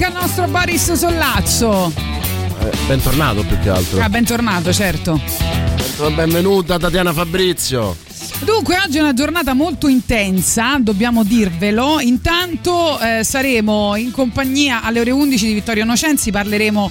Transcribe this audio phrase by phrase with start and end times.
[0.00, 1.92] Anche al nostro Boris Sollazzo.
[1.94, 4.00] Eh, bentornato più che altro.
[4.00, 5.20] Ah, bentornato, certo.
[6.14, 7.94] Benvenuta Tatiana Fabrizio.
[8.42, 12.00] Dunque, oggi è una giornata molto intensa, dobbiamo dirvelo.
[12.00, 16.90] Intanto eh, saremo in compagnia alle ore 11 di Vittorio Nocenzi, parleremo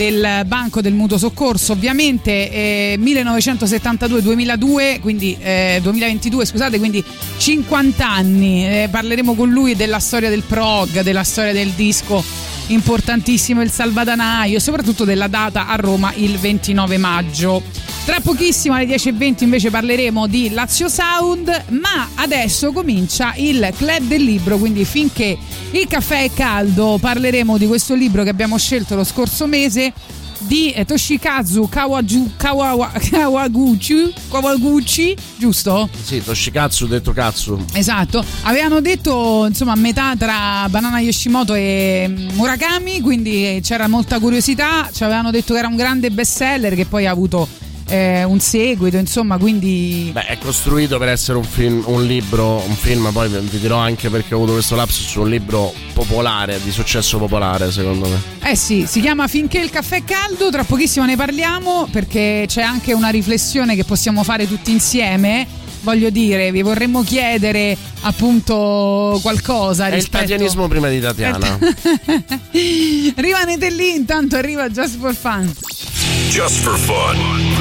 [0.00, 7.04] del Banco del Mutuo Soccorso, ovviamente eh, 1972-2002, quindi eh, 2022, scusate, quindi
[7.36, 8.66] 50 anni.
[8.66, 12.24] Eh, parleremo con lui della storia del prog, della storia del disco
[12.68, 17.62] importantissimo il Salvadanaio e soprattutto della data a Roma il 29 maggio.
[18.04, 24.22] Tra pochissimo alle 10.20 invece parleremo di Lazio Sound, ma adesso comincia il club del
[24.22, 25.36] libro, quindi finché
[25.72, 29.89] il caffè è caldo parleremo di questo libro che abbiamo scelto lo scorso mese
[30.40, 35.88] di eh, Toshikazu Kawaju, Kawawa, Kawaguchi, Kawaguchi, giusto?
[36.02, 37.62] Sì, Toshikatsu detto cazzo.
[37.72, 44.88] Esatto, avevano detto insomma a metà tra Banana Yoshimoto e Murakami, quindi c'era molta curiosità,
[44.92, 47.46] ci avevano detto che era un grande bestseller che poi ha avuto
[47.90, 52.76] eh, un seguito, insomma, quindi Beh, è costruito per essere un film, un libro, un
[52.76, 57.18] film, poi vi dirò anche perché ho avuto questo lapsus, un libro popolare, di successo
[57.18, 58.48] popolare, secondo me.
[58.48, 62.62] Eh sì, si chiama Finché il caffè è caldo, tra pochissimo ne parliamo perché c'è
[62.62, 65.46] anche una riflessione che possiamo fare tutti insieme.
[65.82, 70.24] Voglio dire, vi vorremmo chiedere appunto qualcosa È il rispetto...
[70.24, 71.58] tatianismo prima di Tatiana.
[73.16, 75.50] Rimanete lì, intanto arriva Just for Fun.
[76.28, 77.59] Just for fun.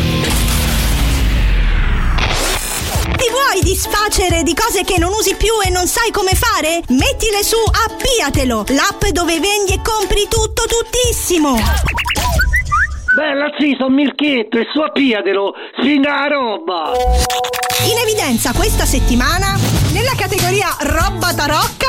[3.17, 6.81] Ti vuoi disfacere di cose che non usi più e non sai come fare?
[6.89, 11.55] Mettile su Appiatelo, l'app dove vendi e compri tutto tuttissimo.
[13.15, 16.91] Bella sì, sono Mirchetto e su appiatelo, sfinga la roba!
[17.89, 19.57] In evidenza questa settimana,
[19.91, 21.87] nella categoria Roba Tarocca,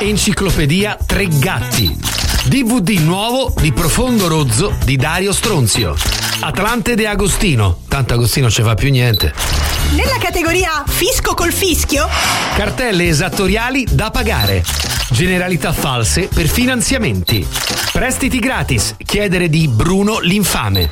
[0.00, 1.96] Enciclopedia Tre Gatti.
[2.44, 5.94] DVD nuovo di Profondo Rozzo di Dario Stronzio.
[6.40, 7.78] Atlante De Agostino.
[7.86, 9.32] Tanto Agostino ci fa più niente.
[9.92, 12.08] Nella categoria Fisco col fischio,
[12.54, 14.64] Cartelle esattoriali da pagare.
[15.10, 17.46] Generalità false per finanziamenti.
[17.92, 18.96] Prestiti gratis.
[19.04, 20.88] Chiedere di Bruno l'infame.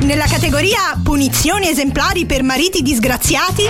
[0.00, 3.64] nella categoria Punizioni esemplari per mariti disgraziati,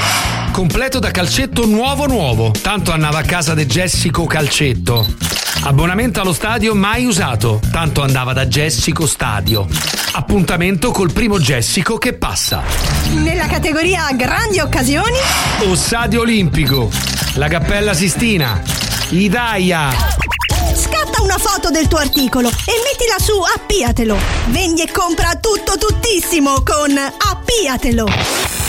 [0.53, 2.51] Completo da calcetto nuovo nuovo.
[2.51, 5.07] Tanto andava a casa di Jessico Calcetto.
[5.65, 7.61] Abbonamento allo stadio mai usato.
[7.71, 9.67] Tanto andava da Jessico Stadio.
[10.13, 12.63] Appuntamento col primo Jessico che passa.
[13.15, 15.19] nella categoria Grandi occasioni,
[15.69, 16.89] Ossadio Olimpico.
[17.35, 18.63] La Cappella Sistina.
[19.09, 19.91] Idaia.
[20.75, 24.17] scatta una foto del tuo articolo e mettila su Appiatelo.
[24.47, 28.62] Vendi e compra tutto tuttissimo con Appiatelo.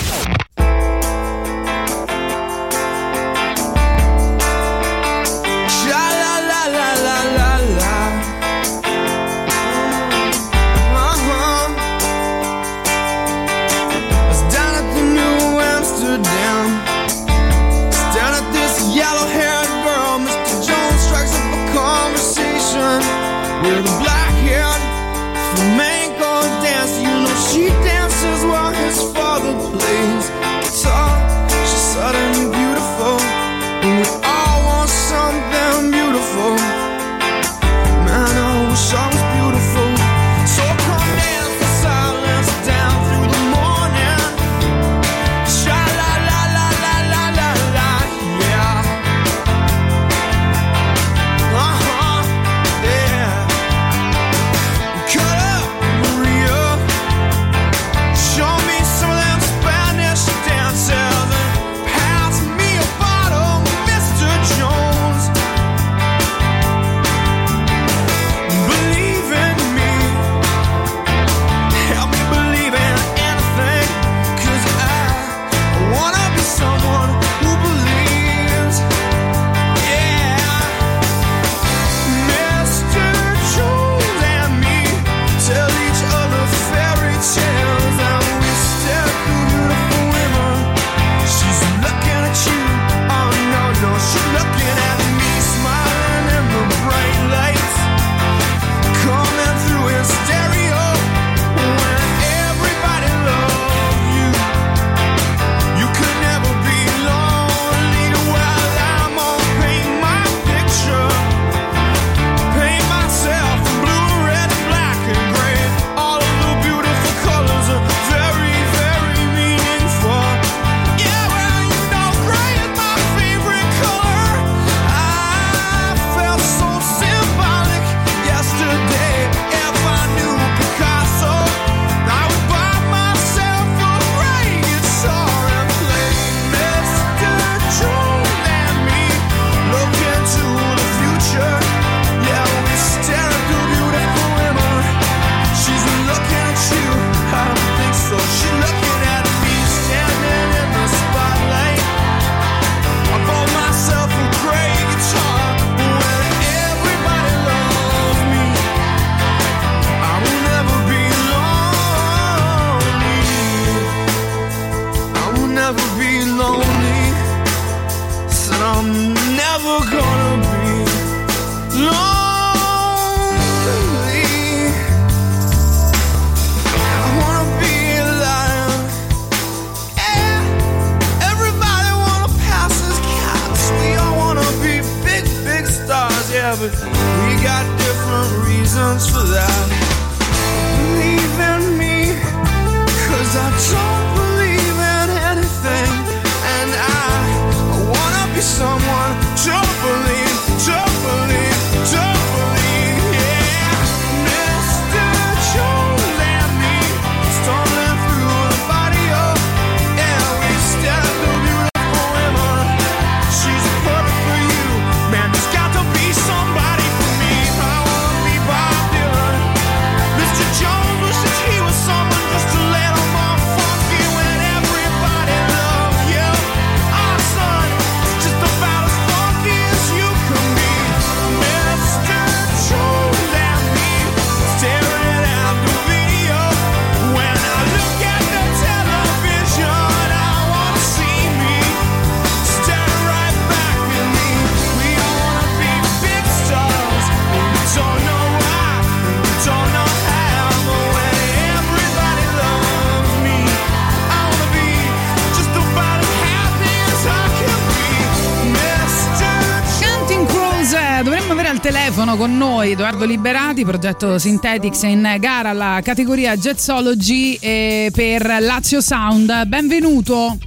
[262.13, 268.81] Telefono con noi Edoardo Liberati, progetto Synthetics in gara alla categoria Jazzology eh, per Lazio
[268.81, 269.45] Sound.
[269.45, 270.37] Benvenuto.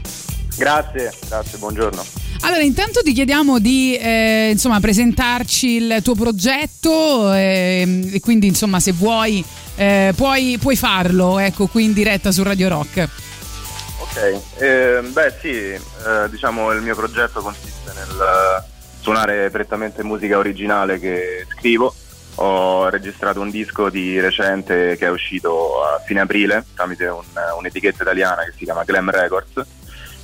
[0.57, 2.05] Grazie, grazie, buongiorno.
[2.41, 8.79] Allora, intanto ti chiediamo di eh, insomma, presentarci il tuo progetto eh, e quindi insomma
[8.81, 9.45] se vuoi
[9.77, 13.09] eh, puoi, puoi farlo ecco, qui in diretta su Radio Rock.
[13.99, 15.81] Ok, eh, beh sì, eh,
[16.31, 18.65] diciamo il mio progetto consiste nel
[19.07, 21.95] suonare prettamente musica originale che scrivo.
[22.39, 27.23] Ho registrato un disco di recente che è uscito a fine aprile tramite un-
[27.57, 29.65] un'etichetta italiana che si chiama Glam Records.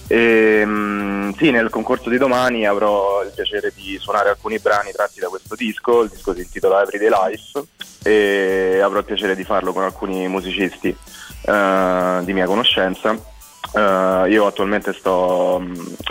[0.09, 5.21] E, mm, sì, nel concorso di domani avrò il piacere di suonare alcuni brani tratti
[5.21, 7.63] da questo disco, il disco si intitola Everyday Life
[8.03, 13.31] e avrò il piacere di farlo con alcuni musicisti eh, di mia conoscenza.
[13.75, 15.63] Eh, io attualmente sto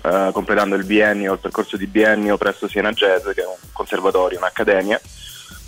[0.04, 4.38] eh, completando il biennio, il percorso di biennio presso Siena Jazz, che è un conservatorio,
[4.38, 5.00] un'accademia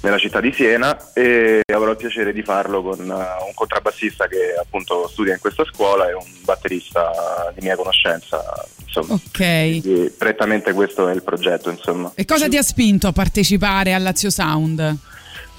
[0.04, 4.54] nella città di Siena e avrò il piacere di farlo con eh, un contrabbassista che
[4.60, 8.44] appunto studia in questa scuola e un batterista di mia conoscenza,
[8.84, 9.14] insomma.
[9.14, 9.38] Ok.
[9.38, 12.12] Quindi, prettamente questo è il progetto, insomma.
[12.16, 14.98] E cosa ti ha spinto a partecipare al Lazio Sound?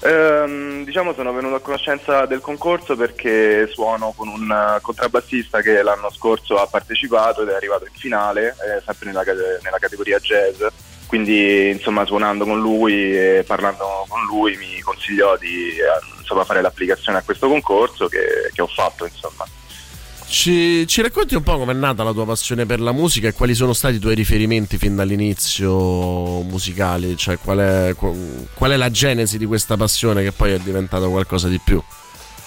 [0.05, 5.81] Ehm, diciamo sono venuto a conoscenza del concorso perché suono con un eh, contrabbassista che
[5.81, 9.23] l'anno scorso ha partecipato ed è arrivato in finale, eh, sempre nella,
[9.63, 10.63] nella categoria jazz.
[11.07, 16.61] Quindi insomma suonando con lui e parlando con lui mi consigliò di eh, insomma, fare
[16.61, 19.43] l'applicazione a questo concorso che, che ho fatto insomma.
[20.27, 23.53] Ci, ci racconti un po' com'è nata la tua passione per la musica e quali
[23.53, 25.71] sono stati i tuoi riferimenti fin dall'inizio
[26.41, 27.15] musicali?
[27.15, 31.47] Cioè, qual è, qual è la genesi di questa passione che poi è diventata qualcosa
[31.47, 31.81] di più?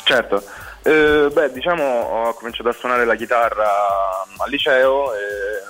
[0.04, 0.42] Certo,
[0.82, 3.66] Eh, beh diciamo ho cominciato a suonare la chitarra
[4.37, 5.18] al liceo e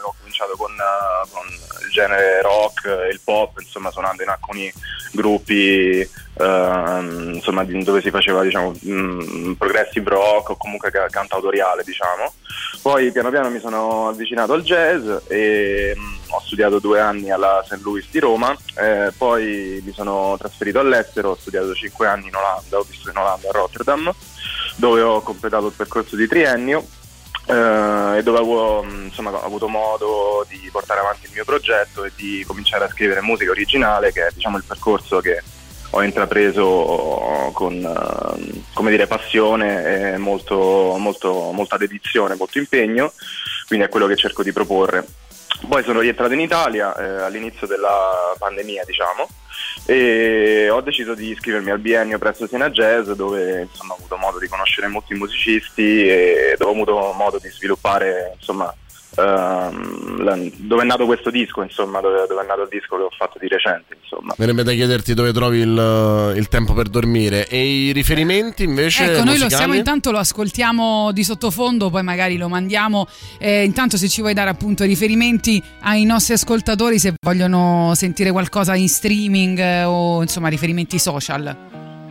[0.04, 1.47] ho cominciato con, eh, con
[1.85, 4.73] il genere rock e il pop, insomma suonando in alcuni
[5.12, 12.33] gruppi ehm, insomma, dove si faceva diciamo, mm, progressive rock o comunque ca- cantautoriale diciamo.
[12.80, 17.64] Poi piano piano mi sono avvicinato al jazz e mm, ho studiato due anni alla
[17.66, 17.80] St.
[17.83, 22.78] Louis di Roma, eh, poi mi sono trasferito all'estero, ho studiato cinque anni in Olanda,
[22.78, 24.14] ho vissuto in Olanda a Rotterdam
[24.76, 26.87] dove ho completato il percorso di triennio
[27.48, 32.04] eh, e dove avevo, mh, insomma, ho avuto modo di portare avanti il mio progetto
[32.04, 35.42] e di cominciare a scrivere musica originale, che è diciamo, il percorso che
[35.90, 43.12] ho intrapreso con eh, dire, passione e molto, molto, molta dedizione, molto impegno,
[43.66, 45.06] quindi è quello che cerco di proporre.
[45.66, 49.26] Poi sono rientrato in Italia eh, all'inizio della pandemia, diciamo,
[49.90, 54.38] e ho deciso di iscrivermi al biennio presso Siena Jazz dove insomma, ho avuto modo
[54.38, 58.71] di conoscere molti musicisti e dove ho avuto modo di sviluppare insomma,
[59.18, 63.02] ehm, la- dove è nato questo disco, insomma, dove, dove è nato il disco che
[63.02, 63.96] ho fatto di recente.
[64.00, 64.34] Insomma.
[64.37, 67.46] Verrebbe da chiederti dove trovi il, il tempo per dormire.
[67.48, 69.04] E i riferimenti invece?
[69.04, 69.50] Ecco, noi lo musicali?
[69.52, 73.06] stiamo intanto lo ascoltiamo di sottofondo, poi magari lo mandiamo.
[73.38, 78.75] Eh, intanto se ci vuoi dare appunto riferimenti ai nostri ascoltatori se vogliono sentire qualcosa
[78.75, 81.67] in streaming eh, o insomma riferimenti social.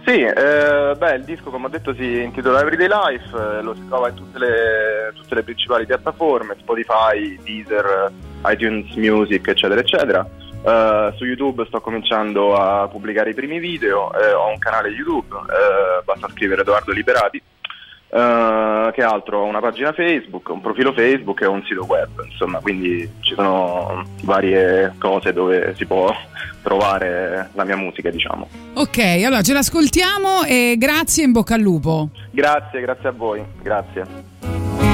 [0.07, 3.85] Sì, eh, beh, il disco come ho detto si intitola Everyday Life, eh, lo si
[3.89, 8.13] trova in tutte le, tutte le principali piattaforme, Spotify, Deezer,
[8.45, 10.25] iTunes Music, eccetera, eccetera.
[10.65, 15.35] Eh, su YouTube sto cominciando a pubblicare i primi video, eh, ho un canale YouTube,
[15.35, 17.41] eh, basta scrivere Edoardo Liberati
[18.09, 19.39] Eh, che altro?
[19.39, 24.03] Ho una pagina Facebook, un profilo Facebook e un sito web, insomma, quindi ci sono
[24.23, 26.13] varie cose dove si può
[26.63, 28.47] trovare la mia musica, diciamo.
[28.75, 32.09] Ok, allora ce l'ascoltiamo e grazie in bocca al lupo.
[32.31, 34.86] Grazie, grazie a voi, grazie.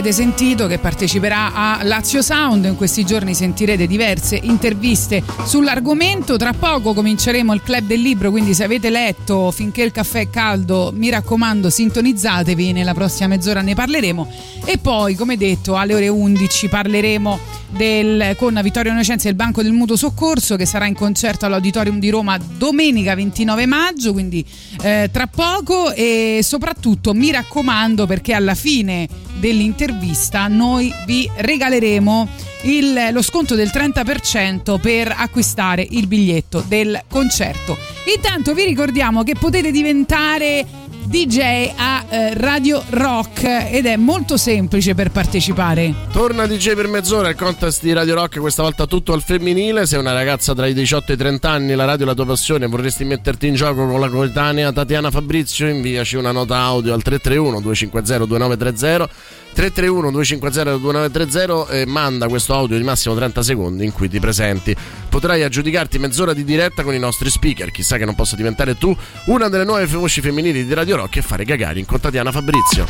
[0.00, 2.64] Avete sentito che parteciperà a Lazio Sound.
[2.64, 6.38] In questi giorni sentirete diverse interviste sull'argomento.
[6.38, 10.30] Tra poco cominceremo il club del libro quindi se avete letto finché il caffè è
[10.30, 14.26] caldo mi raccomando sintonizzatevi nella prossima mezz'ora ne parleremo.
[14.64, 17.38] E poi come detto alle ore 11 parleremo
[17.70, 22.10] del, con Vittorio Innocenzi del Banco del Mutuo Soccorso che sarà in concerto all'Auditorium di
[22.10, 24.44] Roma domenica 29 maggio, quindi
[24.82, 25.92] eh, tra poco.
[25.92, 29.08] E soprattutto mi raccomando perché alla fine
[29.40, 32.28] dell'intervista noi vi regaleremo
[32.62, 37.76] il, lo sconto del 30% per acquistare il biglietto del concerto.
[38.14, 40.79] Intanto vi ricordiamo che potete diventare
[41.10, 45.92] DJ a eh, Radio Rock ed è molto semplice per partecipare.
[46.12, 49.86] Torna DJ per mezz'ora il contest di Radio Rock, questa volta tutto al femminile.
[49.86, 52.26] Sei una ragazza tra i 18 e i 30 anni, la radio è la tua
[52.26, 57.02] passione, vorresti metterti in gioco con la coetanea Tatiana Fabrizio, inviaci una nota audio al
[57.02, 59.08] 331 250 2930
[59.52, 64.76] 331 250 2930 e manda questo audio di massimo 30 secondi in cui ti presenti.
[65.08, 67.72] Potrai aggiudicarti mezz'ora di diretta con i nostri speaker.
[67.72, 71.22] Chissà che non possa diventare tu una delle nuove voci femminili di Radio Rock e
[71.22, 72.86] fare cagare in con Tatiana Fabrizio.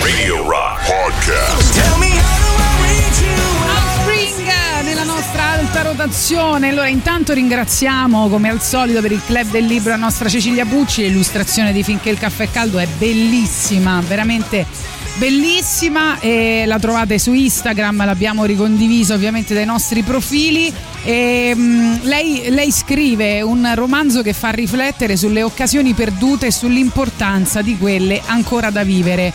[0.00, 1.80] Radio Rock Podcast.
[4.00, 4.48] Spring
[4.82, 6.70] nella nostra alta rotazione.
[6.70, 11.02] Allora, intanto ringraziamo come al solito per il club del libro la nostra Cecilia Pucci.
[11.02, 14.66] L'illustrazione di Finché il caffè è caldo è bellissima, veramente
[15.16, 16.18] bellissima.
[16.20, 20.72] E la trovate su Instagram, l'abbiamo ricondiviso ovviamente dai nostri profili.
[21.02, 27.62] E, mh, lei, lei scrive un romanzo che fa riflettere sulle occasioni perdute e sull'importanza
[27.62, 29.32] di quelle ancora da vivere.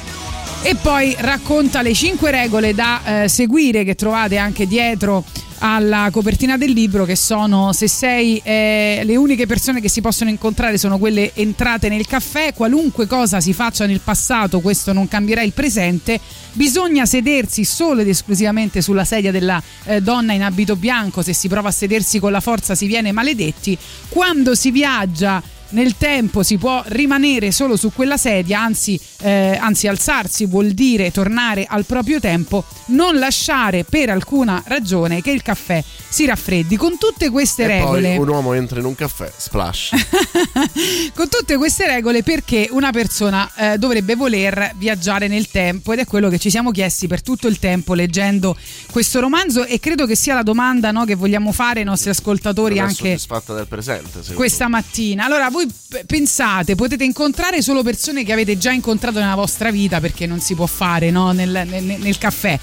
[0.62, 5.24] e poi racconta le cinque regole da eh, seguire che trovate anche dietro
[5.66, 10.30] alla copertina del libro che sono se sei eh, le uniche persone che si possono
[10.30, 12.54] incontrare sono quelle entrate nel caffè.
[12.54, 16.20] Qualunque cosa si faccia nel passato questo non cambierà il presente.
[16.54, 21.24] Bisogna sedersi solo ed esclusivamente sulla sedia della eh, donna in abito bianco.
[21.24, 23.76] Se si prova a sedersi con la forza si viene maledetti.
[24.10, 29.88] Quando si viaggia nel tempo si può rimanere solo su quella sedia, anzi, eh, anzi
[29.88, 35.84] alzarsi vuol dire tornare al proprio tempo, non lasciare per alcuna ragione che il caffè
[36.08, 36.78] si raffreddi.
[36.78, 38.16] Con tutte queste e regole...
[38.16, 39.92] Poi un uomo entra in un caffè, splash.
[41.14, 46.06] con tutte queste regole perché una persona eh, dovrebbe voler viaggiare nel tempo ed è
[46.06, 48.56] quello che ci siamo chiesti per tutto il tempo leggendo
[48.92, 52.80] questo romanzo e credo che sia la domanda no, che vogliamo fare ai nostri ascoltatori
[52.80, 54.34] anche soddisfatta del presente.
[54.34, 55.26] questa mattina.
[55.26, 55.65] Allora voi
[56.06, 60.56] pensate, potete incontrare solo persone che avete già incontrato nella vostra vita perché non si
[60.56, 61.32] può fare no?
[61.32, 62.60] nel, nel, nel caffè.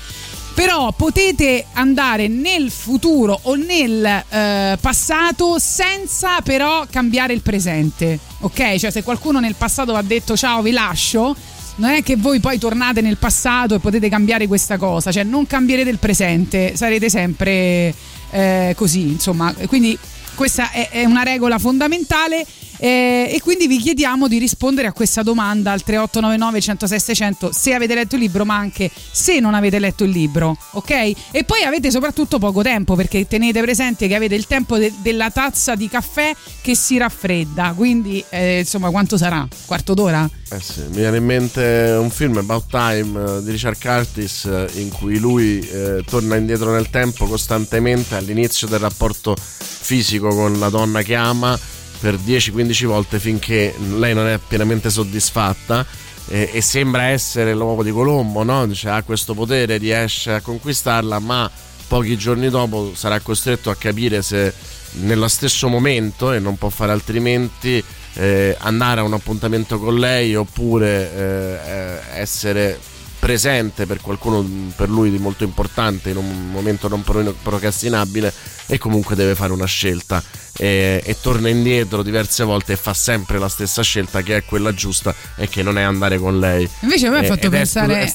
[0.54, 8.76] Però potete andare nel futuro o nel eh, passato senza però cambiare il presente ok?
[8.76, 11.34] Cioè se qualcuno nel passato vi ha detto ciao vi lascio
[11.76, 15.10] non è che voi poi tornate nel passato e potete cambiare questa cosa.
[15.10, 17.94] Cioè non cambierete il presente sarete sempre
[18.30, 19.54] eh, così insomma.
[19.66, 19.98] Quindi
[20.34, 22.44] questa è, è una regola fondamentale
[22.82, 27.74] eh, e quindi vi chiediamo di rispondere a questa domanda al 3899 106 600 se
[27.74, 30.90] avete letto il libro ma anche se non avete letto il libro ok?
[31.30, 35.30] E poi avete soprattutto poco tempo perché tenete presente che avete il tempo de- della
[35.30, 39.46] tazza di caffè che si raffredda quindi eh, insomma quanto sarà?
[39.64, 40.28] Quarto d'ora?
[40.50, 45.18] Eh sì, mi viene in mente un film About Time di Richard Curtis in cui
[45.20, 51.14] lui eh, torna indietro nel tempo costantemente all'inizio del rapporto fisico con la donna che
[51.14, 51.56] ama
[52.02, 55.86] per 10-15 volte finché lei non è pienamente soddisfatta
[56.26, 58.66] eh, e sembra essere l'uomo di Colombo, no?
[58.66, 61.48] Dice, ha questo potere, riesce a conquistarla, ma
[61.86, 64.52] pochi giorni dopo sarà costretto a capire se
[64.94, 67.82] nello stesso momento, e non può fare altrimenti,
[68.14, 72.80] eh, andare a un appuntamento con lei oppure eh, essere
[73.20, 78.32] presente per qualcuno per lui di molto importante in un momento non procrastinabile
[78.66, 80.20] e comunque deve fare una scelta
[80.62, 84.74] e, e, torna indietro diverse volte e fa sempre la stessa scelta che è quella
[84.74, 88.12] giusta e che non è andare con lei invece a me ha fatto pensare è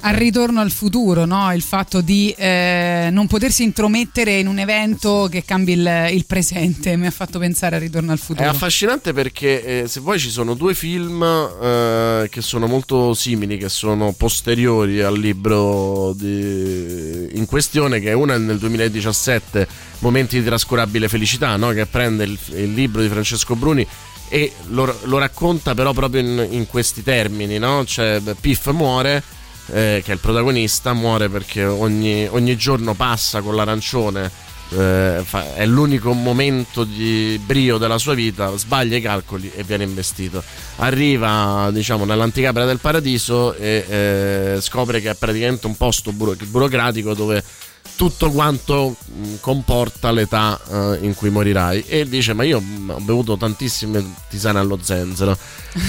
[0.00, 1.52] al ritorno al futuro no?
[1.52, 6.96] il fatto di eh, non potersi intromettere in un evento che cambi il, il, presente
[6.96, 10.30] mi ha fatto pensare al ritorno al futuro è affascinante perché eh, se vuoi ci
[10.30, 17.28] sono due film eh, che sono molto simili che sono post posteriori al libro di...
[17.32, 19.66] in questione, che è una nel 2017,
[20.00, 21.72] Momenti di trascurabile felicità, no?
[21.76, 23.86] Che prende il, il, libro di Francesco Bruni
[24.28, 27.84] e lo, lo racconta però proprio in, in questi termini, no?
[27.84, 29.22] cioè Piff muore,
[29.68, 35.54] eh, che è il protagonista, muore perché ogni, ogni giorno passa con l'arancione eh, fa,
[35.54, 40.42] è l'unico momento di brio della sua vita, sbaglia i calcoli e viene investito.
[40.76, 47.14] Arriva diciamo nell'anticamera del paradiso e eh, scopre che è praticamente un posto buro- burocratico
[47.14, 47.42] dove
[47.96, 48.96] tutto quanto
[49.40, 51.84] comporta l'età uh, in cui morirai.
[51.86, 55.36] E dice ma io ho bevuto tantissime tisane allo zenzero.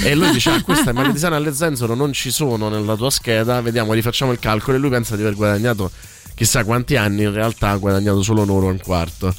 [0.04, 3.10] E lui dice ah queste ma le tisane allo zenzero non ci sono nella tua
[3.10, 3.62] scheda.
[3.62, 4.78] Vediamo rifacciamo il calcolo.
[4.78, 5.92] E lui pensa di aver guadagnato
[6.38, 9.34] chissà quanti anni, in realtà ha guadagnato solo un'ora e un quarto.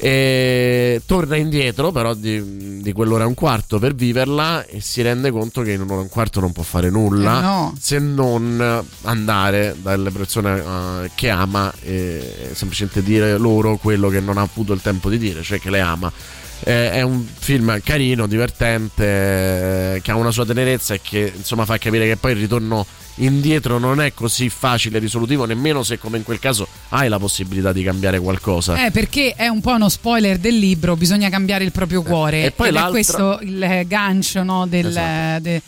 [0.00, 5.32] E torna indietro però di, di, quell'ora e un quarto per viverla e si rende
[5.32, 7.74] conto che in un'ora e un quarto non può fare nulla eh no.
[7.80, 14.38] se non andare dalle persone uh, che ama e semplicemente dire loro quello che non
[14.38, 16.12] ha avuto il tempo di dire, cioè che le ama.
[16.60, 21.64] Eh, è un film carino, divertente, eh, che ha una sua tenerezza e che insomma
[21.64, 22.86] fa capire che poi il ritorno
[23.18, 27.18] indietro non è così facile e risolutivo, nemmeno se come in quel caso hai la
[27.18, 28.84] possibilità di cambiare qualcosa.
[28.84, 32.42] Eh, perché è un po' uno spoiler del libro, bisogna cambiare il proprio cuore.
[32.42, 35.42] Eh, e poi è questo il gancio no, del, esatto.
[35.42, 35.62] de,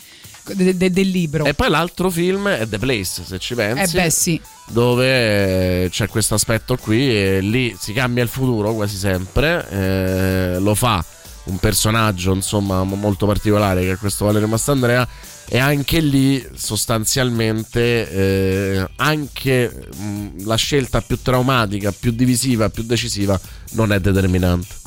[0.53, 1.45] de, de, del, libro.
[1.45, 3.97] E poi l'altro film è The Place, se ci pensi.
[3.97, 4.41] Eh beh, sì.
[4.67, 10.75] Dove c'è questo aspetto qui e lì si cambia il futuro quasi sempre, eh, lo
[10.75, 11.03] fa
[11.43, 15.07] un personaggio insomma molto particolare che è questo Valerio Mastandrea
[15.47, 23.39] e anche lì sostanzialmente eh, anche mh, la scelta più traumatica, più divisiva, più decisiva
[23.71, 24.79] non è determinante.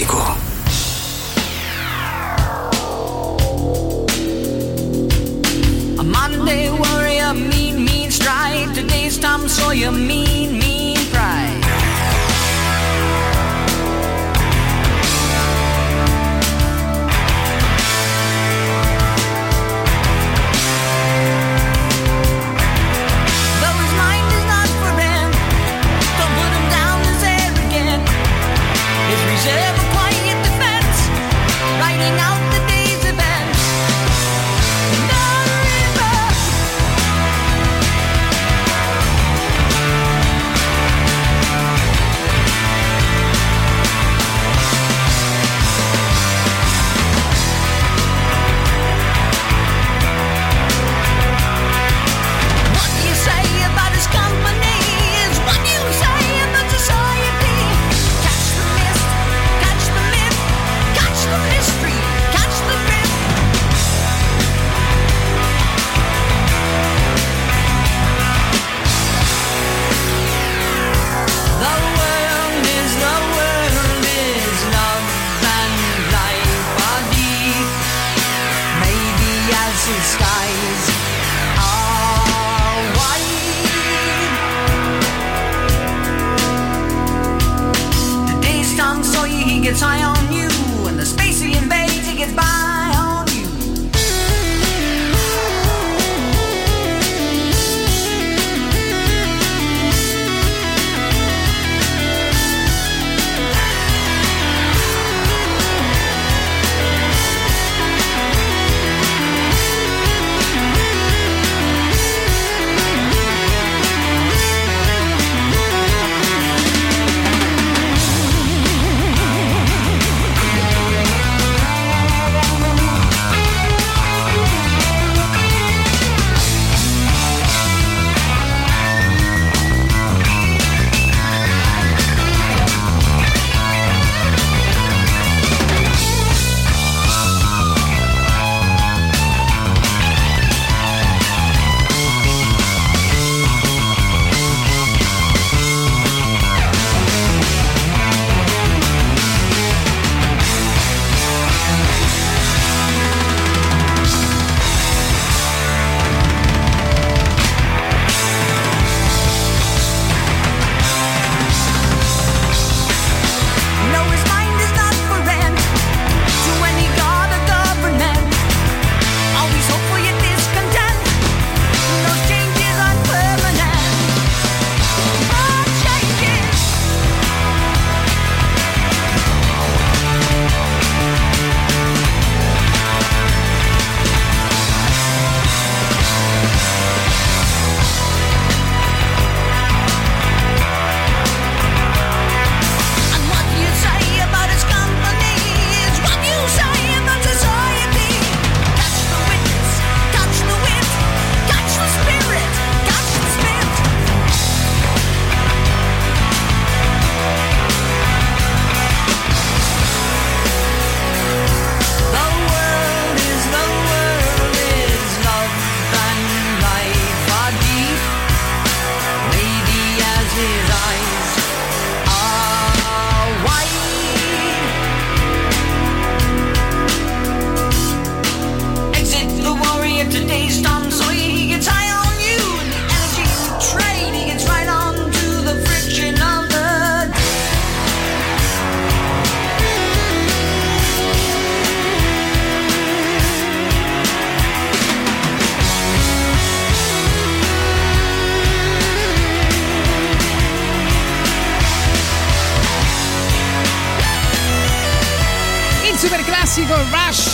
[0.00, 0.39] Super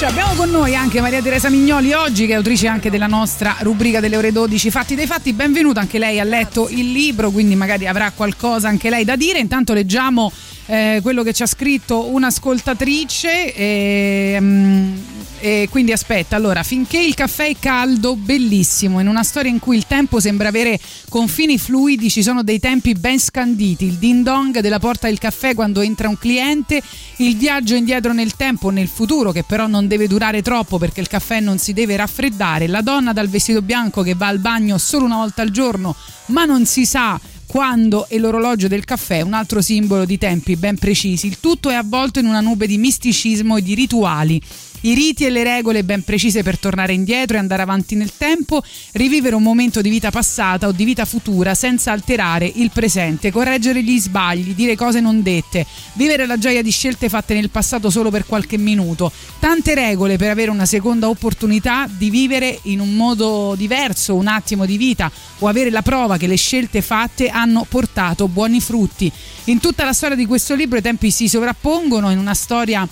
[0.06, 3.98] Abbiamo con noi anche Maria Teresa Mignoli oggi, che è autrice anche della nostra rubrica
[3.98, 5.32] delle ore 12 Fatti dei Fatti.
[5.32, 9.40] Benvenuta, anche lei ha letto il libro, quindi magari avrà qualcosa anche lei da dire.
[9.40, 10.30] Intanto leggiamo
[10.66, 13.52] eh, quello che ci ha scritto un'ascoltatrice.
[13.52, 14.94] E, mm,
[15.40, 19.00] e quindi aspetta, allora, finché il caffè è caldo, bellissimo.
[19.00, 22.94] In una storia in cui il tempo sembra avere confini fluidi, ci sono dei tempi
[22.94, 23.84] ben scanditi.
[23.84, 26.82] Il ding dong della porta del caffè quando entra un cliente,
[27.16, 31.08] il viaggio indietro nel tempo, nel futuro, che però non deve durare troppo perché il
[31.08, 32.66] caffè non si deve raffreddare.
[32.66, 35.94] La donna dal vestito bianco che va al bagno solo una volta al giorno,
[36.26, 40.76] ma non si sa quando e l'orologio del caffè, un altro simbolo di tempi ben
[40.76, 41.26] precisi.
[41.26, 44.40] Il tutto è avvolto in una nube di misticismo e di rituali.
[44.86, 48.62] I riti e le regole ben precise per tornare indietro e andare avanti nel tempo,
[48.92, 53.82] rivivere un momento di vita passata o di vita futura senza alterare il presente, correggere
[53.82, 58.10] gli sbagli, dire cose non dette, vivere la gioia di scelte fatte nel passato solo
[58.10, 59.10] per qualche minuto.
[59.40, 64.66] Tante regole per avere una seconda opportunità di vivere in un modo diverso, un attimo
[64.66, 69.10] di vita o avere la prova che le scelte fatte hanno portato buoni frutti.
[69.46, 72.88] In tutta la storia di questo libro i tempi si sovrappongono in una storia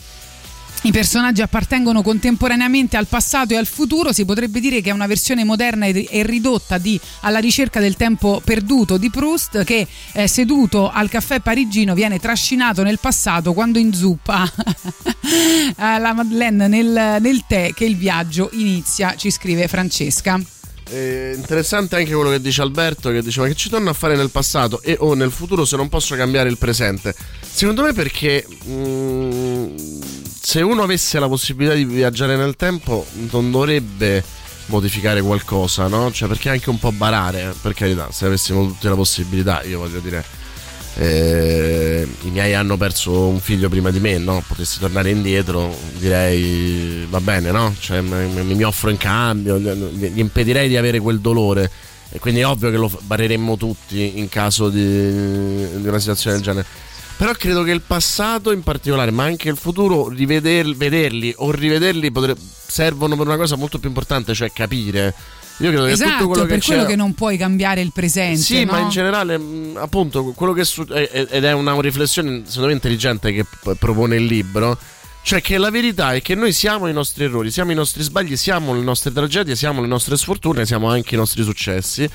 [0.84, 5.06] i personaggi appartengono contemporaneamente al passato e al futuro, si potrebbe dire che è una
[5.06, 10.90] versione moderna e ridotta di Alla ricerca del tempo perduto di Proust che eh, seduto
[10.90, 14.44] al caffè parigino viene trascinato nel passato quando inzuppa
[15.76, 20.38] la Madeleine nel, nel tè che il viaggio inizia, ci scrive Francesca.
[20.90, 24.30] Eh, interessante anche quello che dice Alberto, che diceva che ci torno a fare nel
[24.30, 27.14] passato e o nel futuro se non posso cambiare il presente.
[27.40, 29.76] Secondo me perché mm,
[30.44, 34.22] se uno avesse la possibilità di viaggiare nel tempo non dovrebbe
[34.66, 36.12] modificare qualcosa, no?
[36.12, 40.00] Cioè perché anche un po' barare, per carità, se avessimo tutte la possibilità, io voglio
[40.00, 40.22] dire...
[40.96, 44.44] eh, I miei hanno perso un figlio prima di me, no?
[44.46, 47.74] Potessi tornare indietro, direi va bene, no?
[47.78, 51.70] Cioè, mi, mi- offro in cambio, gli, gli impedirei di avere quel dolore.
[52.10, 56.44] E quindi è ovvio che lo bareremmo tutti in caso di, di una situazione del
[56.44, 56.66] genere.
[57.16, 62.10] Però credo che il passato in particolare, ma anche il futuro, riveder- vederli o rivederli
[62.10, 62.34] potre-
[62.66, 65.14] servono per una cosa molto più importante, cioè capire.
[65.58, 66.88] Io credo che tutto Esatto, quello per che quello c'è.
[66.88, 68.40] che non puoi cambiare il presente.
[68.40, 68.72] Sì, no?
[68.72, 69.40] ma in generale,
[69.74, 73.46] appunto, quello che su- è- è- ed è una riflessione secondo me intelligente che
[73.78, 74.76] propone il libro.
[75.22, 78.36] Cioè che la verità è che noi siamo i nostri errori, siamo i nostri sbagli,
[78.36, 82.06] siamo le nostre tragedie, siamo le nostre sfortune, siamo anche i nostri successi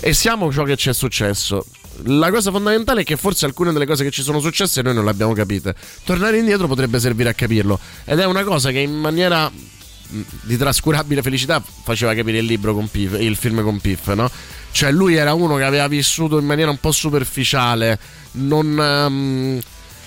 [0.00, 1.64] e siamo ciò che ci è successo.
[2.04, 5.04] La cosa fondamentale è che forse alcune delle cose che ci sono successe noi non
[5.04, 5.74] le abbiamo capite.
[6.04, 10.56] Tornare indietro potrebbe servire a capirlo ed è una cosa che in maniera mh, di
[10.56, 14.30] trascurabile felicità faceva capire il libro con Piff, il film con Piff, no?
[14.70, 17.98] Cioè lui era uno che aveva vissuto in maniera un po' superficiale,
[18.32, 19.60] non ehm,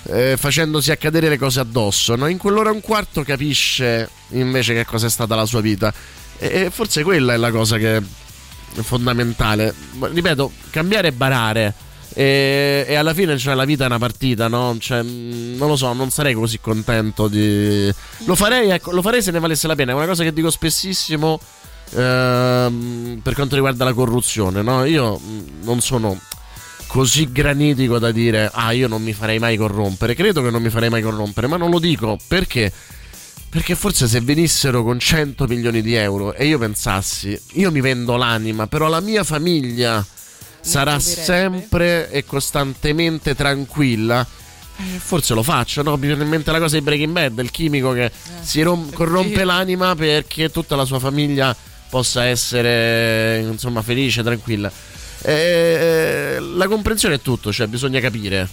[0.04, 2.28] eh, facendosi accadere le cose addosso, no?
[2.28, 5.92] In quell'ora e un quarto capisce invece che cosa è stata la sua vita
[6.38, 8.00] e, e forse quella è la cosa che
[8.82, 9.74] fondamentale.
[9.98, 11.74] Ripeto, cambiare e barare.
[12.12, 14.76] E, e alla fine cioè, la vita è una partita, no?
[14.78, 17.92] Cioè, mh, non lo so, non sarei così contento di.
[18.24, 19.92] Lo farei, ecco, lo farei se ne valesse la pena.
[19.92, 21.40] È una cosa che dico spessissimo
[21.94, 24.84] ehm, per quanto riguarda la corruzione, no?
[24.84, 26.18] Io mh, non sono
[26.86, 30.70] così granitico da dire ah io non mi farei mai corrompere credo che non mi
[30.70, 32.72] farei mai corrompere ma non lo dico perché
[33.50, 38.16] perché forse se venissero con 100 milioni di euro e io pensassi io mi vendo
[38.16, 40.06] l'anima però la mia famiglia
[40.60, 44.26] sarà sempre e costantemente tranquilla
[44.80, 45.96] eh, forse lo faccio, no?
[45.96, 48.10] Mi viene in mente la cosa di Breaking Bad, il chimico che
[48.40, 51.54] si rom- corrompe l'anima perché tutta la sua famiglia
[51.90, 54.72] possa essere insomma felice, tranquilla.
[55.22, 58.48] Eh, la comprensione è tutto, cioè bisogna capire.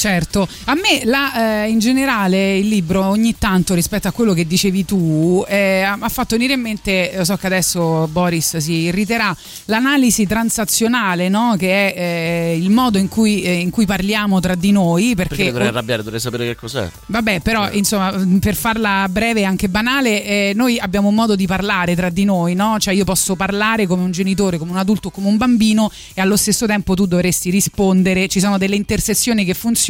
[0.00, 4.46] Certo, a me la, eh, in generale il libro ogni tanto rispetto a quello che
[4.46, 9.36] dicevi tu eh, ha fatto venire in mente, lo so che adesso Boris si irriterà,
[9.66, 11.54] l'analisi transazionale, no?
[11.58, 15.34] che è eh, il modo in cui, eh, in cui parliamo tra di noi, Perché
[15.34, 15.50] perché...
[15.50, 16.90] dovrei arrabbiare, dovrei sapere che cos'è.
[17.06, 21.46] Vabbè, però insomma, per farla breve e anche banale, eh, noi abbiamo un modo di
[21.46, 22.78] parlare tra di noi, no?
[22.78, 26.36] Cioè io posso parlare come un genitore, come un adulto, come un bambino e allo
[26.36, 29.88] stesso tempo tu dovresti rispondere, ci sono delle intersezioni che funzionano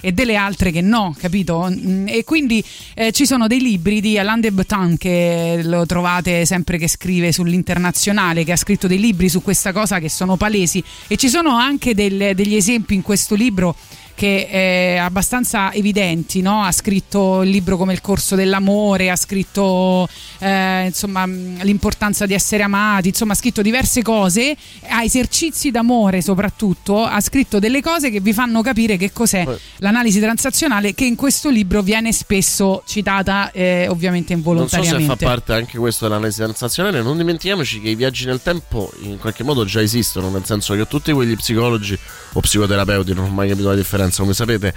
[0.00, 1.68] e delle altre che no, capito?
[1.70, 2.62] Mm, E quindi
[2.94, 7.32] eh, ci sono dei libri di Alain de Botton che lo trovate sempre che scrive
[7.32, 11.56] sull'internazionale, che ha scritto dei libri su questa cosa che sono palesi e ci sono
[11.56, 13.74] anche del- degli esempi in questo libro
[14.14, 16.62] che è abbastanza evidenti, no?
[16.62, 22.34] ha scritto il libro come Il corso dell'amore, ha scritto eh, insomma, mh, l'importanza di
[22.34, 24.56] essere amati, insomma ha scritto diverse cose,
[24.88, 29.44] ha esercizi d'amore soprattutto, ha scritto delle cose che vi fanno capire che cos'è
[29.78, 35.06] l'analisi transazionale che in questo libro viene spesso citata eh, ovviamente Non so se involontariamente.
[35.06, 39.42] fa parte anche questo dell'analisi transazionale, non dimentichiamoci che i viaggi nel tempo in qualche
[39.42, 41.98] modo già esistono, nel senso che tutti quegli psicologi
[42.32, 44.74] o psicoterapeuti, non ho mai capito la differenza, come sapete,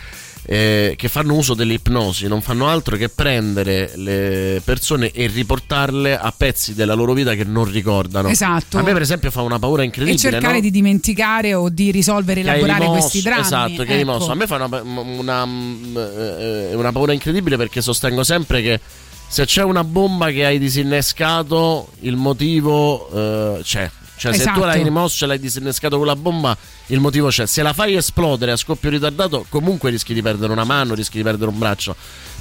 [0.49, 6.33] eh, che fanno uso dell'ipnosi non fanno altro che prendere le persone e riportarle a
[6.35, 8.29] pezzi della loro vita che non ricordano.
[8.29, 8.77] Esatto.
[8.77, 10.17] A me per esempio fa una paura e incredibile.
[10.17, 10.61] cercare no?
[10.61, 13.41] di dimenticare o di risolvere e che hai elaborare rimosso- questi drammi.
[13.41, 14.11] Esatto, che hai ecco.
[14.11, 14.31] rimosso.
[14.31, 18.79] A me fa una, una, eh, una paura incredibile perché sostengo sempre che
[19.27, 23.09] se c'è una bomba che hai disinnescato, il motivo
[23.57, 23.89] eh, c'è.
[24.17, 24.65] Cioè, se tu Esatto.
[24.65, 26.57] l'hai rimosso e l'hai disinnescato con la bomba,
[26.87, 27.45] il motivo c'è.
[27.45, 31.23] Se la fai esplodere a scoppio ritardato, comunque rischi di perdere una mano, rischi di
[31.23, 31.95] perdere un braccio.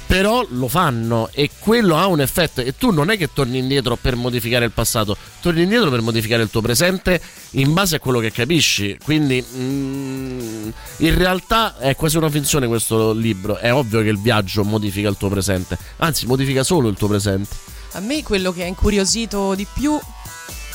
[0.07, 2.61] Però lo fanno e quello ha un effetto.
[2.61, 6.41] E tu non è che torni indietro per modificare il passato, torni indietro per modificare
[6.43, 7.21] il tuo presente
[7.51, 8.97] in base a quello che capisci.
[9.03, 10.69] Quindi, mm,
[10.99, 13.57] in realtà è quasi una finzione questo libro.
[13.57, 17.55] È ovvio che il viaggio modifica il tuo presente, anzi, modifica solo il tuo presente.
[17.93, 19.99] A me quello che ha incuriosito di più.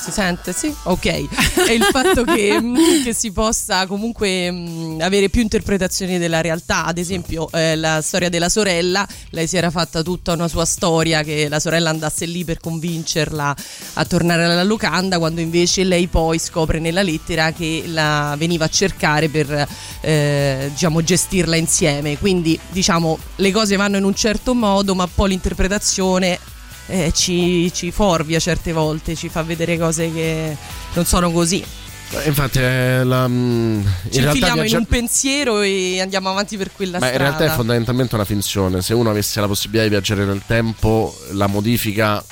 [0.03, 0.53] Si sente?
[0.53, 0.75] Sì?
[0.83, 1.07] Ok.
[1.65, 6.87] È il fatto che, mm, che si possa comunque mm, avere più interpretazioni della realtà.
[6.87, 11.23] Ad esempio, eh, la storia della sorella, lei si era fatta tutta una sua storia
[11.23, 13.55] che la sorella andasse lì per convincerla
[13.93, 18.69] a tornare alla locanda, quando invece lei poi scopre nella lettera che la veniva a
[18.69, 19.69] cercare per
[20.01, 22.19] eh, diciamo, gestirla insieme.
[22.19, 26.41] Quindi, diciamo, le cose vanno in un certo modo, ma poi l'interpretazione
[26.87, 30.57] eh, ci, ci forvia certe volte, ci fa vedere cose che
[30.95, 31.65] non sono così.
[32.15, 36.71] Eh, Infatti, è la, mm, in Ci infiliamo in un pensiero e andiamo avanti per
[36.73, 37.37] quella Ma in strada.
[37.37, 38.83] realtà è fondamentalmente una finzione.
[38.83, 42.23] Se uno avesse la possibilità di viaggiare nel tempo, la modifica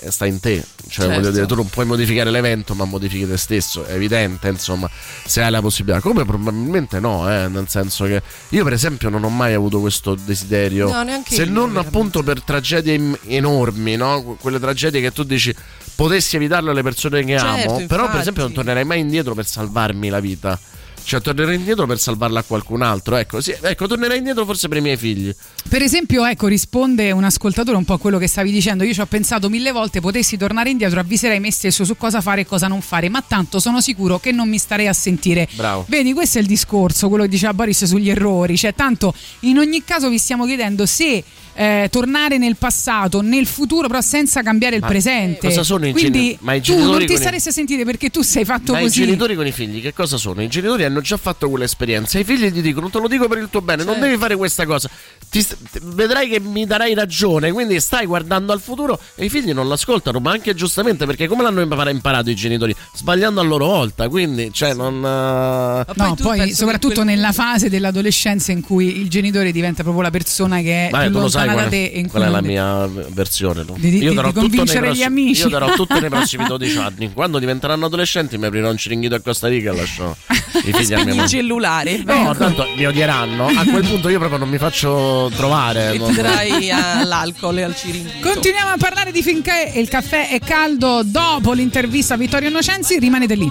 [0.00, 0.64] eh, sta in te.
[0.88, 1.14] Cioè, Certo.
[1.20, 3.84] voglio dire, tu non puoi modificare l'evento, ma modifichi te stesso.
[3.84, 4.88] È evidente, insomma,
[5.24, 6.00] se hai la possibilità.
[6.00, 10.14] Come probabilmente no, eh, nel senso che io, per esempio, non ho mai avuto questo
[10.14, 10.90] desiderio.
[10.90, 14.22] No, neanche se io, non appunto per tragedie enormi, no?
[14.22, 15.54] Que- Quelle tragedie che tu dici
[15.94, 17.60] potessi evitarle alle persone che Certo, amo.
[17.60, 18.18] Però, per infatti.
[18.20, 20.58] esempio, non tornerei mai indietro per salvarmi la vita.
[21.02, 23.16] Cioè, tornerei indietro per salvarla a qualcun altro.
[23.16, 25.34] Ecco, sì, ecco, tornerei indietro forse per i miei figli.
[25.68, 28.84] Per esempio, ecco, risponde un ascoltatore un po' a quello che stavi dicendo.
[28.84, 32.42] Io ci ho pensato mille volte, potessi tornare indietro, avviserei me stesso su cosa fare
[32.42, 35.48] e cosa non fare, ma tanto sono sicuro che non mi starei a sentire.
[35.54, 35.84] Bravo.
[35.88, 38.56] Vedi, questo è il discorso, quello che diceva Boris sugli errori.
[38.56, 41.22] Cioè, tanto in ogni caso vi stiamo chiedendo se
[41.54, 45.48] eh, tornare nel passato, nel futuro, però senza cambiare il Ma presente.
[45.48, 47.52] cosa sono i Quindi geni- ma i tu genitori non ti con i- staresti a
[47.52, 49.00] sentire perché tu sei fatto Ma i così.
[49.04, 50.42] genitori con i figli che cosa sono?
[50.42, 52.18] I genitori hanno già fatto quell'esperienza.
[52.18, 54.08] I figli gli dicono: Te lo dico per il tuo bene, non Certo.
[54.08, 54.88] devi fare questa cosa.
[55.28, 55.46] Ti
[55.82, 57.52] vedrai che mi darai ragione.
[57.52, 61.42] Quindi stai guardando al futuro e i figli non l'ascoltano, ma anche giustamente perché come
[61.42, 62.74] l'hanno impara- imparato i genitori?
[62.94, 64.08] Sbagliando a loro volta.
[64.08, 64.96] Quindi, cioè, non.
[65.04, 70.60] eh, No, poi, soprattutto nella fase dell'adolescenza in cui il genitore diventa proprio la persona
[70.60, 71.12] che è Vabbè, più
[71.46, 73.64] sai qual te qual è la mia versione.
[73.66, 73.74] no?
[73.78, 75.40] Di- di- di darò tutto convincere nei gli prossimi- amici.
[75.42, 77.12] Io darò tutto nei prossimi 12 anni.
[77.12, 80.16] Quando diventeranno adolescenti, mi aprirò un ciringhito a Costa Rica e lascio
[80.64, 81.28] i figli a mia moglie.
[81.28, 82.02] cellulare.
[82.04, 83.46] No, tanto mi odieranno.
[83.46, 85.92] A quel punto io proprio non mi faccio trovare.
[85.92, 88.28] E non- darai all'alcol e al ciringhito.
[88.28, 93.34] Continuiamo a parlare di finché il caffè è caldo dopo l'intervista a Vittorio Innocenzi, rimanete
[93.34, 93.50] lì.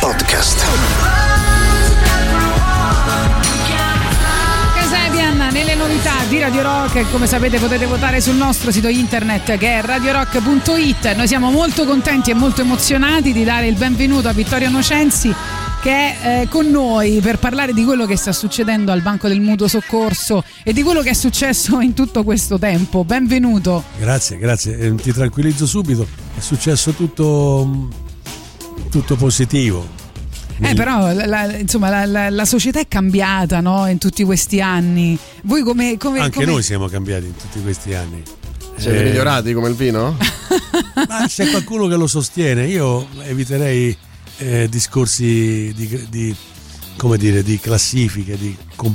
[0.00, 0.64] Podcast.
[4.74, 9.78] Casabian nelle novità di Radio Rock come sapete potete votare sul nostro sito internet che
[9.78, 14.70] è radiorock.it noi siamo molto contenti e molto emozionati di dare il benvenuto a Vittorio
[14.70, 15.34] Nocenzi
[15.82, 19.40] che è eh, con noi per parlare di quello che sta succedendo al Banco del
[19.40, 23.02] Mutuo Soccorso e di quello che è successo in tutto questo tempo.
[23.02, 23.84] Benvenuto.
[23.98, 24.76] Grazie, grazie.
[24.78, 26.06] Eh, ti tranquillizzo subito.
[26.36, 27.90] È successo tutto, mm,
[28.90, 29.88] tutto positivo.
[30.62, 33.86] Eh, però la, la- insomma la, la- la società è cambiata no?
[33.88, 35.18] in tutti questi anni.
[35.44, 35.96] Voi come...
[35.96, 38.22] come Anche come- noi siamo cambiati in tutti questi anni.
[38.76, 40.16] Siete Eh, migliorati come il vino?
[41.08, 42.66] Ma c'è qualcuno che lo sostiene.
[42.66, 43.96] Io eviterei
[44.38, 46.36] eh, discorsi di, di-
[46.96, 48.94] come dire, di classifiche, di com-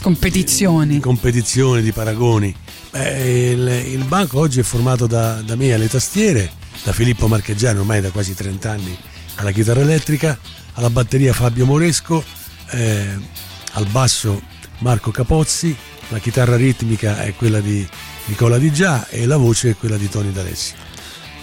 [0.00, 0.94] competizioni.
[0.94, 2.54] di competizioni, di paragoni.
[2.90, 6.50] Beh, il, il banco oggi è formato da, da me alle tastiere,
[6.82, 8.98] da Filippo Marcheggiano ormai da quasi 30 anni
[9.36, 10.38] alla chitarra elettrica,
[10.74, 12.24] alla batteria Fabio Moresco,
[12.70, 13.16] eh,
[13.72, 14.40] al basso
[14.78, 15.74] Marco Capozzi,
[16.08, 17.86] la chitarra ritmica è quella di
[18.26, 20.86] Nicola Di Già e la voce è quella di Tony D'Alessio.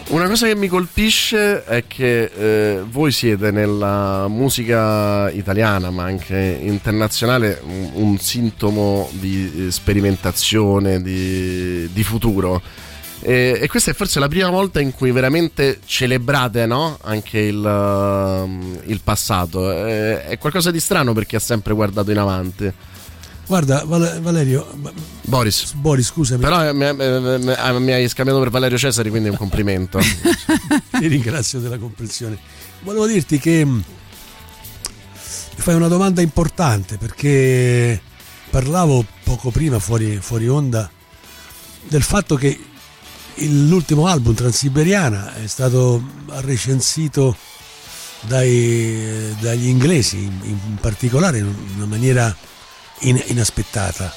[0.07, 6.59] Una cosa che mi colpisce è che eh, voi siete nella musica italiana, ma anche
[6.61, 12.61] internazionale, un, un sintomo di sperimentazione, di, di futuro.
[13.27, 16.99] E, e questa è forse la prima volta in cui veramente celebrate no?
[17.01, 19.71] anche il, um, il passato.
[19.71, 22.71] Eh, è qualcosa di strano perché ha sempre guardato in avanti.
[23.47, 24.67] Guarda Val- Valerio,
[25.23, 25.73] Boris.
[25.73, 26.39] Boris scusami.
[26.39, 29.97] Però eh, mi, mi- mi- mi hai scambiato per Valerio Cesari, quindi è un complimento.
[30.99, 32.37] ti ringrazio della comprensione.
[32.81, 33.69] Volevo dirti che mh,
[35.55, 37.99] mi fai una domanda importante perché
[38.51, 40.87] parlavo poco prima fuori, fuori onda
[41.87, 42.59] del fatto che
[43.37, 46.01] l'ultimo album Transiberiana è stato
[46.41, 47.35] recensito
[48.21, 52.35] dai- dagli inglesi in, in particolare in una maniera
[52.99, 54.11] in- inaspettata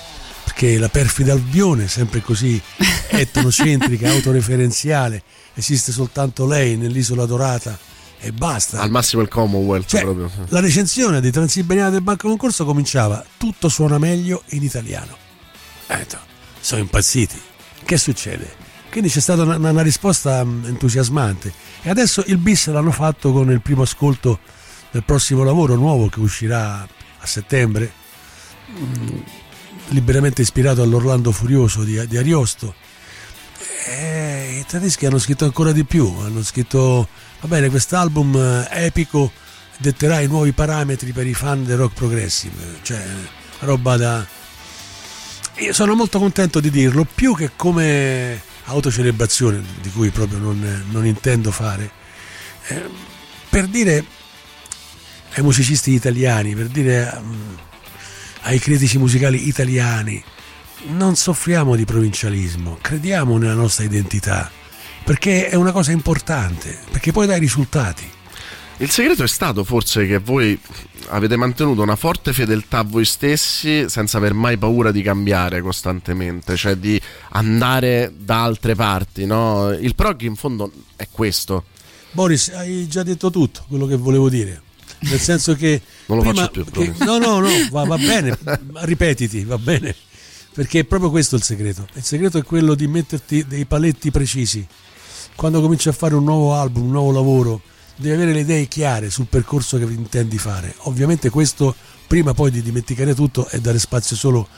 [0.45, 2.61] perché la perfida Albione sempre così
[3.11, 5.23] etnocentrica autoreferenziale
[5.55, 7.77] esiste soltanto lei nell'isola dorata
[8.21, 10.31] e basta Al massimo il Commonwealth Cioè, proprio.
[10.49, 15.16] la recensione di Transiberiana del Banco Concorso cominciava tutto suona meglio in italiano.
[15.87, 16.05] Eh,
[16.61, 17.41] sono impazziti.
[17.85, 18.57] Che succede?
[18.91, 21.53] Quindi c'è stata una, una risposta mm, entusiasmante.
[21.82, 24.39] E adesso il bis l'hanno fatto con il primo ascolto
[24.91, 26.80] del prossimo lavoro nuovo che uscirà
[27.18, 27.93] a settembre,
[28.70, 29.18] mm,
[29.89, 32.74] liberamente ispirato all'Orlando Furioso di, di Ariosto.
[33.86, 37.09] E I tedeschi hanno scritto ancora di più, hanno scritto,
[37.41, 39.30] va bene, quest'album eh, epico
[39.78, 43.03] detterà i nuovi parametri per i fan del rock progressive, cioè
[43.61, 44.26] roba da...
[45.59, 51.07] Io sono molto contento di dirlo, più che come autocelebrazione, di cui proprio non, non
[51.07, 51.91] intendo fare,
[52.69, 52.83] eh,
[53.49, 54.05] per dire
[55.35, 57.55] ai musicisti italiani, per dire mm,
[58.43, 60.23] ai critici musicali italiani,
[60.87, 64.51] non soffriamo di provincialismo, crediamo nella nostra identità,
[65.05, 68.16] perché è una cosa importante, perché poi dai risultati.
[68.81, 70.59] Il segreto è stato forse che voi
[71.09, 76.55] avete mantenuto una forte fedeltà a voi stessi senza aver mai paura di cambiare costantemente,
[76.55, 77.01] cioè di
[77.31, 79.72] andare da altre parti, no?
[79.72, 81.64] Il prog in fondo è questo.
[82.12, 84.62] Boris, hai già detto tutto quello che volevo dire.
[85.01, 85.83] Nel senso che.
[86.07, 88.39] Non lo faccio più, che- no, no, no, va, va bene,
[88.83, 89.95] ripetiti, va bene.
[90.55, 91.87] Perché è proprio questo il segreto.
[91.95, 94.64] Il segreto è quello di metterti dei paletti precisi.
[95.35, 97.62] Quando cominci a fare un nuovo album, un nuovo lavoro,
[97.99, 100.74] devi avere le idee chiare sul percorso che intendi fare.
[100.82, 101.74] Ovviamente questo,
[102.07, 104.49] prima poi di dimenticare tutto, è dare spazio solo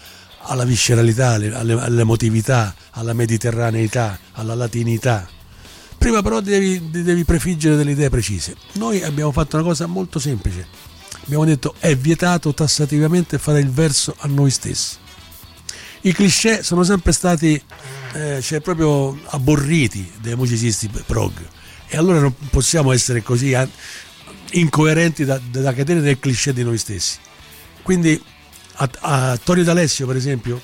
[0.42, 5.28] alla visceralità, alle- alle- all'emotività, alla mediterraneità, alla latinità.
[5.96, 8.56] Prima però devi, devi prefiggere delle idee precise.
[8.74, 10.66] Noi abbiamo fatto una cosa molto semplice.
[11.24, 14.96] Abbiamo detto è vietato tassativamente fare il verso a noi stessi.
[16.02, 17.62] I cliché sono sempre stati
[18.14, 21.32] eh, cioè proprio abborriti dai musicisti prog
[21.90, 23.68] e allora non possiamo essere così an-
[24.52, 27.18] incoerenti da, da cadere nel cliché di noi stessi.
[27.82, 28.20] Quindi
[28.74, 30.60] a, a Torio D'Alessio per esempio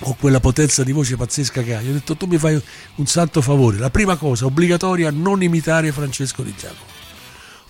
[0.00, 1.80] ho quella potenza di voce pazzesca che ha.
[1.80, 2.60] Gli ho detto tu mi fai
[2.96, 3.78] un santo favore.
[3.78, 6.92] La prima cosa obbligatoria non imitare Francesco Di Giacomo.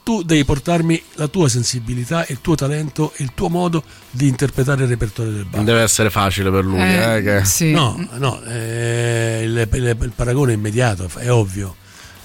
[0.03, 4.83] Tu devi portarmi la tua sensibilità, il tuo talento e il tuo modo di interpretare
[4.83, 5.65] il repertorio del Non bar.
[5.65, 10.57] deve essere facile per lui, eh, che- No, no, eh, il, il- il paragone è
[10.57, 11.77] immediato, è ovvio,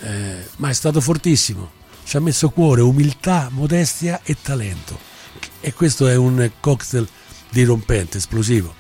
[0.02, 1.72] eh, ma è stato fortissimo.
[2.04, 4.98] Ci ha messo cuore, umiltà, modestia e talento.
[5.62, 7.08] E questo è un cocktail
[7.50, 8.74] dirompente, esplosivo.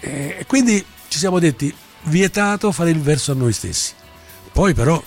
[0.00, 3.92] Eh, E quindi ci siamo detti, vietato fare il verso a noi stessi.
[4.52, 5.02] Poi però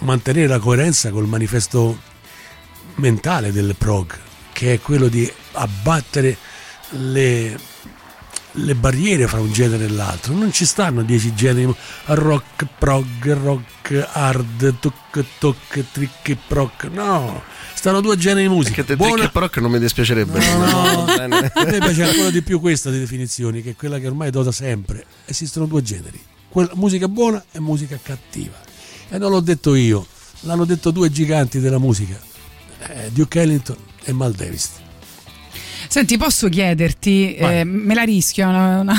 [0.00, 1.98] mantenere la coerenza col manifesto
[2.96, 4.18] mentale del prog,
[4.52, 6.36] che è quello di abbattere
[6.90, 7.58] le,
[8.58, 10.34] le barriere fra un genere e l'altro.
[10.34, 11.74] Non ci stanno dieci generi,
[12.06, 16.84] rock, prog, rock, hard, toc, toc, trick, proc.
[16.92, 17.42] No,
[17.74, 18.84] stanno due generi di musica.
[18.84, 20.38] Te Buona- Trick e Proc non mi dispiacerebbe.
[20.56, 21.50] No, Va bene.
[21.52, 24.52] a me piace ancora di più questa di definizioni, che è quella che ormai dota
[24.52, 25.04] sempre.
[25.24, 28.60] Esistono due generi, quella, musica buona e musica cattiva.
[29.08, 30.06] E non l'ho detto io,
[30.40, 32.18] l'hanno detto due giganti della musica,
[32.86, 34.70] eh, Duke Ellington e Mal Davis.
[35.88, 38.96] Senti, posso chiederti, eh, me la rischio, una- una-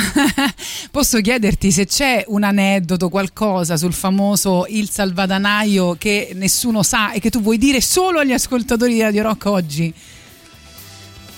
[0.91, 7.19] posso chiederti se c'è un aneddoto, qualcosa sul famoso Il Salvadanaio che nessuno sa e
[7.19, 9.93] che tu vuoi dire solo agli ascoltatori di Radio Rock oggi?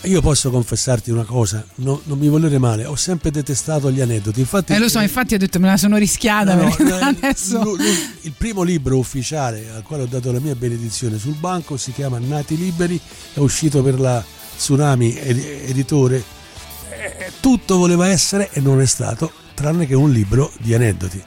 [0.03, 4.39] Io posso confessarti una cosa, no- non mi volere male, ho sempre detestato gli aneddoti.
[4.39, 7.61] Infatti, Eh, lo so, infatti ho detto me la sono rischiata No, no, eh, adesso...
[7.63, 7.83] lu- lu-
[8.21, 12.19] il primo libro ufficiale al quale ho dato la mia benedizione sul banco si chiama
[12.19, 12.97] Nati Liberi,
[13.33, 14.23] è uscito per la
[14.57, 15.37] Tsunami ed-
[15.67, 16.23] editore.
[16.89, 21.21] Eh, Tutto voleva essere e non è stato, tranne che un libro di aneddoti.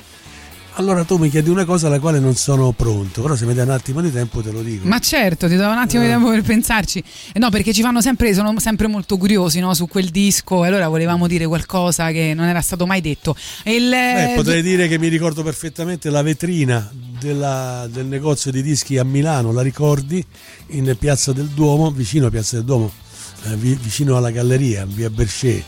[0.75, 3.65] Allora tu mi chiedi una cosa alla quale non sono pronto, però se mi dai
[3.67, 4.87] un attimo di tempo te lo dico.
[4.87, 6.13] Ma certo, ti do un attimo di Eh.
[6.13, 7.03] tempo per pensarci.
[7.33, 10.69] Eh, No, perché ci fanno sempre, sono sempre molto curiosi no, su quel disco e
[10.69, 13.35] allora volevamo dire qualcosa che non era stato mai detto.
[13.65, 18.97] Il, Beh, potrei dire che mi ricordo perfettamente la vetrina della- del negozio di dischi
[18.97, 20.25] a Milano, la ricordi?
[20.69, 23.10] In Piazza del Duomo, vicino a Piazza del Duomo, eh,
[23.55, 25.65] vicino alla galleria, via Berchet.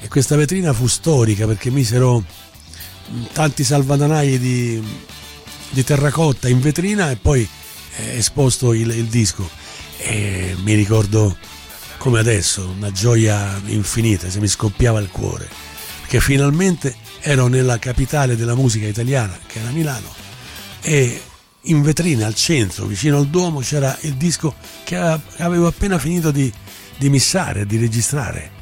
[0.00, 4.82] E questa vetrina fu storica perché misero mh, tanti salvadanai di,
[5.70, 7.48] di terracotta in vetrina e poi
[7.96, 9.48] eh, esposto il, il disco.
[9.98, 11.36] E mi ricordo
[11.98, 15.70] come adesso, una gioia infinita, se mi scoppiava il cuore
[16.12, 20.12] perché finalmente ero nella capitale della musica italiana, che era Milano,
[20.82, 21.22] e
[21.62, 24.54] in vetrina al centro, vicino al Duomo, c'era il disco
[24.84, 26.52] che avevo appena finito di,
[27.02, 28.60] di missare, di registrare.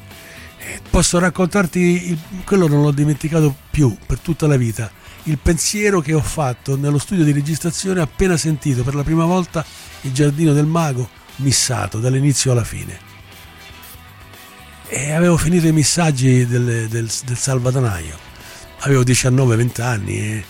[0.89, 4.91] Posso raccontarti, quello non l'ho dimenticato più per tutta la vita,
[5.23, 9.63] il pensiero che ho fatto nello studio di registrazione appena sentito per la prima volta
[10.01, 13.09] il Giardino del Mago missato dall'inizio alla fine
[14.87, 18.17] e avevo finito i missaggi del, del, del salvadanaio.
[18.79, 20.43] Avevo 19-20 anni e,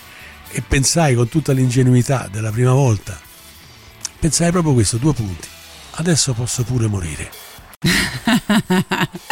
[0.48, 3.20] e pensai con tutta l'ingenuità della prima volta,
[4.18, 5.46] pensai proprio questo, due punti.
[5.92, 7.41] Adesso posso pure morire.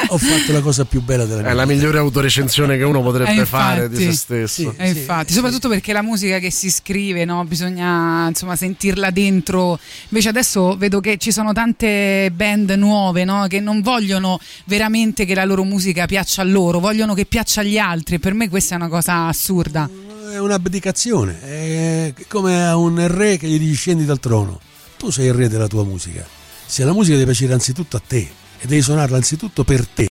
[0.09, 1.75] Ho fatto la cosa più bella della mia È la vita.
[1.75, 3.47] migliore autorecensione che uno potrebbe Eh, infatti.
[3.79, 4.71] fare di se stesso.
[4.71, 4.77] Sì.
[4.77, 7.45] Eh, infatti, soprattutto perché la musica che si scrive, no?
[7.45, 9.79] bisogna insomma sentirla dentro.
[10.09, 13.47] Invece adesso vedo che ci sono tante band nuove no?
[13.49, 17.79] che non vogliono veramente che la loro musica piaccia a loro, vogliono che piaccia agli
[17.79, 18.19] altri.
[18.19, 19.89] Per me questa è una cosa assurda.
[20.33, 24.61] È un'abdicazione, è come a un re che gli dici scendi dal trono.
[24.97, 26.25] Tu sei il re della tua musica.
[26.67, 28.29] Se la musica deve piacere anzitutto a te
[28.61, 30.09] e devi suonarla anzitutto per te,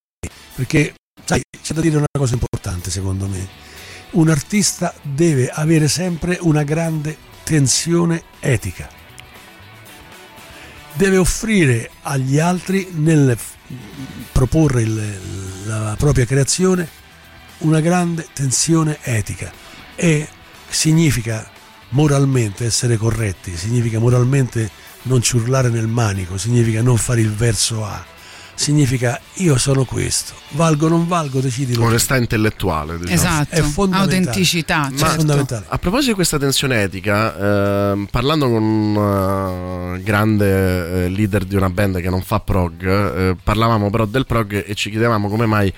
[0.56, 0.94] perché
[1.24, 3.48] sai, c'è da dire una cosa importante secondo me.
[4.12, 8.90] Un artista deve avere sempre una grande tensione etica.
[10.94, 13.38] Deve offrire agli altri nel
[14.32, 16.90] proporre il- la propria creazione
[17.60, 19.52] una grande tensione etica
[19.96, 20.28] e
[20.68, 21.48] significa
[21.90, 24.70] moralmente essere corretti, significa moralmente
[25.04, 28.04] non ciurlare nel manico, significa non fare il verso A,
[28.60, 31.80] significa io sono questo, valgo o non valgo, decidilo.
[31.82, 31.88] tu.
[31.88, 32.98] Onestà intellettuale.
[32.98, 33.16] Diciamo.
[33.16, 34.18] Esatto, È fondamentale.
[34.18, 34.90] autenticità.
[34.92, 35.16] Ma- certo.
[35.16, 35.66] fondamentale.
[35.70, 41.56] A proposito di questa tensione etica, ehm, parlando con un eh, grande eh, leader di
[41.56, 45.46] una band che non fa prog, eh, parlavamo però del prog e ci chiedevamo come
[45.46, 45.74] mai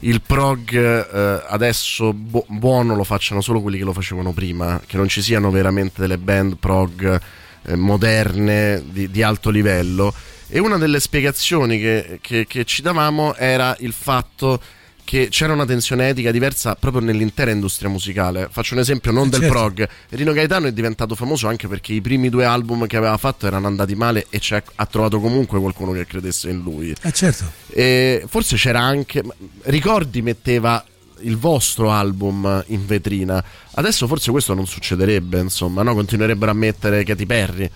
[0.00, 4.98] il prog eh, adesso bu- buono lo facciano solo quelli che lo facevano prima, che
[4.98, 7.20] non ci siano veramente delle band prog
[7.64, 10.12] eh, moderne di, di alto livello.
[10.50, 14.60] E una delle spiegazioni che, che- che ci davamo era il fatto
[15.04, 18.48] che c'era una tensione etica diversa proprio nell'intera industria musicale.
[18.50, 19.54] Faccio un esempio non Eh, del certo.
[19.54, 19.88] prog.
[20.10, 23.66] Rino Gaetano è diventato famoso anche perché i primi due album che aveva fatto erano
[23.68, 24.40] andati male e
[24.74, 26.94] ha trovato comunque qualcuno che credesse in lui.
[27.02, 29.22] Eh certo, E forse c'era anche.
[29.62, 30.84] Ricordi metteva
[31.20, 33.42] il vostro album in vetrina.
[33.76, 35.94] Adesso forse questo non succederebbe, insomma, no?
[35.94, 37.70] Continuerebbero a mettere Katy Perry.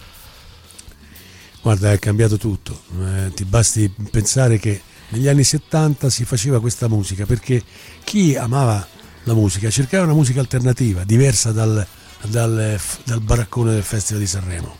[1.63, 6.89] Guarda è cambiato tutto, Eh, ti basti pensare che negli anni 70 si faceva questa
[6.89, 7.63] musica perché
[8.05, 8.87] chi amava
[9.25, 11.87] la musica cercava una musica alternativa, diversa dal,
[12.23, 14.77] dal- dal baraccone del Festival di Sanremo.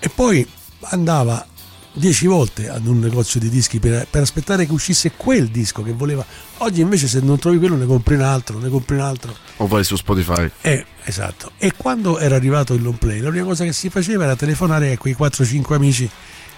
[0.00, 0.46] E poi
[0.80, 1.46] andava
[1.92, 5.92] dieci volte ad un negozio di dischi per, per aspettare che uscisse quel disco che
[5.92, 6.24] voleva.
[6.58, 9.36] Oggi invece se non trovi quello ne compri un altro, ne compri un altro.
[9.56, 10.50] O vai su Spotify.
[10.60, 11.52] Eh, esatto.
[11.58, 14.92] E quando era arrivato il long play, la prima cosa che si faceva era telefonare
[14.92, 16.10] a quei 4-5 amici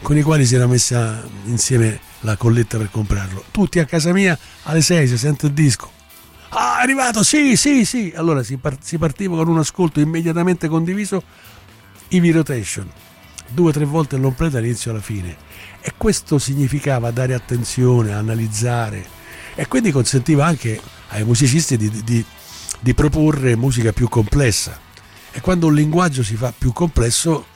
[0.03, 3.45] con i quali si era messa insieme la colletta per comprarlo.
[3.51, 5.99] Tutti a casa mia alle 6 si sente il disco.
[6.51, 8.13] Ah, è arrivato, sì, sì, sì.
[8.15, 11.23] Allora si, par- si partiva con un ascolto immediatamente condiviso,
[12.09, 12.91] Heavy Rotation,
[13.53, 15.37] due o tre volte il long play dall'inizio alla fine.
[15.81, 19.19] E questo significava dare attenzione, analizzare
[19.55, 22.25] e quindi consentiva anche ai musicisti di, di-
[22.81, 24.79] di proporre musica più complessa.
[25.33, 27.47] E quando un linguaggio si fa più complesso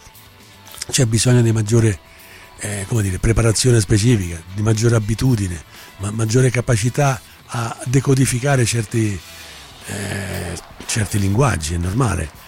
[0.90, 1.98] c'è bisogno di maggiore
[2.58, 5.62] eh, dire, preparazione specifica, di maggiore abitudine,
[5.98, 9.18] ma maggiore capacità a decodificare certi,
[9.86, 12.42] eh, certi linguaggi, è normale.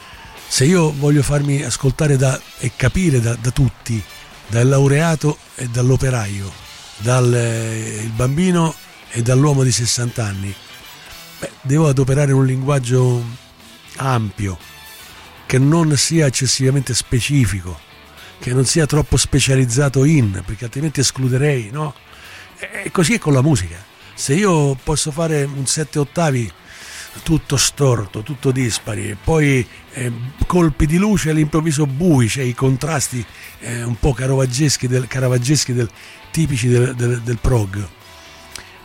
[0.49, 4.03] Se io voglio farmi ascoltare da, e capire da, da tutti,
[4.47, 6.51] dal laureato e dall'operaio,
[6.99, 8.75] dal eh, bambino
[9.11, 10.55] e dall'uomo di 60 anni,
[11.41, 13.23] beh, devo adoperare un linguaggio
[13.97, 14.59] ampio,
[15.47, 17.79] che non sia eccessivamente specifico,
[18.39, 21.95] che non sia troppo specializzato in, perché altrimenti escluderei, no?
[22.59, 23.77] E così è con la musica.
[24.15, 26.51] Se io posso fare un sette ottavi
[27.23, 30.13] tutto storto, tutto dispari, e poi eh,
[30.47, 33.25] colpi di luce all'improvviso bui, cioè i contrasti
[33.61, 35.91] eh, un po' caravaggeschi del, caravaggeschi del-
[36.31, 37.89] tipici del, del- del prog.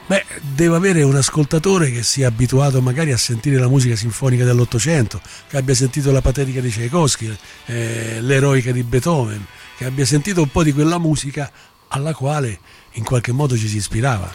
[0.07, 5.21] Beh, devo avere un ascoltatore che sia abituato magari a sentire la musica sinfonica dell'Ottocento,
[5.47, 9.45] che abbia sentito la patetica di Tchaikovsky, eh, l'eroica di Beethoven,
[9.77, 11.49] che abbia sentito un po' di quella musica
[11.89, 12.59] alla quale
[12.93, 14.34] in qualche modo ci si ispirava.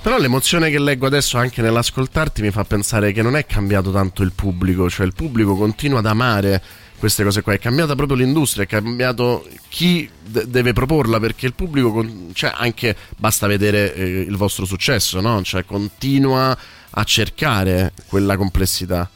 [0.00, 4.22] Però l'emozione che leggo adesso anche nell'ascoltarti mi fa pensare che non è cambiato tanto
[4.22, 6.62] il pubblico, cioè il pubblico continua ad amare
[6.98, 11.54] queste cose qua, è cambiata proprio l'industria, è cambiato chi de- deve proporla perché il
[11.54, 15.42] pubblico, con- cioè anche basta vedere eh, il vostro successo, no?
[15.42, 16.56] Cioè continua
[16.90, 19.08] a cercare quella complessità.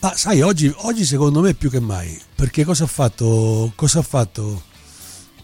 [0.00, 4.02] Ma sai, oggi, oggi secondo me più che mai, perché cosa ha fatto, cosa ha
[4.02, 4.62] fatto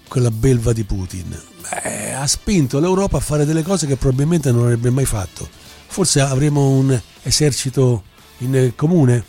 [0.09, 1.52] quella belva di Putin?
[1.63, 5.49] Beh, ha spinto l'Europa a fare delle cose che probabilmente non avrebbe mai fatto.
[5.87, 8.05] Forse avremo un esercito
[8.39, 9.25] in comune.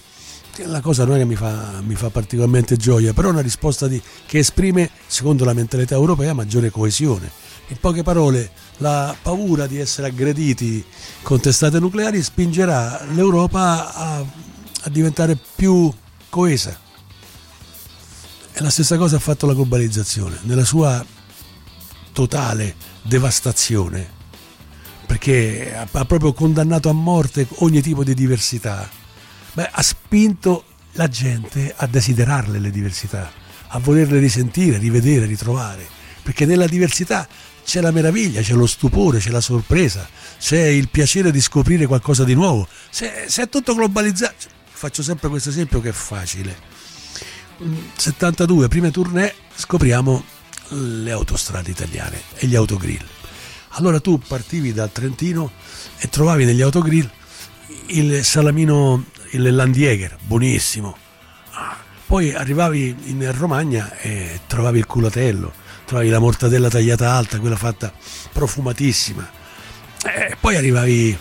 [0.65, 3.87] La cosa non è che mi fa, mi fa particolarmente gioia, però è una risposta
[3.87, 7.31] di- che esprime, secondo la mentalità europea, maggiore coesione.
[7.67, 10.83] In poche parole, la paura di essere aggrediti
[11.21, 15.91] con testate nucleari spingerà l'Europa a, a diventare più
[16.29, 16.77] coesa.
[18.55, 21.03] E la stessa cosa ha fatto la globalizzazione, nella sua
[22.13, 24.09] totale devastazione,
[25.05, 28.89] perché ha, proprio condannato a morte ogni tipo di diversità.
[29.51, 33.29] Beh, ha spinto la gente a desiderarle le diversità,
[33.67, 35.85] a volerle risentire, rivedere, ritrovare,
[36.21, 37.27] perché nella diversità
[37.65, 40.07] c'è la meraviglia, c'è lo stupore, c'è la sorpresa,
[40.39, 42.67] c'è il piacere di scoprire qualcosa di nuovo.
[42.89, 46.71] Se, se è tutto globalizzato, faccio sempre questo esempio che è facile.
[47.95, 50.32] 72 prime tournée scopriamo
[50.73, 53.05] le autostrade italiane e gli autogrill.
[53.75, 55.51] Allora tu partivi dal Trentino
[55.97, 57.09] e trovavi negli autogrill
[57.87, 60.97] il salamino, il Landjäger, buonissimo.
[61.51, 65.53] Ah, Poi arrivavi in Romagna e trovavi il culatello,
[65.85, 67.91] trovavi la mortadella tagliata alta, quella fatta
[68.31, 69.29] profumatissima.
[70.03, 71.17] E poi arrivavi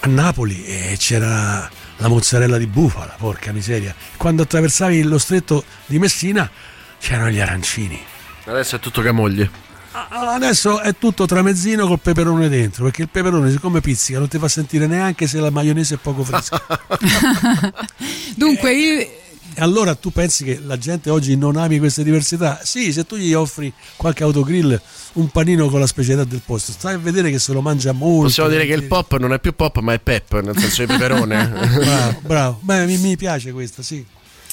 [0.00, 1.68] a Napoli e c'era
[1.98, 3.94] la mozzarella di bufala, porca miseria.
[4.16, 6.50] Quando attraversavi lo stretto di Messina
[6.98, 8.00] c'erano gli arancini.
[8.48, 9.50] Adesso è tutto camoglie.
[9.92, 14.38] Ah, Adesso è tutto tramezzino col peperone dentro, perché il peperone siccome pizzica non ti
[14.38, 16.60] fa sentire neanche se la maionese è poco fresca.
[18.36, 19.00] Dunque, io-
[19.54, 22.60] E allora tu pensi che la gente oggi non ami queste diversità?
[22.62, 24.80] Sì, se tu gli offri qualche autogrill,
[25.14, 28.24] un panino con la specialità del posto, stai a vedere che se lo mangia molto.
[28.26, 30.86] Possiamo dire che il pop non è più pop, ma è pep, nel senso di
[30.92, 31.48] peperone.
[31.74, 32.58] bravo, bravo.
[32.62, 34.04] Beh, mi, mi piace questa, sì.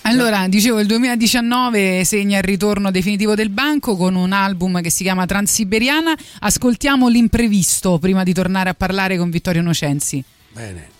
[0.07, 5.01] Allora, dicevo, il 2019 segna il ritorno definitivo del banco con un album che si
[5.01, 6.15] chiama Transiberiana.
[6.41, 10.23] Ascoltiamo l'imprevisto prima di tornare a parlare con Vittorio Nocenzi.
[10.51, 10.94] Bene.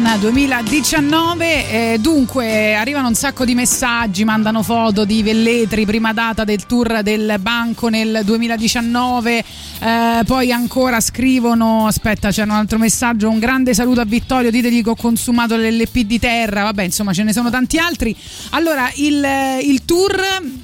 [0.00, 1.49] Transiberiana 2019.
[1.72, 7.00] Eh, dunque, arrivano un sacco di messaggi, mandano foto di Velletri, prima data del tour
[7.04, 9.38] del banco nel 2019.
[9.38, 13.30] Eh, poi ancora scrivono: Aspetta, c'è un altro messaggio.
[13.30, 14.50] Un grande saluto a Vittorio.
[14.50, 16.64] Ditegli che ho consumato l'LP di terra.
[16.64, 18.16] Vabbè, insomma, ce ne sono tanti altri.
[18.50, 19.24] Allora, il,
[19.62, 20.20] il tour,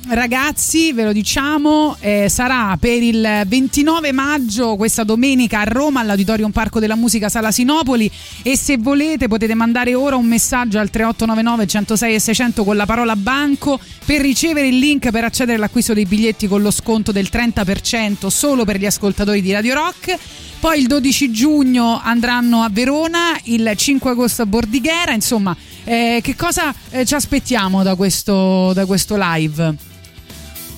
[0.09, 6.51] ragazzi, ve lo diciamo, eh, sarà per il 29 maggio, questa domenica a Roma, all'Auditorium
[6.51, 8.11] Parco della Musica Sala Sinopoli.
[8.43, 12.87] E se volete, potete mandare ora un messaggio al 3899 106 e 600 con la
[12.87, 17.29] parola banco per ricevere il link per accedere all'acquisto dei biglietti con lo sconto del
[17.31, 20.17] 30% solo per gli ascoltatori di Radio Rock.
[20.59, 25.13] Poi il 12 giugno andranno a Verona, il 5 agosto a Bordighera.
[25.13, 29.75] Insomma, eh, che cosa eh, ci aspettiamo da questo, da questo live?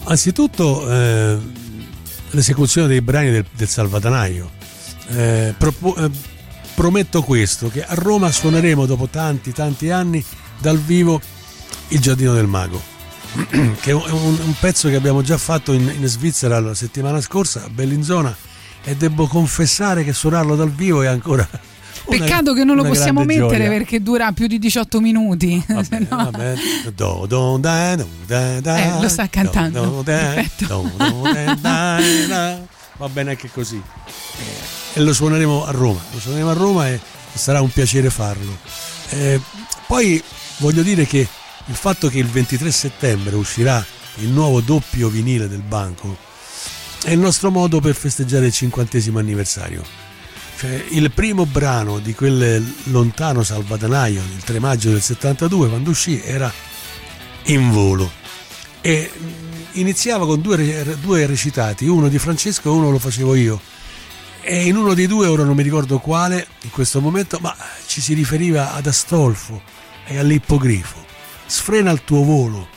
[0.05, 1.39] Anzitutto eh,
[2.31, 4.51] l'esecuzione dei brani del, del Salvadanaio.
[5.11, 6.11] Eh, propo- eh,
[6.79, 10.25] prometto questo, che a Roma suoneremo dopo tanti tanti anni
[10.59, 11.21] dal vivo
[11.89, 12.81] il Giardino del Mago,
[13.81, 17.65] che è un, un pezzo che abbiamo già fatto in, in Svizzera la settimana scorsa
[17.65, 18.33] a Bellinzona
[18.85, 21.49] e devo confessare che suonarlo dal vivo è ancora...
[21.51, 21.61] una-
[22.17, 23.71] Peccato che non lo possiamo mettere gioia.
[23.71, 25.61] perché dura più di 18 minuti.
[25.67, 26.17] Vabbè, No.
[26.31, 26.55] vabbè.
[26.95, 30.03] Do, do, da, do, da, da, Eh, lo sta cantando.
[30.05, 30.45] da.
[32.99, 33.83] Va bene anche così.
[34.95, 36.01] E lo suoneremo a Roma.
[36.13, 37.01] Lo suoneremo a Roma e
[37.33, 38.59] sarà un piacere farlo.
[39.11, 39.41] Eh,
[39.87, 40.23] poi
[40.59, 41.27] voglio dire che
[41.67, 43.85] il fatto che il 23 settembre uscirà
[44.17, 46.27] il nuovo doppio vinile del banco
[47.05, 49.85] è il nostro modo per festeggiare il cinquantesimo anniversario.
[50.59, 56.21] Cioè, il primo brano di quel lontano salvadanaio, il 3 maggio del 72, quando uscì,
[56.21, 56.53] era
[57.45, 58.11] In volo.
[58.81, 59.27] E mh,
[59.79, 63.61] iniziava con due, due recitati, uno di Francesco e uno lo facevo io.
[64.41, 67.55] E in uno dei due, ora non mi ricordo quale, in questo momento, ma
[67.87, 69.61] ci si riferiva ad Astolfo
[70.07, 71.05] e all'ippogrifo.
[71.47, 72.69] Sfrena il tuo volo,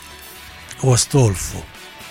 [0.80, 1.66] o Astolfo.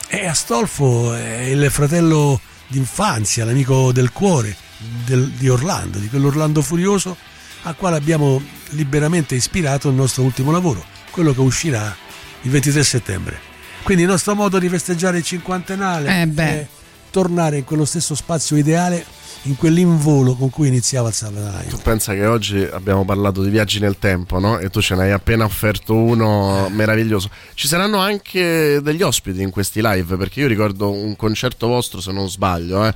[0.09, 4.57] E Astolfo è il fratello d'infanzia, l'amico del cuore
[5.05, 7.17] del- di Orlando, di quell'Orlando furioso
[7.65, 11.95] al quale abbiamo liberamente ispirato il nostro ultimo lavoro, quello che uscirà
[12.43, 13.39] il 23 settembre.
[13.83, 16.67] Quindi il nostro modo di festeggiare il cinquantennale Eh è
[17.11, 19.05] tornare in quello stesso spazio ideale,
[19.45, 21.71] in quell'involo con cui iniziava il Salvadanaio.
[21.71, 24.59] Tu pensa che oggi abbiamo parlato di viaggi nel tempo, no?
[24.59, 27.31] E tu ce ne hai appena offerto uno meraviglioso.
[27.55, 32.13] Ci saranno anche degli ospiti in questi live, perché io ricordo un concerto vostro, se
[32.13, 32.95] non sbaglio, eh,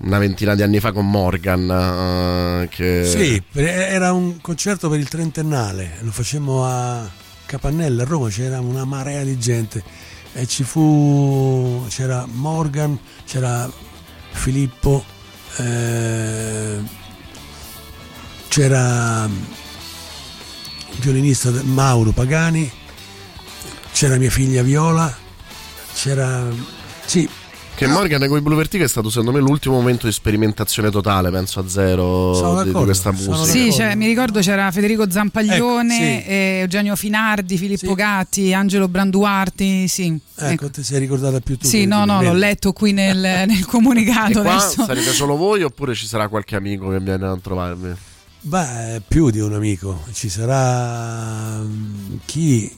[0.00, 2.62] una ventina di anni fa con Morgan.
[2.62, 3.04] eh, che...
[3.04, 7.08] Sì, era un concerto per il trentennale, lo facemmo a
[7.46, 9.82] Capannella, a Roma, c'era una marea di gente
[10.32, 13.70] e ci fu, c'era Morgan, c'era
[14.32, 15.04] Filippo,
[15.56, 16.78] eh,
[18.48, 22.70] c'era il violinista Mauro Pagani,
[23.92, 25.14] c'era mia figlia Viola,
[25.94, 26.46] c'era...
[27.04, 27.28] Sì,
[27.76, 31.30] Che Morgan con i Blue Vertigo è stato secondo me l'ultimo momento di sperimentazione totale,
[31.32, 33.34] penso a zero di, di questa musica.
[33.44, 36.30] Sì, cioè, mi ricordo c'era Federico Zampaglione, Ecco, sì.
[36.30, 39.88] eh, Eugenio Finardi, Filippo Gatti, Angelo Branduarti.
[39.88, 41.66] Sì, ecco, ti sei ricordata più tu.
[41.66, 44.84] Sì, no, no, l'ho letto qui nel, nel E comunicato qua adesso.
[44.84, 47.92] sarete solo voi oppure ci sarà qualche amico che viene a trovarvi?
[48.42, 52.70] Beh, più di un amico, ci sarà mm, chi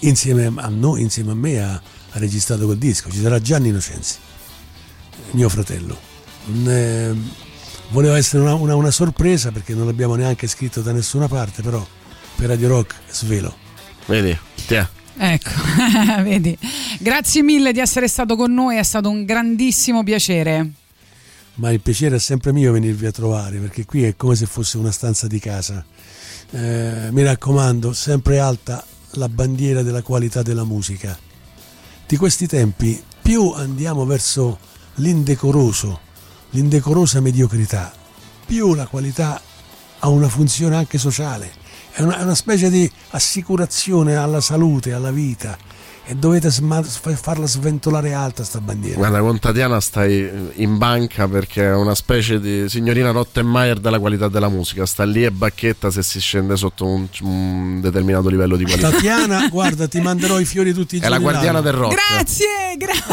[0.00, 1.80] insieme a noi, insieme a me ha,
[2.12, 4.16] ha registrato quel disco, ci sarà Gianni Innocenzi,
[5.32, 5.98] mio fratello.
[6.66, 7.10] È-
[7.90, 11.86] voleva essere una, una- una sorpresa perché non l'abbiamo neanche scritto da nessuna parte, però
[12.36, 13.54] per Radio Rock svelo.
[14.06, 14.36] Vedi?
[14.66, 14.86] Tiè.
[15.16, 15.50] Ecco,
[16.22, 16.56] vedi.
[16.98, 20.70] Grazie mille di essere stato con noi, è stato un grandissimo piacere.
[21.56, 24.78] ma il piacere è sempre mio venirvi a trovare perché qui è come se fosse
[24.78, 25.84] una stanza di casa.
[26.52, 28.84] Eh, mi raccomando, sempre alta
[29.14, 31.16] la bandiera della qualità della musica.
[32.10, 34.58] Di questi tempi più andiamo verso
[34.94, 36.00] l'indecoroso,
[36.50, 37.92] l'indecorosa mediocrità,
[38.44, 39.40] più la qualità
[40.00, 41.52] ha una funzione anche sociale.
[41.92, 45.56] È una, è una specie di assicurazione alla salute, alla vita
[46.06, 48.96] e dovete sma- farla sventolare alta sta bandiera.
[48.96, 54.28] Guarda, con Tatiana stai in banca perché è una specie di signorina Rottenmeier della qualità
[54.28, 54.86] della musica.
[54.86, 58.90] Sta lì e bacchetta se si scende sotto un, un determinato livello di qualità.
[58.90, 61.16] Tatiana, guarda, ti manderò i fiori tutti i È giorni.
[61.16, 61.94] la guardiana del rock.
[61.94, 62.46] Grazie,
[62.76, 63.08] grazie.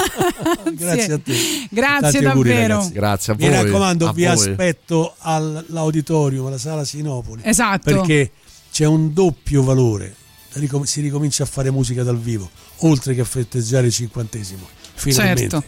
[0.77, 1.33] Grazie a te.
[1.69, 2.73] Grazie Tanti auguri, davvero.
[2.75, 2.91] ragazzi.
[2.93, 3.63] Grazie a Mi voi.
[3.63, 4.31] raccomando, a vi voi.
[4.33, 7.41] aspetto all'auditorium, alla sala Sinopoli.
[7.45, 7.81] Esatto.
[7.83, 8.31] Perché
[8.71, 10.15] c'è un doppio valore
[10.57, 14.67] ricom- si ricomincia a fare musica dal vivo, oltre che a festeggiare il cinquantesimo.
[14.97, 15.49] Finalmente.
[15.49, 15.63] Certo.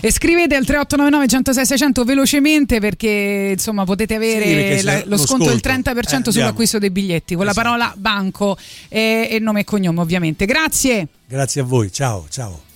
[0.00, 5.46] E scrivete al 3899 106 600 velocemente perché insomma potete avere sì, la, lo sconto
[5.46, 7.58] del 30% eh, sull'acquisto dei biglietti con esatto.
[7.58, 8.56] la parola banco
[8.88, 10.46] e, e nome e cognome ovviamente.
[10.46, 11.08] Grazie.
[11.26, 12.68] Grazie a voi, ciao ciao.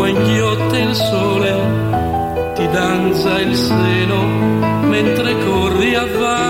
[0.00, 4.22] l'acqua inghiotte il sole, ti danza il seno
[4.88, 6.49] mentre corri avanti.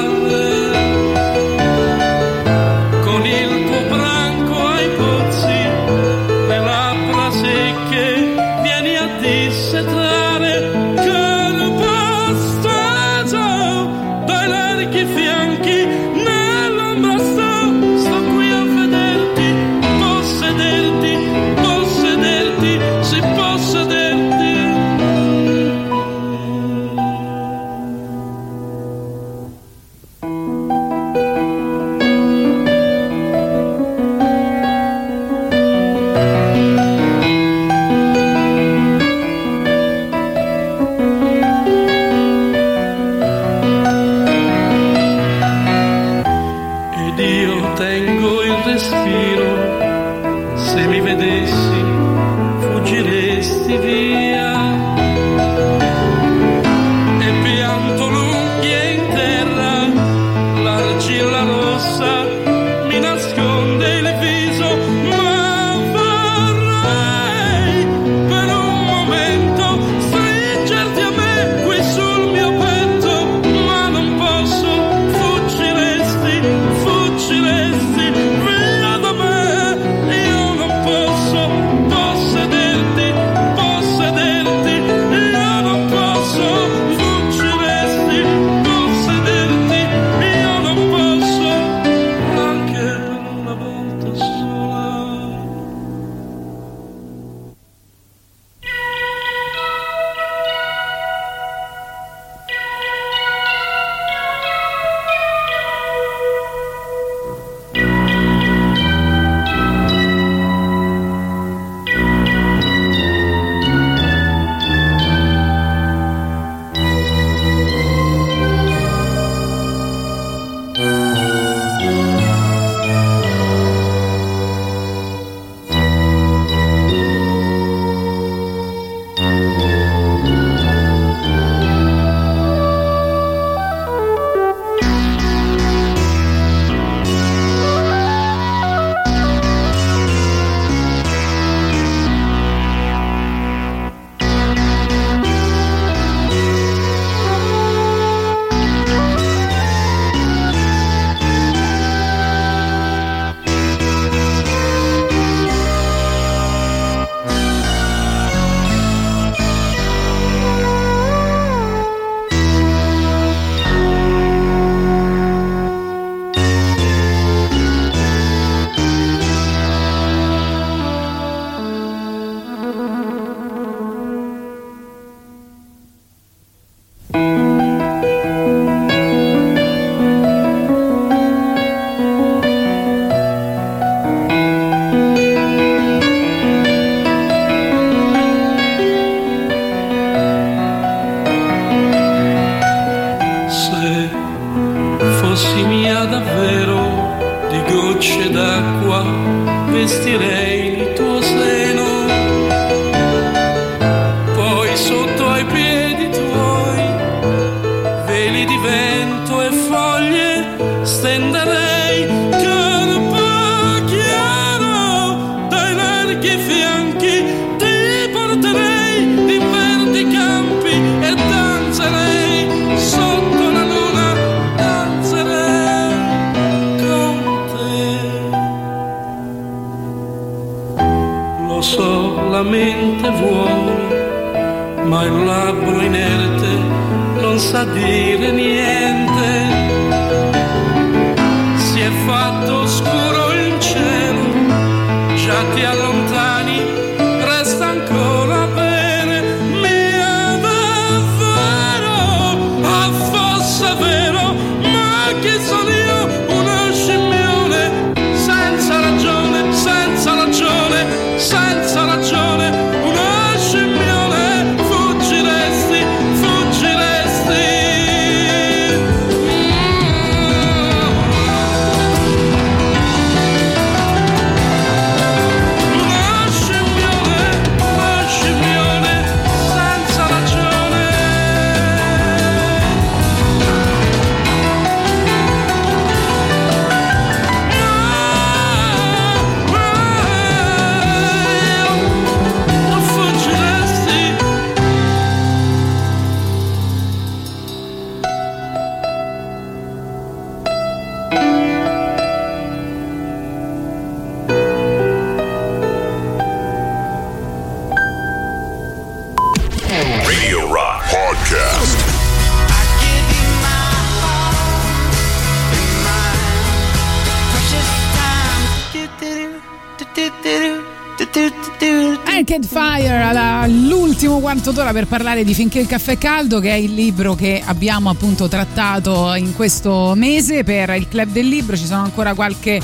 [324.70, 327.90] D'ora per parlare di Finché il caffè è caldo che è il libro che abbiamo
[327.90, 332.60] appunto trattato in questo mese per il club del libro ci sono ancora qualche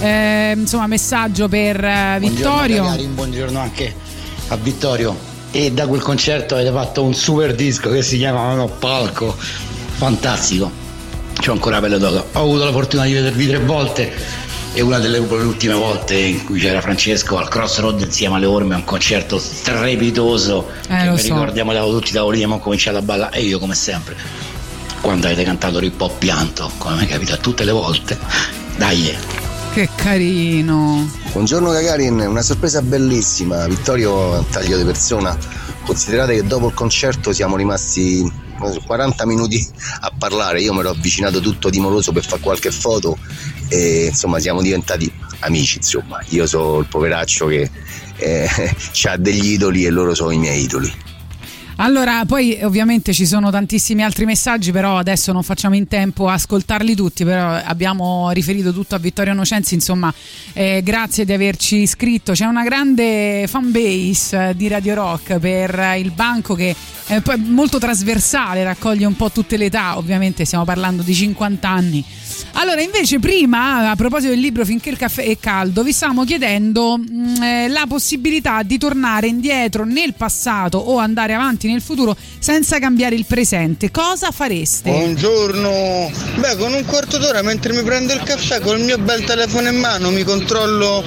[0.00, 3.94] eh, insomma messaggio per eh, Vittorio Buongiorno, buongiorno anche
[4.48, 5.26] a Vittorio.
[5.50, 10.70] E da quel concerto avete fatto un super disco che si chiama No Palco, fantastico.
[11.40, 12.38] C'ho ancora pelle d'oca.
[12.38, 14.12] Ho avuto la fortuna di vedervi tre volte
[14.74, 18.84] e una delle ultime volte in cui c'era Francesco al Crossroad insieme alle orme, un
[18.84, 20.77] concerto strepitoso.
[21.18, 21.44] Eh, che lo mi so.
[21.44, 24.16] ricordiamo da tutti i tavolini, abbiamo cominciato a ballare e io come sempre.
[25.00, 28.18] Quando avete cantato Rip ho pianto, come mi capita tutte le volte.
[28.76, 29.16] Dai.
[29.72, 33.66] che carino Buongiorno Gagarin, una sorpresa bellissima.
[33.68, 35.36] Vittorio è un taglio di persona.
[35.84, 39.64] Considerate che dopo il concerto siamo rimasti eh, 40 minuti
[40.00, 40.60] a parlare.
[40.60, 43.16] Io mi ero avvicinato tutto timoroso per fare qualche foto
[43.68, 45.76] e insomma siamo diventati amici.
[45.76, 47.70] Insomma, io sono il poveraccio che
[48.16, 48.48] eh,
[49.04, 50.92] ha degli idoli e loro sono i miei idoli.
[51.88, 56.34] Allora, poi ovviamente ci sono tantissimi altri messaggi, però adesso non facciamo in tempo a
[56.34, 60.12] ascoltarli tutti, però abbiamo riferito tutto a Vittorio Nocenzi, insomma,
[60.52, 62.32] eh, grazie di averci iscritto.
[62.32, 67.38] C'è una grande fan base eh, di Radio Rock per il banco che è poi
[67.38, 72.04] molto trasversale, raccoglie un po' tutte le età, ovviamente stiamo parlando di 50 anni.
[72.60, 76.98] Allora, invece, prima, a proposito del libro Finché il caffè è caldo, vi stavamo chiedendo
[76.98, 82.80] mh, eh, la possibilità di tornare indietro nel passato o andare avanti nel futuro senza
[82.80, 83.92] cambiare il presente.
[83.92, 84.90] Cosa fareste?
[84.90, 86.10] Buongiorno,
[86.40, 89.78] beh con un quarto d'ora mentre mi prendo il caffè col mio bel telefono in
[89.78, 91.04] mano mi controllo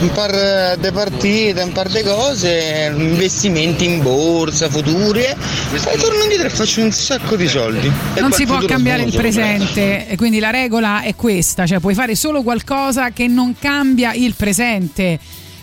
[0.00, 5.36] un par di partite, un par di cose, investimenti in borsa, futuri e
[5.82, 7.92] poi torno indietro e faccio un sacco di soldi.
[8.14, 11.94] E non si può cambiare il presente, e quindi la regola è questa, cioè puoi
[11.94, 15.18] fare solo qualcosa che non cambia il presente.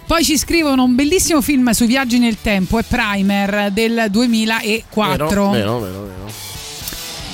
[0.05, 5.25] Poi ci scrivono un bellissimo film sui viaggi nel tempo, è Primer del 2004.
[5.27, 6.50] Vero, vero, vero, vero.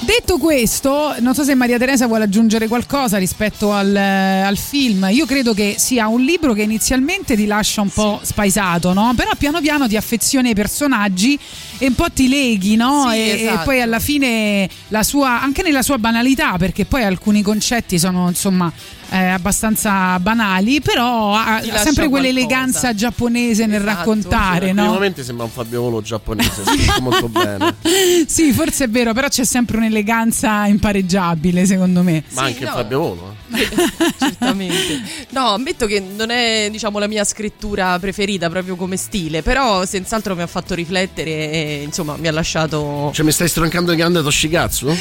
[0.08, 5.06] Detto questo, non so se Maria Teresa vuole aggiungere qualcosa rispetto al, eh, al film.
[5.12, 9.12] Io credo che sia un libro che inizialmente ti lascia un po' spaesato, no?
[9.18, 11.38] Però piano piano ti affezioni ai personaggi
[11.78, 13.10] e un po' ti leghi, no?
[13.12, 13.62] Sì, e, esatto.
[13.62, 18.30] e poi alla fine la sua, anche nella sua banalità, perché poi alcuni concetti sono
[18.30, 18.72] insomma
[19.10, 22.10] eh, abbastanza banali, però ha, Ti sempre qualcosa.
[22.10, 23.96] quell'eleganza giapponese nel Esatto.
[23.98, 24.86] raccontare, In no?
[24.86, 26.64] momenti sembra un Fabio Volo giapponese,
[27.02, 27.76] molto bene.
[28.28, 32.24] sì, forse è vero, però c'è sempre un'eleganza impareggiabile, secondo me.
[32.34, 32.72] Ma anche no.
[32.72, 33.36] Fabio Volo.
[33.54, 33.68] eh.
[34.18, 35.02] Certamente.
[35.30, 40.36] No, ammetto che non è, diciamo, la mia scrittura preferita proprio come stile, però senz'altro
[40.36, 44.22] mi ha fatto riflettere e insomma mi ha lasciato Cioè mi stai stroncando il grande
[44.22, 44.88] Toshikatsu?
[44.88, 44.96] No,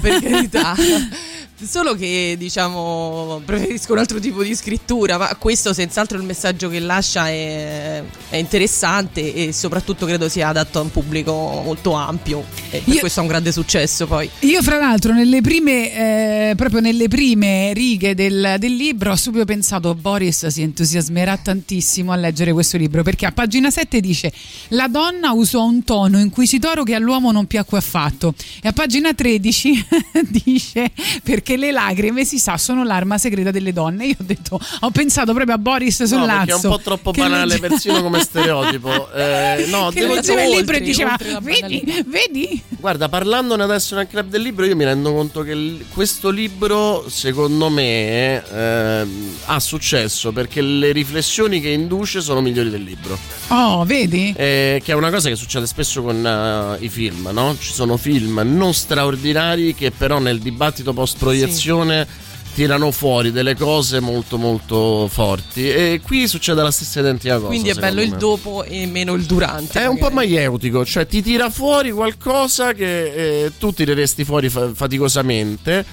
[0.00, 0.74] per carità.
[1.62, 6.80] Solo che diciamo preferisco un altro tipo di scrittura, ma questo senz'altro il messaggio che
[6.80, 12.82] lascia è, è interessante e soprattutto credo sia adatto a un pubblico molto ampio e
[12.86, 14.28] Io- questo ha un grande successo poi.
[14.40, 19.44] Io, fra l'altro, nelle prime, eh, proprio nelle prime righe del, del libro ho subito
[19.44, 24.32] pensato Boris si entusiasmerà tantissimo a leggere questo libro perché a pagina 7 dice
[24.68, 29.86] la donna usò un tono inquisitoro che all'uomo non piacque affatto e a pagina 13
[30.44, 30.90] dice
[31.22, 34.06] perché le lacrime si sa sono l'arma segreta delle donne.
[34.06, 37.10] Io ho detto, ho pensato proprio a Boris sul No, perché è un po' troppo
[37.10, 39.10] banale, legge- persino come stereotipo.
[39.12, 44.06] Eh, no, che devo leggeva il libro e diceva vedi, vedi Guarda, parlandone adesso nel
[44.06, 50.32] club del libro, io mi rendo conto che questo libro, secondo me, ehm, ha successo
[50.32, 53.18] perché le riflessioni che induce sono migliori del libro.
[53.48, 54.32] Oh, vedi?
[54.36, 57.56] Eh, che è una cosa che succede spesso con eh, i film, no?
[57.58, 61.39] Ci sono film non straordinari che però nel dibattito post-proiezione
[62.52, 67.46] tirano fuori delle cose molto molto forti e qui succede la stessa identica cosa.
[67.46, 68.16] Quindi è bello secondo il me.
[68.18, 69.80] dopo e meno il durante.
[69.80, 70.32] È un po' magari.
[70.34, 75.84] maieutico, cioè ti tira fuori qualcosa che eh, tu tireresti fuori fa- faticosamente.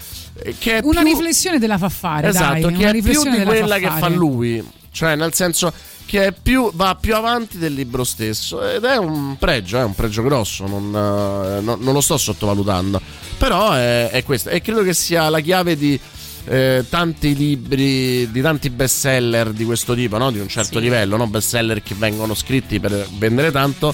[0.42, 2.92] eh, Che è Una più- riflessione te la fa fare, Esatto, dai, che una è
[2.92, 4.64] più riflessione di quella che fa lui.
[4.92, 5.72] Cioè, nel senso
[6.08, 8.68] che è più, va più avanti del libro stesso.
[8.68, 13.00] Ed è un pregio, è un pregio grosso, non, eh, no- non lo sto sottovalutando.
[13.38, 14.50] Però è, è questo.
[14.50, 16.00] E credo che sia la chiave di.
[16.46, 20.32] eh, tanti libri di tanti bestseller di questo tipo, no?
[20.32, 21.28] di un certo livello, no?
[21.28, 23.94] bestseller che vengono scritti per vendere tanto,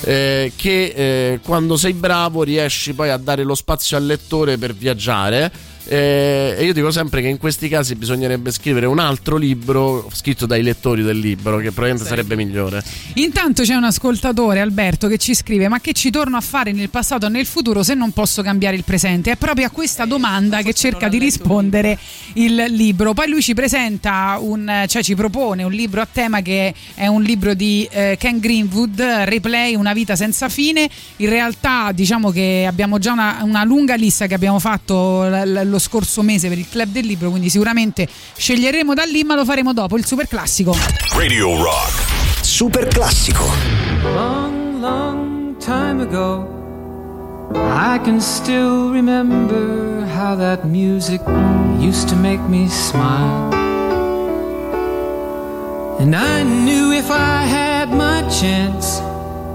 [0.00, 4.74] eh, che eh, quando sei bravo riesci poi a dare lo spazio al lettore per
[4.74, 5.52] viaggiare
[5.84, 10.46] Eh, e io dico sempre che in questi casi bisognerebbe scrivere un altro libro scritto
[10.46, 12.82] dai lettori del libro, che probabilmente sarebbe migliore.
[13.14, 16.88] Intanto c'è un ascoltatore, Alberto, che ci scrive: Ma che ci torno a fare nel
[16.88, 19.32] passato o nel futuro se non posso cambiare il presente?
[19.32, 21.98] È proprio a questa domanda che cerca di rispondere
[22.34, 23.12] il libro.
[23.12, 27.22] Poi lui ci presenta un, cioè ci propone un libro a tema che è un
[27.22, 30.88] libro di eh, Ken Greenwood, Replay, Una vita senza fine.
[31.16, 35.78] In realtà, diciamo che abbiamo già una, una lunga lista che abbiamo fatto l- l-
[35.78, 39.44] lo scorso mese per il club del libro, quindi sicuramente sceglieremo da lì, ma lo
[39.44, 40.76] faremo dopo il super classico.
[41.14, 42.10] Radio Rock.
[42.42, 43.44] Super classico.
[44.02, 46.60] Long, long time ago,
[47.54, 51.20] I can still remember how that music
[51.80, 53.50] used to make me smile.
[55.98, 59.00] And I knew if I had my chance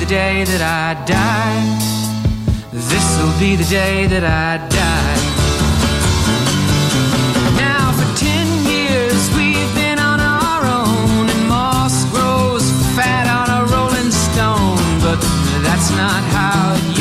[0.00, 1.60] The day that I die.
[2.72, 5.18] This'll be the day that I die.
[7.60, 12.64] Now for ten years we've been on our own, and moss grows
[12.96, 14.80] fat on a rolling stone.
[15.04, 15.20] But
[15.60, 16.99] that's not how it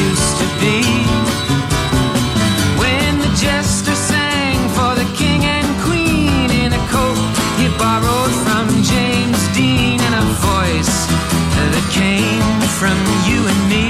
[12.80, 12.98] from
[13.28, 13.90] you and me.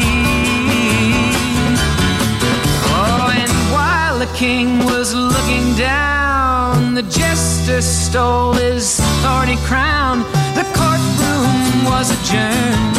[2.90, 10.22] Oh, and while the king was looking down, the jester stole his thorny crown.
[10.56, 12.99] The courtroom was adjourned.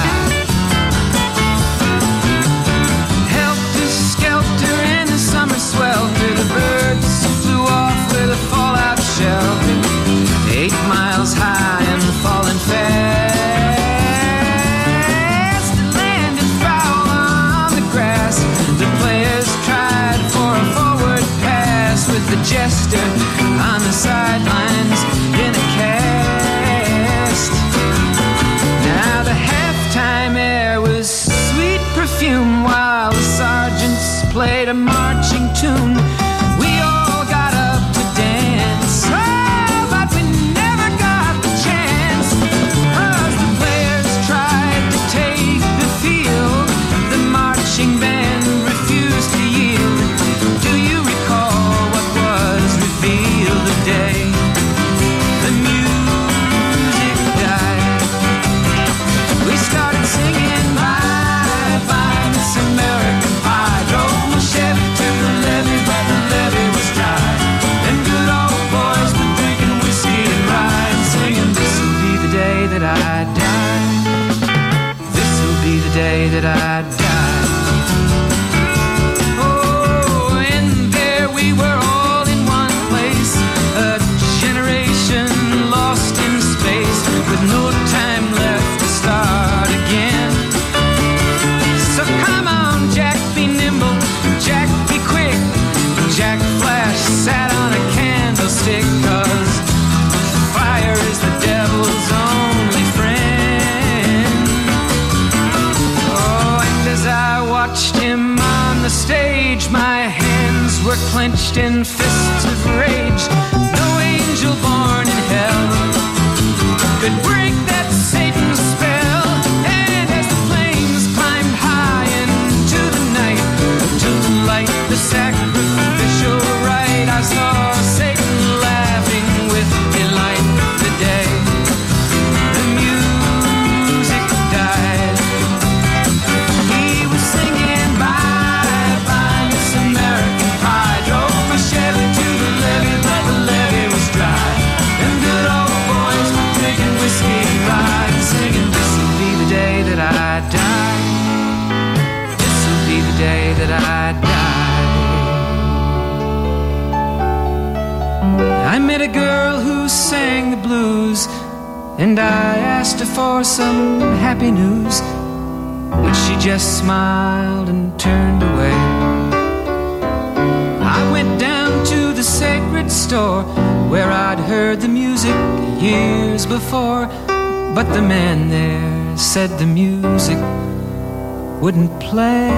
[181.71, 182.49] Wouldn't play.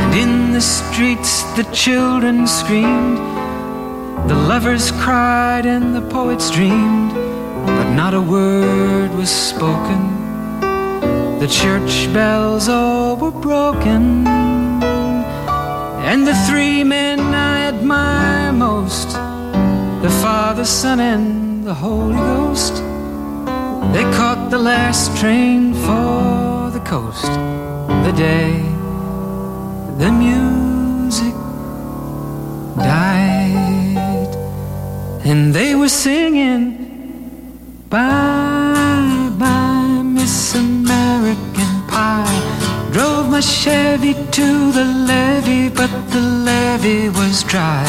[0.00, 3.18] And in the streets the children screamed,
[4.28, 7.14] the lovers cried, and the poets dreamed
[7.66, 10.02] but not a word was spoken.
[11.38, 14.26] The church bells all were broken,
[16.10, 19.12] and the three men I admire most
[20.02, 22.82] the Father, Son, and the Holy Ghost
[23.96, 27.32] they caught the last train for the coast
[28.06, 28.50] the day
[29.98, 31.34] the music
[32.76, 34.32] died,
[35.24, 36.64] and they were singing.
[37.88, 42.40] Bye bye, Miss American Pie.
[42.92, 47.86] Drove my Chevy to the levee, but the levee was dry.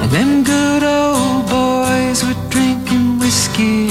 [0.00, 3.90] And them good old boys were drinking whiskey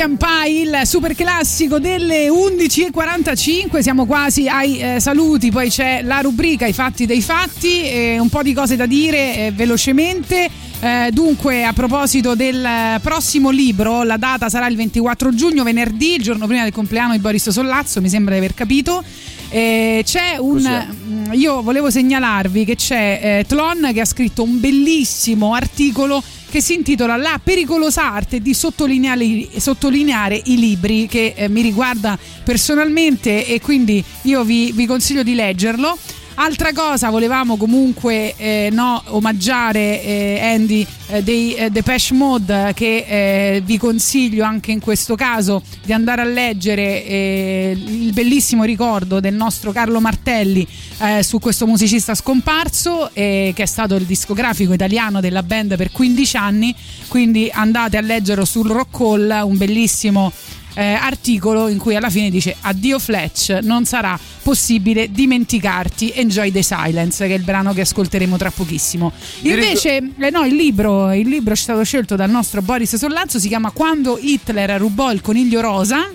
[0.00, 6.20] American Pie, il super classico delle 11.45, siamo quasi ai eh, saluti, poi c'è la
[6.20, 10.48] rubrica I fatti dei fatti, eh, un po' di cose da dire eh, velocemente.
[10.80, 12.66] Eh, dunque, a proposito del
[13.02, 17.18] prossimo libro, la data sarà il 24 giugno, venerdì, il giorno prima del compleanno di
[17.18, 19.04] Boris Sollazzo, mi sembra di aver capito.
[19.50, 20.62] Eh, c'è un.
[20.62, 26.60] mm, Io volevo segnalarvi che c'è eh, Tlon che ha scritto un bellissimo articolo che
[26.60, 33.46] si intitola La pericolosa arte di sottolineare, sottolineare i libri, che eh, mi riguarda personalmente
[33.46, 35.96] e quindi io vi, vi consiglio di leggerlo.
[36.42, 43.04] Altra cosa, volevamo comunque eh, no, omaggiare eh, Andy eh, dei eh, Depeche Mode che
[43.06, 49.20] eh, vi consiglio anche in questo caso di andare a leggere eh, il bellissimo ricordo
[49.20, 50.66] del nostro Carlo Martelli
[51.00, 56.36] eh, su questo musicista scomparso che è stato il discografico italiano della band per 15
[56.38, 56.74] anni.
[57.08, 60.32] Quindi andate a leggerlo sul Rock Hall un bellissimo
[60.74, 66.62] eh, articolo in cui alla fine dice addio Fletch, non sarà possibile dimenticarti, Enjoy the
[66.62, 69.12] Silence, che è il brano che ascolteremo tra pochissimo.
[69.42, 73.48] Invece, eh, no, il libro, il libro è stato scelto dal nostro Boris Sollazzo, si
[73.48, 76.08] chiama Quando Hitler rubò il coniglio rosa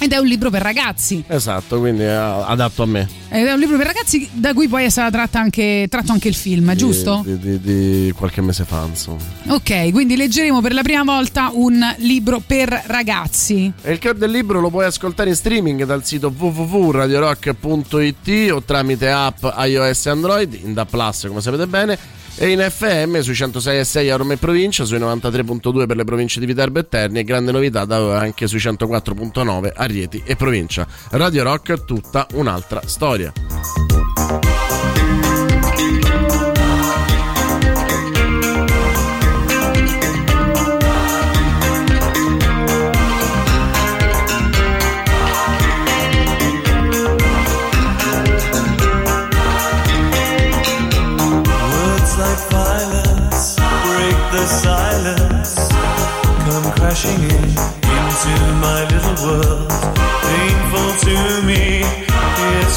[0.00, 1.22] ed è un libro per ragazzi.
[1.26, 3.08] Esatto, quindi è adatto a me.
[3.28, 6.26] Ed è un libro per ragazzi da cui poi è stato tratto anche, tratto anche
[6.28, 7.22] il film, giusto?
[7.24, 9.18] Di, di- di qualche mese fa, insomma.
[9.48, 13.70] Ok, quindi leggeremo per la prima volta un libro per ragazzi.
[13.82, 19.10] E il cuore del libro lo puoi ascoltare in streaming dal sito www.radiorock.it o tramite
[19.10, 21.98] app iOS e Android, in Da Plus come sapete bene,
[22.36, 26.46] e in FM sui 106.6 a Roma e provincia, sui 93.2 per le province di
[26.46, 30.86] Viterbo e Terni e grande novità da anche sui 104.9 a Rieti e provincia.
[31.10, 34.09] Radio Rock, tutta un'altra storia.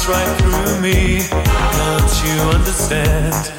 [0.08, 1.20] Right through me.
[1.30, 3.53] Can't you understand?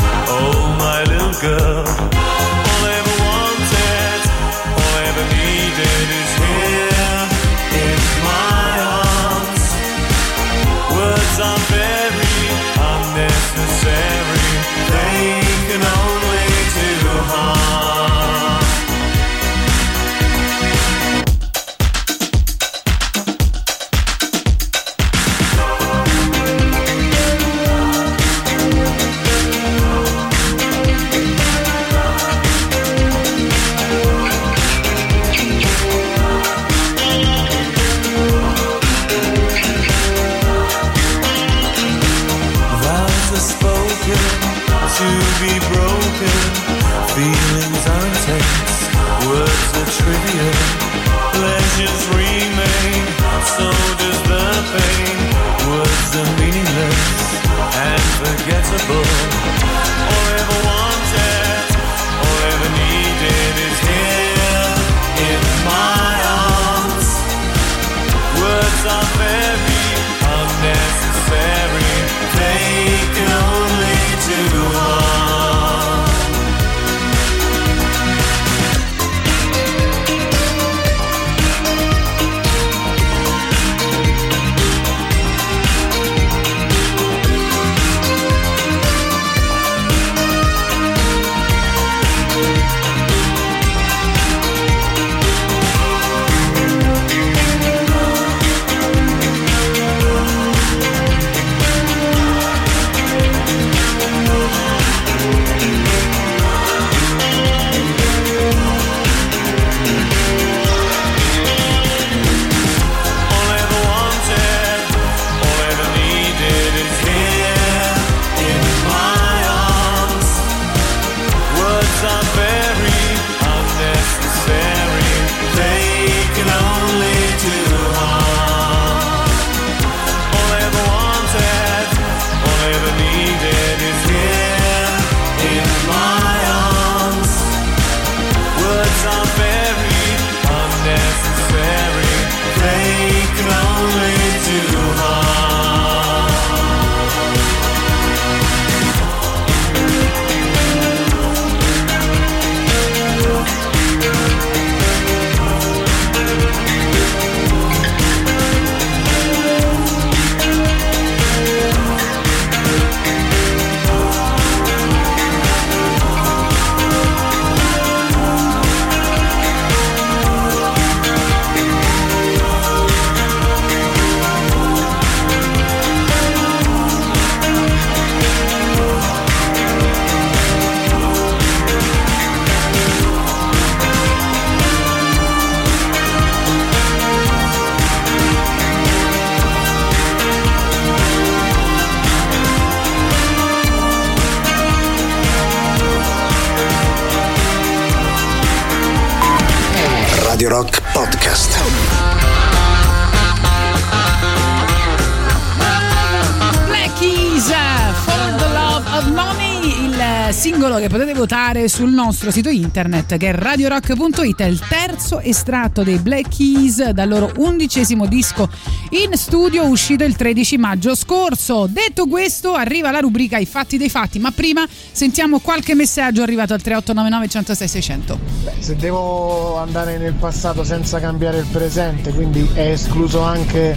[211.76, 217.10] Sul nostro sito internet che è radiorock.it, è il terzo estratto dei Black Keys dal
[217.10, 218.48] loro undicesimo disco
[218.92, 221.68] in studio uscito il 13 maggio scorso.
[221.70, 226.54] Detto questo, arriva la rubrica I fatti dei fatti, ma prima sentiamo qualche messaggio arrivato
[226.54, 228.20] al 3899 106 600.
[228.46, 233.76] Beh, se devo andare nel passato senza cambiare il presente, quindi è escluso anche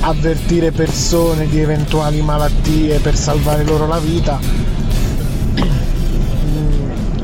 [0.00, 4.40] avvertire persone di eventuali malattie per salvare loro la vita.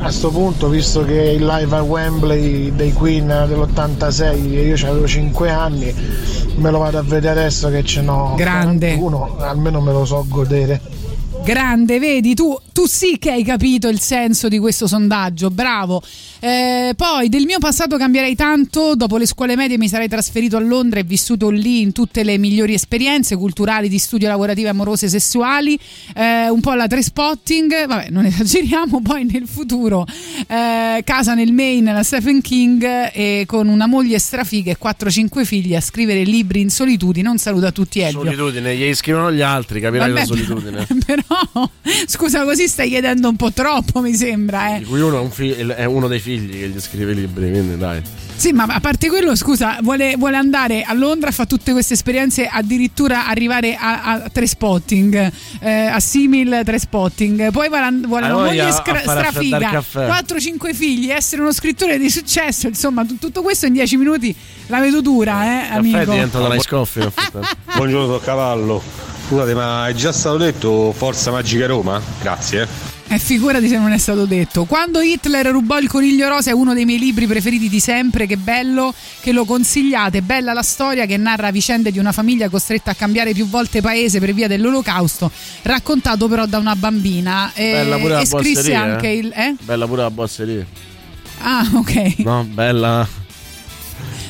[0.01, 4.21] A sto punto, visto che il live a Wembley dei Queen dell'86
[4.55, 5.93] e io avevo 5 anni,
[6.55, 8.93] me lo vado a vedere adesso che ce n'ho Grande.
[8.93, 10.81] uno, almeno me lo so godere.
[11.43, 16.01] Grande, vedi, tu, tu sì che hai capito il senso di questo sondaggio, bravo.
[16.39, 20.59] Eh, poi del mio passato cambierei tanto, dopo le scuole medie mi sarei trasferito a
[20.59, 25.79] Londra e vissuto lì in tutte le migliori esperienze culturali, di studio, lavorative, amorose, sessuali,
[26.15, 30.05] eh, un po' alla spotting, vabbè non esageriamo, poi nel futuro
[30.47, 32.83] eh, casa nel Maine, la Stephen King
[33.13, 37.67] e con una moglie strafiga e 4-5 figli a scrivere libri in solitudine, un saluto
[37.67, 38.23] a tutti Elvio.
[38.23, 40.87] Solitudine, gli scrivono gli altri, capirai Vabbè, la solitudine.
[41.05, 41.69] Però,
[42.05, 44.79] scusa, così stai chiedendo un po' troppo, mi sembra, eh.
[44.79, 47.49] Di cui uno è, un fi- è uno dei figli che gli scrive i libri,
[47.49, 48.01] quindi dai.
[48.35, 52.47] Sì, ma a parte quello, scusa, vuole, vuole andare a Londra, fa tutte queste esperienze,
[52.47, 57.51] addirittura arrivare a, a tre spotting, eh, a simil tre spotting.
[57.51, 60.07] Poi vuole, vuole una moglie a scra- strafiga, caffè.
[60.07, 64.33] 4-5 figli, essere uno scrittore di successo, insomma, tu- tutto questo in 10 minuti
[64.67, 66.11] la vedo dura, eh, Caffè è amico.
[66.11, 67.01] diventato la scoffia.
[67.01, 67.47] nel frattempo.
[67.75, 68.81] Buongiorno cavallo.
[69.27, 72.01] Scusate, ma è già stato detto Forza Magica Roma?
[72.21, 72.67] Grazie.
[73.11, 74.65] E figurati se non è stato detto.
[74.65, 78.27] Quando Hitler rubò il coniglio rosa è uno dei miei libri preferiti di sempre.
[78.27, 80.21] Che bello che lo consigliate.
[80.21, 84.19] Bella la storia che narra vicende di una famiglia costretta a cambiare più volte paese
[84.19, 85.31] per via dell'olocausto,
[85.63, 87.51] raccontato però da una bambina.
[87.55, 88.81] E, Bella pure la e scrisse bosseria.
[88.81, 89.15] anche eh.
[89.15, 89.31] il.
[89.35, 89.55] Eh?
[89.59, 90.65] Bella pure la bosseria.
[91.39, 92.17] Ah, ok.
[92.19, 93.07] No, bella.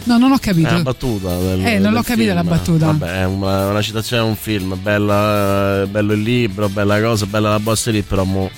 [0.05, 0.69] No, non ho È capito.
[0.69, 1.37] una battuta.
[1.37, 2.85] Del, Eh, non l'ho capita la battuta.
[2.85, 4.77] Vabbè, è una, una citazione a un film.
[4.81, 8.49] Bella, eh, bello il libro, bella cosa, bella la bosseria, però mo.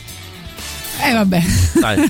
[1.12, 1.42] Eh, vabbè.
[1.80, 2.10] Dai,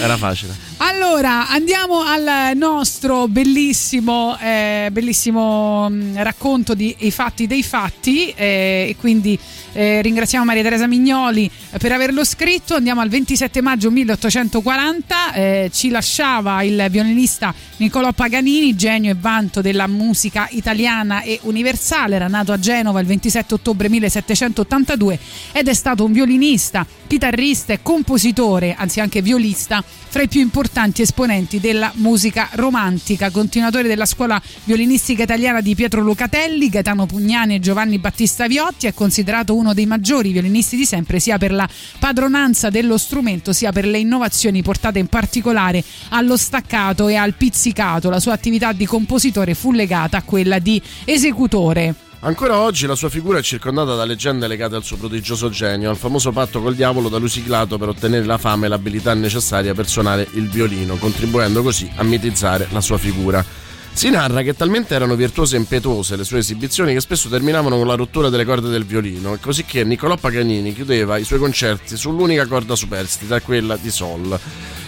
[0.00, 0.68] era facile.
[1.02, 8.88] Allora, andiamo al nostro bellissimo, eh, bellissimo mh, racconto di I fatti dei fatti eh,
[8.90, 9.36] e quindi
[9.72, 12.74] eh, ringraziamo Maria Teresa Mignoli eh, per averlo scritto.
[12.74, 19.62] Andiamo al 27 maggio 1840, eh, ci lasciava il violinista Niccolò Paganini, genio e vanto
[19.62, 25.18] della musica italiana e universale, era nato a Genova il 27 ottobre 1782
[25.52, 30.89] ed è stato un violinista, chitarrista e compositore, anzi anche violista, fra i più importanti
[30.98, 37.60] esponenti della musica romantica, continuatore della scuola violinistica italiana di Pietro Lucatelli, Gaetano Pugnani e
[37.60, 41.68] Giovanni Battista Viotti, è considerato uno dei maggiori violinisti di sempre, sia per la
[41.98, 48.10] padronanza dello strumento, sia per le innovazioni portate in particolare allo staccato e al pizzicato.
[48.10, 52.09] La sua attività di compositore fu legata a quella di esecutore.
[52.22, 55.96] Ancora oggi la sua figura è circondata da leggende legate al suo prodigioso genio, al
[55.96, 59.88] famoso patto col diavolo da lui siglato per ottenere la fama e l'abilità necessaria per
[59.88, 63.42] suonare il violino, contribuendo così a mitizzare la sua figura.
[63.92, 67.86] Si narra che talmente erano virtuose e impetuose le sue esibizioni che spesso terminavano con
[67.86, 71.96] la rottura delle corde del violino, e così che Niccolò Paganini chiudeva i suoi concerti
[71.96, 74.38] sull'unica corda superstita, quella di Sol.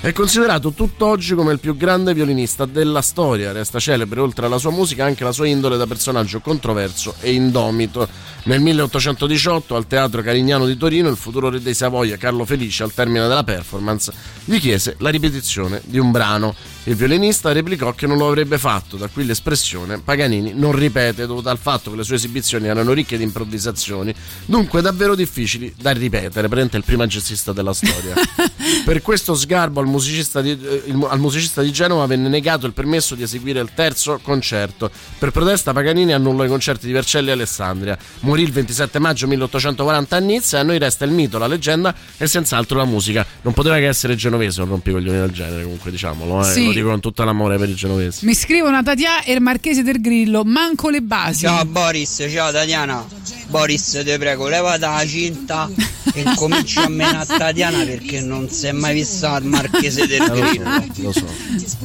[0.02, 3.52] È considerato tutt'oggi come il più grande violinista della storia.
[3.52, 8.08] Resta celebre oltre alla sua musica anche la sua indole da personaggio controverso e indomito.
[8.44, 12.92] Nel 1818 al Teatro Carignano di Torino il futuro re dei Savoia Carlo Felice al
[12.92, 14.12] termine della performance
[14.44, 16.52] gli chiese la ripetizione di un brano.
[16.84, 21.50] Il violinista replicò che non lo avrebbe fatto, da qui l'espressione Paganini non ripete dovuta
[21.50, 24.14] al fatto che le sue esibizioni erano ricche di improvvisazioni,
[24.44, 28.14] dunque davvero difficili da ripetere, presente il primo jazzista della storia.
[28.84, 33.14] per questo sgarbo al musicista, di, eh, al musicista di Genova venne negato il permesso
[33.14, 34.90] di eseguire il terzo concerto.
[35.18, 37.96] Per protesta Paganini annullò i concerti di Vercelli e Alessandria.
[38.20, 41.94] Morì il 27 maggio 1840 a Nizza e a noi resta il mito, la leggenda
[42.16, 43.24] e senz'altro la musica.
[43.42, 46.44] Non poteva che essere genovese un rompicoglioni del genere, comunque diciamolo, eh.
[46.44, 46.66] Sì.
[46.66, 48.24] lo dico con tutto l'amore per i genovesi.
[48.26, 51.40] Mi scrivono Tatia e il Marchese del Grillo, manco le basi.
[51.40, 53.04] Ciao Boris, ciao Tatiana.
[53.48, 55.68] Boris, ti prego, leva la cinta
[56.14, 60.22] e cominci a menare a Tatiana perché non si è mai vista il marchese del
[60.22, 60.80] Eh, lo so, Grillo.
[61.02, 61.26] lo so.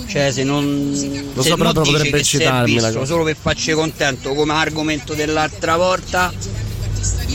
[0.07, 1.31] Cioè, se non.
[1.33, 3.05] Lo se so, però potrebbe eccitarmi la cosa.
[3.05, 6.33] solo per farci contento come argomento dell'altra volta.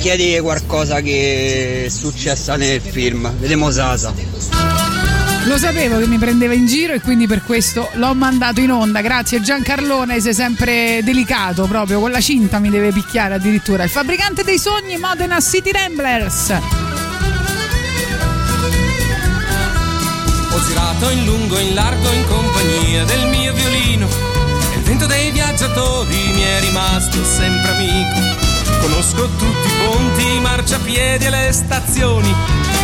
[0.00, 3.30] Chiedi qualcosa che è successa nel film.
[3.38, 5.21] Vediamo Sasa.
[5.44, 9.00] Lo sapevo che mi prendeva in giro e quindi per questo l'ho mandato in onda.
[9.00, 13.82] Grazie Giancarlone, sei sempre delicato proprio, con la cinta mi deve picchiare addirittura.
[13.82, 16.54] Il fabbricante dei sogni Modena City Ramblers.
[20.64, 24.06] girato in lungo e in largo in compagnia del mio violino.
[24.72, 28.20] E il vento dei viaggiatori mi è rimasto sempre amico.
[28.80, 32.34] Conosco tutti i ponti, i marciapiedi e le stazioni.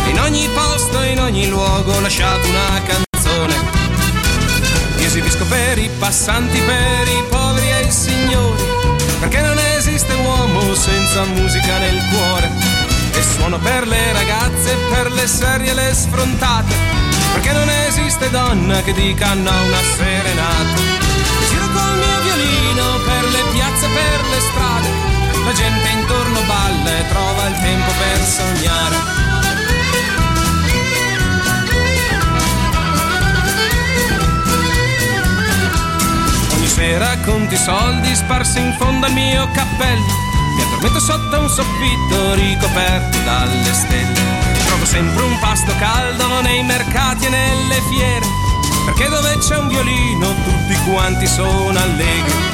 [0.09, 3.55] In ogni posto, in ogni luogo ho lasciato una canzone.
[4.97, 8.63] Io esibisco per i passanti, per i poveri e i signori.
[9.19, 12.49] Perché non esiste uomo senza musica nel cuore.
[13.13, 16.73] E suono per le ragazze, per le serie e le sfrontate.
[17.33, 20.81] Perché non esiste donna che dica no a una serenata.
[21.49, 24.89] Giro col mio violino per le piazze, per le strade.
[25.45, 29.38] La gente intorno balla e trova il tempo per sognare.
[36.79, 40.13] Sera conti soldi sparsi in fondo al mio cappello.
[40.55, 44.19] Mi addormento sotto un soffitto ricoperto dalle stelle.
[44.65, 48.25] Trovo sempre un pasto caldo nei mercati e nelle fiere.
[48.85, 52.48] Perché dove c'è un violino tutti quanti sono allegri.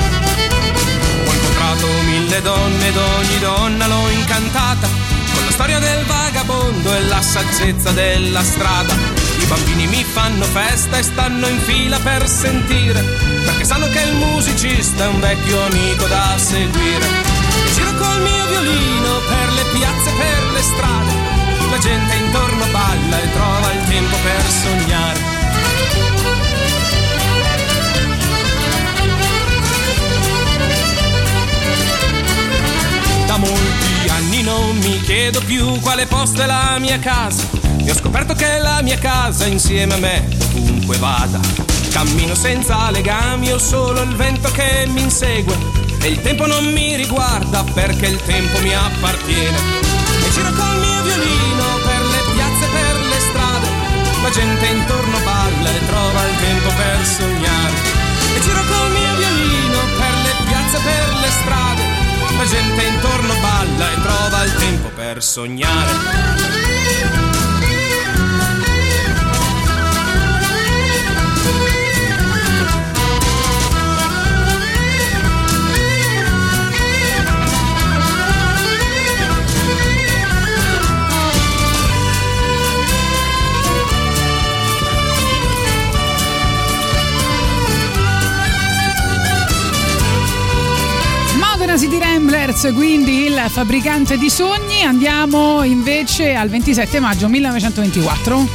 [5.56, 8.94] Storia del vagabondo e la saggezza della strada.
[9.40, 13.02] I bambini mi fanno festa e stanno in fila per sentire,
[13.46, 17.08] perché sanno che il musicista è un vecchio amico da seguire.
[17.08, 21.14] E giro col mio violino per le piazze, per le strade,
[21.70, 25.35] la gente intorno balla e trova il tempo per sognare.
[34.36, 37.48] Anni non mi chiedo più quale posto è la mia casa.
[37.84, 41.40] E ho scoperto che la mia casa insieme a me ovunque vada.
[41.92, 45.56] Cammino senza legami, ho solo il vento che mi insegue.
[46.02, 49.58] E il tempo non mi riguarda perché il tempo mi appartiene.
[50.26, 53.68] E giro col mio violino per le piazze, per le strade.
[54.22, 57.76] La gente intorno balla e trova il tempo per sognare.
[58.36, 61.65] E giro col mio violino per le piazze, per le strade.
[62.38, 66.45] La gente intorno balla e trova il tempo per sognare.
[91.78, 94.84] City Ramblers, quindi il fabbricante di sogni.
[94.84, 98.48] Andiamo invece al 27 maggio 1924.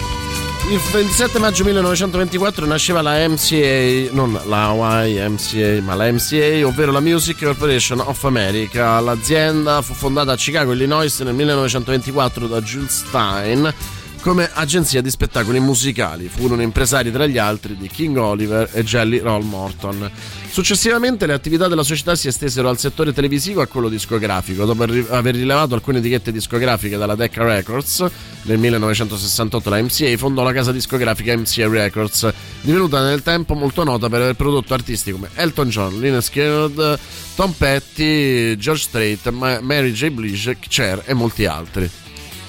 [0.71, 7.01] Il 27 maggio 1924 nasceva la MCA, non la YMCA, ma la MCA, ovvero la
[7.01, 9.01] Music Corporation of America.
[9.01, 13.75] L'azienda fu fondata a Chicago, Illinois nel 1924 da Jules Stein
[14.21, 16.29] come agenzia di spettacoli musicali.
[16.29, 20.11] Furono impresari tra gli altri di King Oliver e Jelly Roll Morton.
[20.51, 24.65] Successivamente le attività della società si estesero al settore televisivo e a quello discografico.
[24.65, 28.05] Dopo aver rilevato alcune etichette discografiche dalla Decca Records,
[28.43, 34.09] nel 1968 la MCA fondò la casa discografica MCA Records, divenuta nel tempo molto nota
[34.09, 36.99] per aver prodotto artisti come Elton John, Lynyrd Skynyrd,
[37.37, 40.09] Tom Petty, George Strait, Ma- Mary J.
[40.11, 42.00] Blige, Cher e molti altri.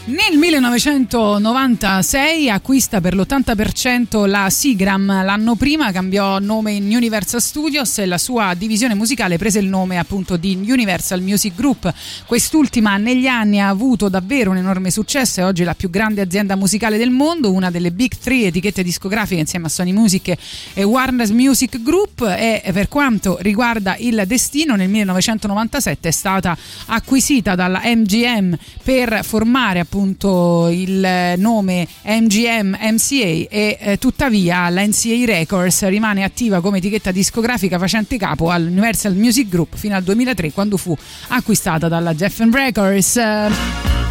[0.03, 8.07] Nel 1996 acquista per l'80% la Seagram, l'anno prima cambiò nome in Universal Studios e
[8.07, 11.93] la sua divisione musicale prese il nome appunto di Universal Music Group.
[12.25, 16.55] Quest'ultima negli anni ha avuto davvero un enorme successo, è oggi la più grande azienda
[16.55, 20.35] musicale del mondo, una delle big three etichette discografiche insieme a Sony Music
[20.73, 26.57] e Warner Music Group e per quanto riguarda il destino nel 1997 è stata
[26.87, 35.25] acquisita dalla MGM per formare appunto il nome MGM MCA e eh, tuttavia la NCA
[35.25, 40.51] Records rimane attiva come etichetta discografica facente capo al Universal Music Group fino al 2003
[40.51, 40.95] quando fu
[41.29, 44.10] acquistata dalla Geffen Records.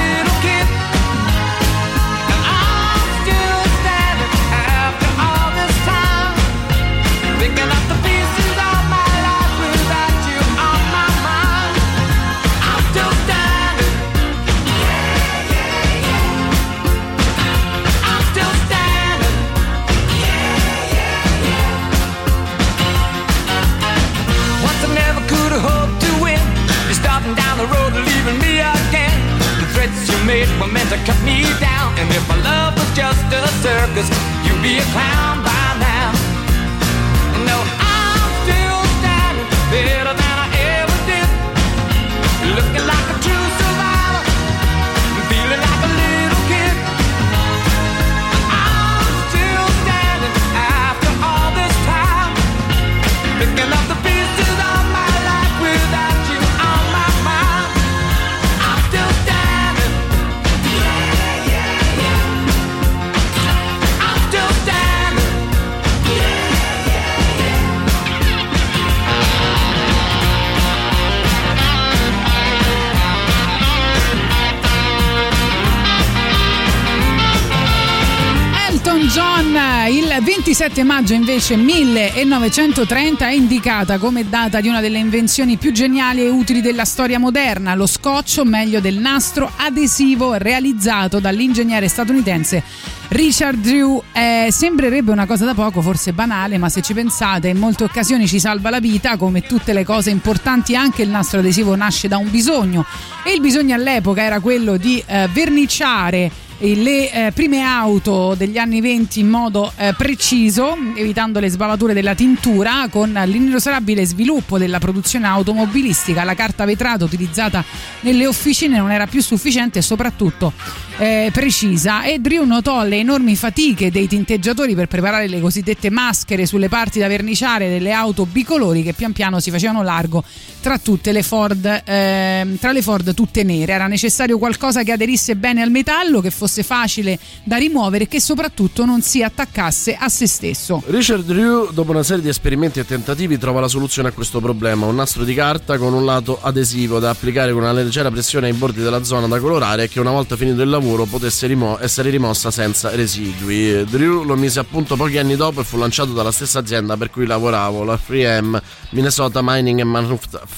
[80.71, 86.29] 27 maggio invece 1930 è indicata come data di una delle invenzioni più geniali e
[86.29, 92.63] utili della storia moderna, lo scotch, o meglio del nastro adesivo realizzato dall'ingegnere statunitense
[93.09, 94.01] Richard Drew.
[94.13, 98.25] Eh, sembrerebbe una cosa da poco, forse banale, ma se ci pensate in molte occasioni
[98.25, 102.17] ci salva la vita, come tutte le cose importanti anche il nastro adesivo nasce da
[102.17, 102.85] un bisogno
[103.25, 106.31] e il bisogno all'epoca era quello di eh, verniciare
[106.61, 112.13] le eh, prime auto degli anni 20 in modo eh, preciso, evitando le sbavature della
[112.13, 116.23] tintura, con l'inesorabile sviluppo della produzione automobilistica.
[116.23, 117.63] La carta vetrata utilizzata
[118.01, 120.53] nelle officine non era più sufficiente e soprattutto
[120.97, 126.45] eh, precisa e Drew notò le enormi fatiche dei tinteggiatori per preparare le cosiddette maschere
[126.45, 130.23] sulle parti da verniciare delle auto bicolori che pian piano si facevano largo
[130.61, 133.73] tra tutte le Ford, ehm, tra le Ford tutte nere.
[133.73, 138.21] Era necessario qualcosa che aderisse bene al metallo, che fosse facile da rimuovere e che
[138.21, 140.81] soprattutto non si attaccasse a se stesso.
[140.85, 144.85] Richard Drew, dopo una serie di esperimenti e tentativi, trova la soluzione a questo problema:
[144.85, 148.53] un nastro di carta con un lato adesivo da applicare con una leggera pressione ai
[148.53, 152.11] bordi della zona da colorare e che una volta finito il lavoro potesse rimo- essere
[152.11, 153.83] rimossa senza residui.
[153.85, 157.09] Drew lo mise a punto pochi anni dopo e fu lanciato dalla stessa azienda per
[157.09, 158.61] cui lavoravo, la 3M
[158.91, 160.49] Minnesota Mining and Manufacturing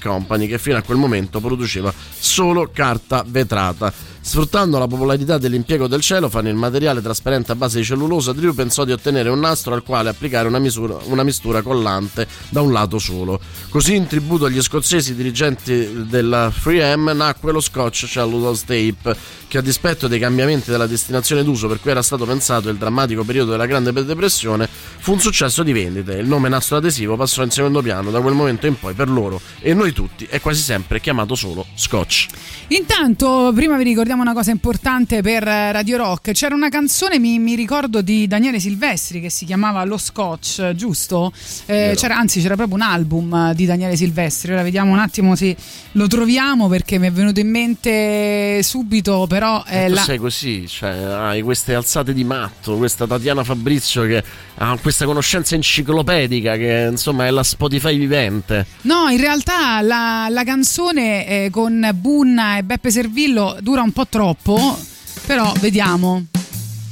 [0.00, 3.92] Company, che fino a quel momento produceva solo carta vetrata.
[4.26, 8.86] Sfruttando la popolarità dell'impiego del celofane, il materiale trasparente a base di cellulosa, Drew pensò
[8.86, 12.98] di ottenere un nastro al quale applicare una, misura- una mistura collante da un lato
[12.98, 13.38] solo.
[13.68, 19.14] Così, in tributo agli scozzesi dirigenti della 3M, nacque lo Scotch Cellulose Tape,
[19.46, 23.24] che a dispetto dei cambiamenti della destinazione d'uso per cui era stato pensato il drammatico
[23.24, 26.14] periodo della Grande Depressione, fu un successo di vendite.
[26.14, 29.38] Il nome nastro adesivo passò in secondo piano da quel momento in poi per loro
[29.60, 32.28] e noi tutti è quasi sempre chiamato solo Scotch.
[32.68, 36.32] Intanto, prima vi ricordiamo una cosa importante per eh, Radio Rock.
[36.32, 41.32] C'era una canzone, mi, mi ricordo, di Daniele Silvestri che si chiamava Lo Scotch, giusto?
[41.66, 44.52] Eh, c'era, anzi, c'era proprio un album eh, di Daniele Silvestri.
[44.52, 45.56] Ora vediamo un attimo se
[45.92, 50.66] lo troviamo perché mi è venuto in mente subito, però eh, tu la- sei così,
[50.68, 54.22] cioè hai queste alzate di matto, questa Tatiana Fabrizio che
[54.56, 58.66] ha questa conoscenza enciclopedica che insomma è la Spotify vivente.
[58.82, 64.03] No, in realtà la, la canzone eh, con Bunna e Beppe Servillo dura un po'
[64.06, 64.78] troppo,
[65.26, 66.24] però vediamo.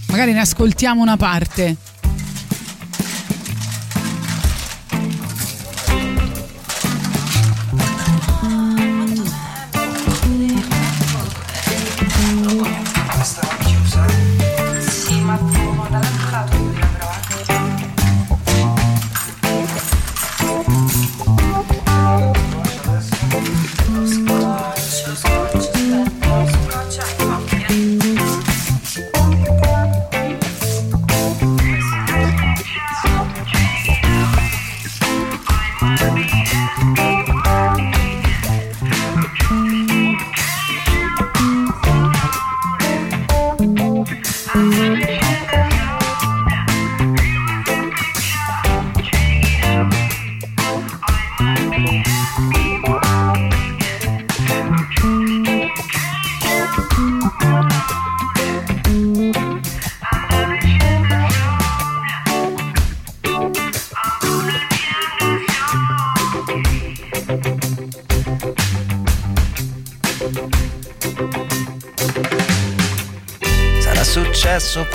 [0.08, 1.76] Magari ne ascoltiamo una parte.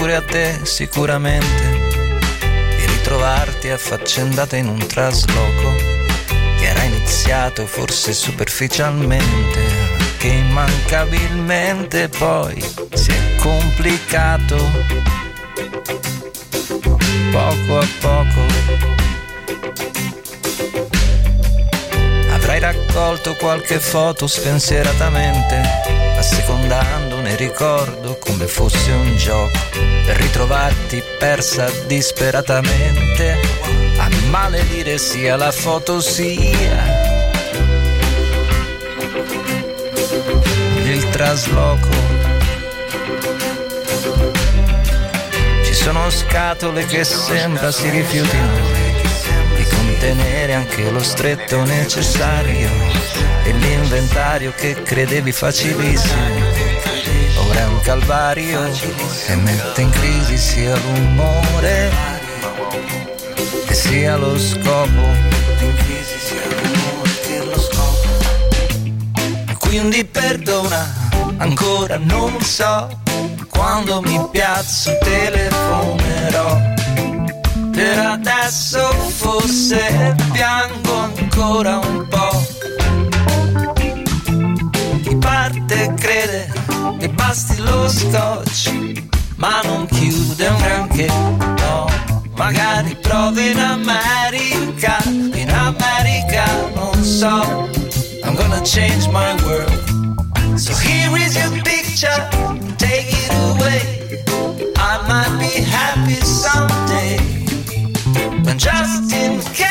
[0.07, 1.69] Pure a te sicuramente
[2.77, 5.75] di ritrovarti affaccendata in un trasloco
[6.57, 9.59] che era iniziato forse superficialmente,
[10.17, 12.57] che immancabilmente poi
[12.93, 14.55] si è complicato
[17.29, 18.45] poco a poco.
[22.31, 25.61] Avrai raccolto qualche foto spensieratamente,
[26.17, 33.37] assecondando ne ricordo come fosse un gioco per ritrovarti persa disperatamente
[33.97, 37.05] a maledire sia la foto sia
[40.85, 41.89] il trasloco.
[45.65, 48.55] Ci sono scatole che sembra si rifiutino
[49.55, 52.69] di contenere anche lo stretto necessario
[53.43, 56.66] e l'inventario che credevi facilissimo.
[57.87, 58.69] Calvario
[59.25, 61.89] che mette in crisi sia l'umore
[63.65, 65.15] e sia lo scopo.
[69.57, 70.85] Quindi perdona,
[71.37, 72.89] ancora non so
[73.47, 76.59] quando mi piazzo telefonerò.
[77.71, 82.16] Per adesso forse piango ancora un po'.
[87.57, 88.71] Lo scotch,
[89.35, 91.87] ma non chiude un granché, no.
[92.35, 97.69] Magari provi in America, in America non so.
[98.23, 100.57] I'm gonna change my world.
[100.57, 102.27] So here is your picture,
[102.77, 104.23] take it away.
[104.75, 107.17] I might be happy someday.
[108.43, 109.66] But just in case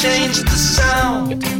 [0.00, 1.57] change the sound.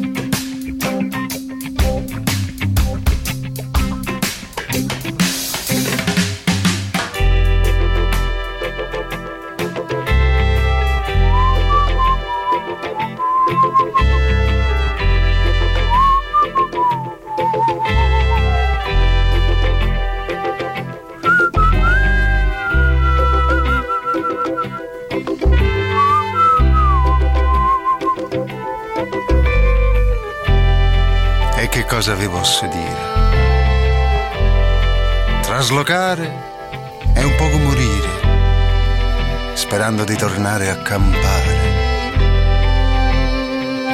[40.18, 41.76] Sperando di tornare a campare.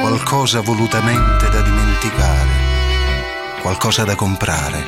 [0.01, 2.49] Qualcosa volutamente da dimenticare,
[3.61, 4.83] qualcosa da comprare,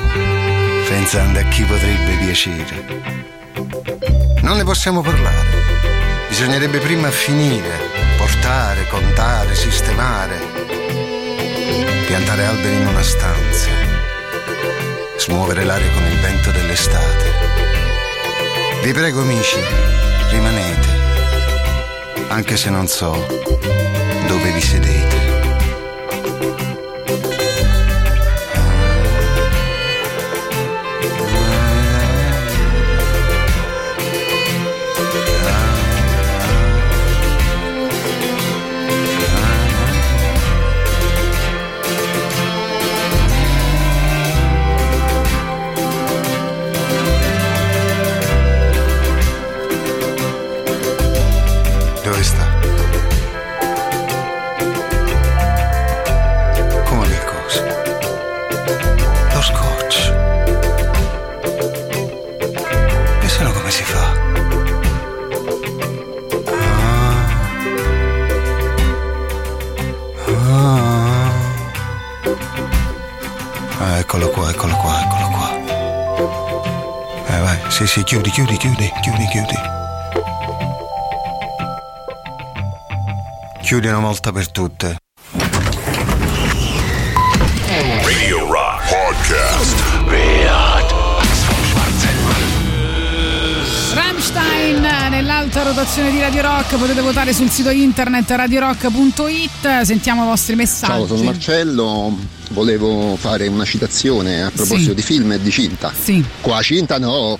[0.87, 3.03] pensando a chi potrebbe piacere.
[4.41, 5.65] Non ne possiamo parlare.
[6.27, 10.65] Bisognerebbe prima finire, portare, contare, sistemare
[12.05, 13.69] piantare alberi in una stanza,
[15.17, 17.31] smuovere l'aria con il vento dell'estate.
[18.81, 19.59] Vi prego amici,
[20.29, 20.96] rimanete,
[22.29, 23.11] anche se non so
[24.27, 24.96] dove vi sedete.
[83.87, 84.97] Chiudi una volta per tutte.
[88.03, 89.75] Radio Rock Podcast.
[93.93, 100.55] Rammstein nell'alta rotazione di Radio Rock potete votare sul sito internet radiorock.it sentiamo i vostri
[100.55, 102.17] messaggi Ciao, sono Marcello.
[102.51, 104.95] Volevo fare una citazione a proposito Sì.
[104.95, 105.93] di film e di cinta.
[105.97, 106.23] Sì.
[106.41, 107.39] Qua cinta no.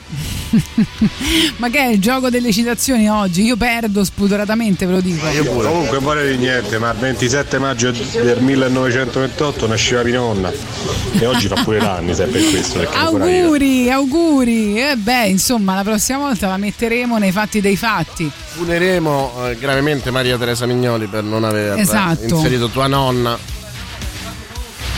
[1.57, 3.43] ma che è il gioco delle citazioni oggi?
[3.43, 5.25] io perdo spudoratamente ve lo dico
[5.67, 10.51] Comunque vorrei di niente, ma il 27 maggio del 1928 nasceva mia nonna.
[11.19, 12.89] E oggi fa pure l'anni, se è per questo, io.
[12.91, 19.47] auguri auguri e beh insomma la prossima volta la metteremo nei fatti dei fatti Funeremo
[19.47, 22.23] eh, gravemente Maria Teresa Mignoli per non aver Esatto.
[22.35, 23.37] inserito tua nonna.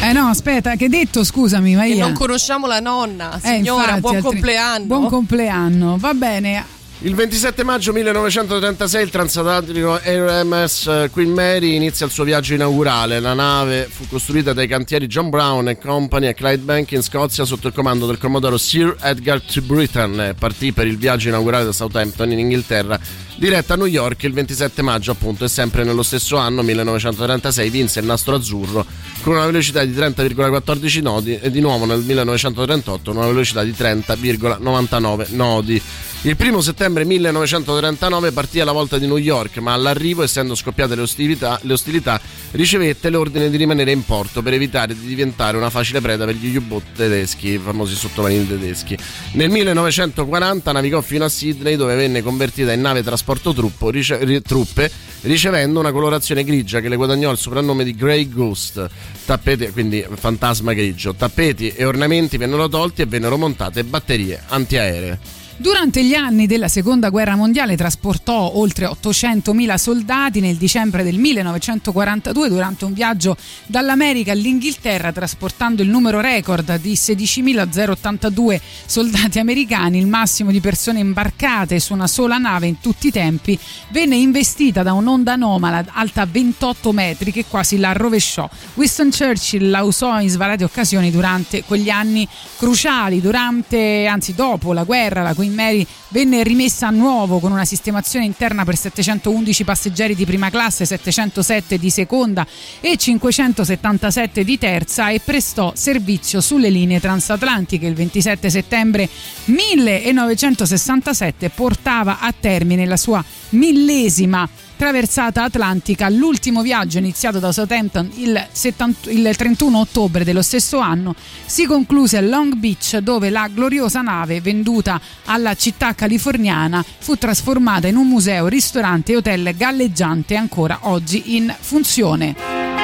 [0.09, 3.81] Eh no aspetta che hai detto scusami ma io non conosciamo la nonna, Eh, signora,
[3.95, 4.85] infatti, buon altri- compleanno.
[4.85, 6.65] Buon compleanno, va bene.
[7.01, 13.21] Il 27 maggio 1936 il transatlantico RMS Queen Mary inizia il suo viaggio inaugurale.
[13.21, 17.73] La nave fu costruita dai cantieri John Brown Company a Clydebank in Scozia sotto il
[17.73, 19.61] comando del commodoro Sir Edgar T.
[19.61, 22.99] Britton e partì per il viaggio inaugurale da Southampton in Inghilterra
[23.37, 28.01] diretta a New York il 27 maggio appunto e sempre nello stesso anno 1936 vinse
[28.01, 28.85] il nastro azzurro
[29.21, 35.27] con una velocità di 30,14 nodi e di nuovo nel 1938 una velocità di 30,99
[35.29, 35.81] nodi.
[36.23, 41.03] Il primo settembre 1939 partì alla volta di New York, ma all'arrivo, essendo scoppiate le
[41.03, 42.19] ostilità, le ostilità,
[42.51, 46.53] ricevette l'ordine di rimanere in porto per evitare di diventare una facile preda per gli
[46.57, 48.97] U-boot tedeschi, i famosi sottomarini tedeschi.
[49.31, 54.41] Nel 1940 navigò fino a Sydney, dove venne convertita in nave trasporto truppo, rice- ri-
[54.41, 54.91] truppe,
[55.21, 58.89] ricevendo una colorazione grigia che le guadagnò il soprannome di Grey Ghost.
[59.23, 61.13] Tappeti, quindi fantasma grigio.
[61.13, 65.38] Tappeti e ornamenti vennero tolti e vennero montate batterie antiaeree.
[65.61, 70.39] Durante gli anni della seconda guerra mondiale trasportò oltre 800.000 soldati.
[70.39, 78.57] Nel dicembre del 1942, durante un viaggio dall'America all'Inghilterra, trasportando il numero record di 16.082
[78.85, 83.59] soldati americani, il massimo di persone imbarcate su una sola nave in tutti i tempi,
[83.89, 88.49] venne investita da un'onda anomala alta 28 metri che quasi la rovesciò.
[88.75, 92.25] Winston Churchill la usò in svariate occasioni durante quegli anni
[92.55, 97.65] cruciali, durante, anzi dopo la guerra, la Queen Mary venne rimessa a nuovo con una
[97.65, 102.45] sistemazione interna per 711 passeggeri di prima classe, 707 di seconda
[102.79, 107.87] e 577 di terza e prestò servizio sulle linee transatlantiche.
[107.87, 109.09] Il 27 settembre
[109.45, 114.47] 1967 portava a termine la sua millesima
[114.79, 121.15] traversata atlantica, l'ultimo viaggio iniziato da Southampton il, 70 il 31 ottobre dello stesso anno
[121.45, 127.87] si concluse a Long Beach dove la gloriosa nave venduta alla città californiana fu trasformata
[127.87, 132.78] in un museo, ristorante e hotel galleggiante ancora oggi in funzione.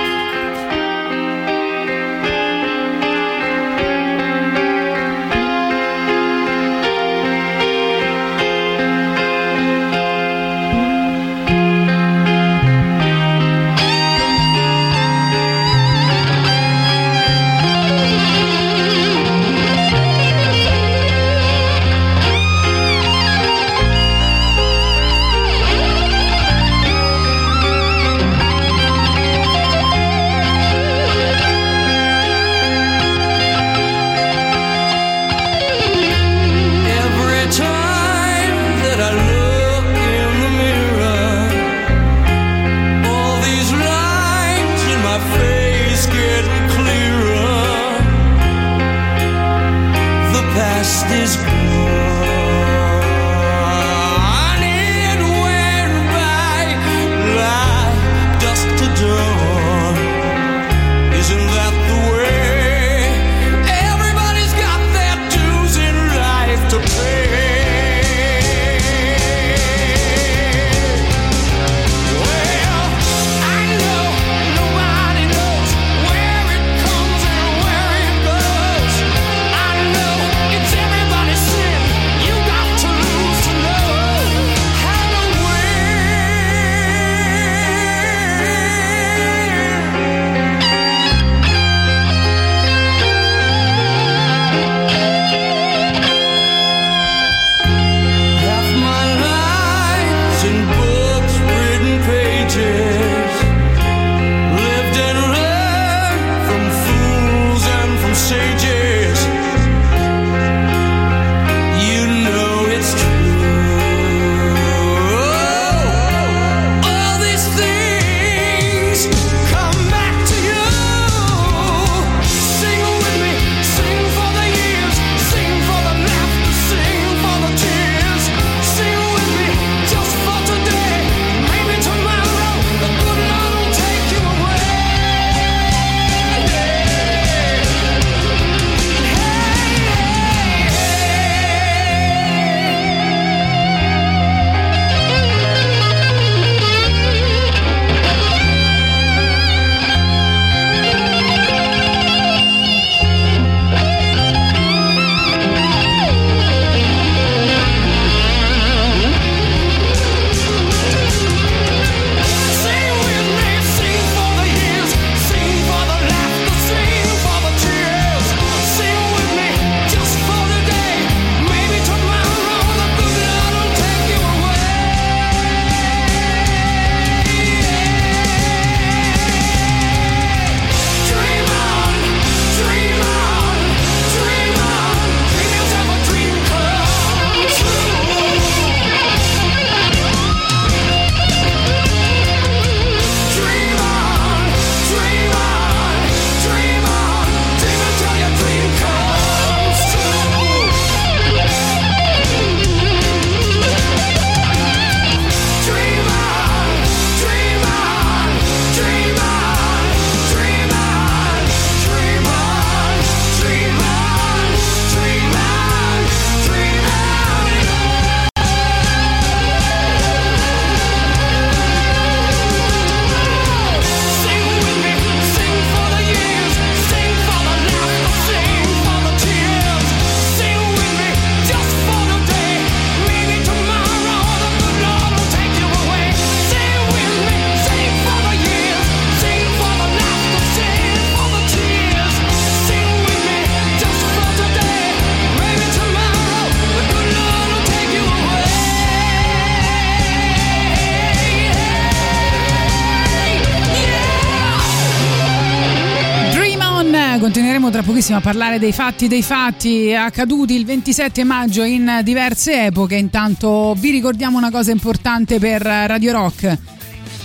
[257.75, 262.95] Tra pochissimo a parlare dei fatti dei fatti accaduti il 27 maggio in diverse epoche.
[262.95, 266.57] Intanto vi ricordiamo una cosa importante per Radio Rock.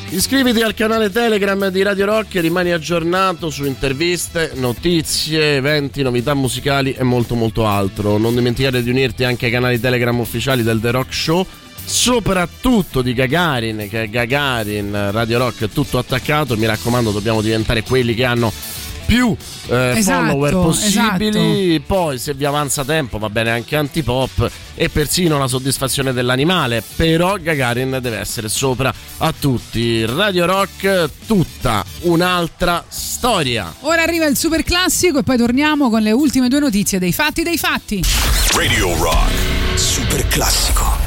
[0.08, 6.34] Iscriviti al canale Telegram di Radio Rock e rimani aggiornato su interviste, notizie, eventi, novità
[6.34, 8.18] musicali e molto molto altro.
[8.18, 11.46] Non dimenticare di unirti anche ai canali Telegram ufficiali del The Rock Show,
[11.84, 16.56] soprattutto di Gagarin, che è Gagarin, Radio Rock, tutto attaccato.
[16.56, 18.52] Mi raccomando, dobbiamo diventare quelli che hanno
[19.10, 21.80] più eh, Esatto, follower possibili.
[21.80, 26.82] Poi, se vi avanza tempo, va bene anche antipop e persino la soddisfazione dell'animale.
[26.94, 30.06] Però Gagarin deve essere sopra a tutti.
[30.06, 33.74] Radio Rock, tutta un'altra storia.
[33.80, 37.42] Ora arriva il super classico e poi torniamo con le ultime due notizie dei fatti
[37.42, 38.02] dei fatti.
[38.54, 39.32] Radio Rock.
[39.74, 40.99] Super classico.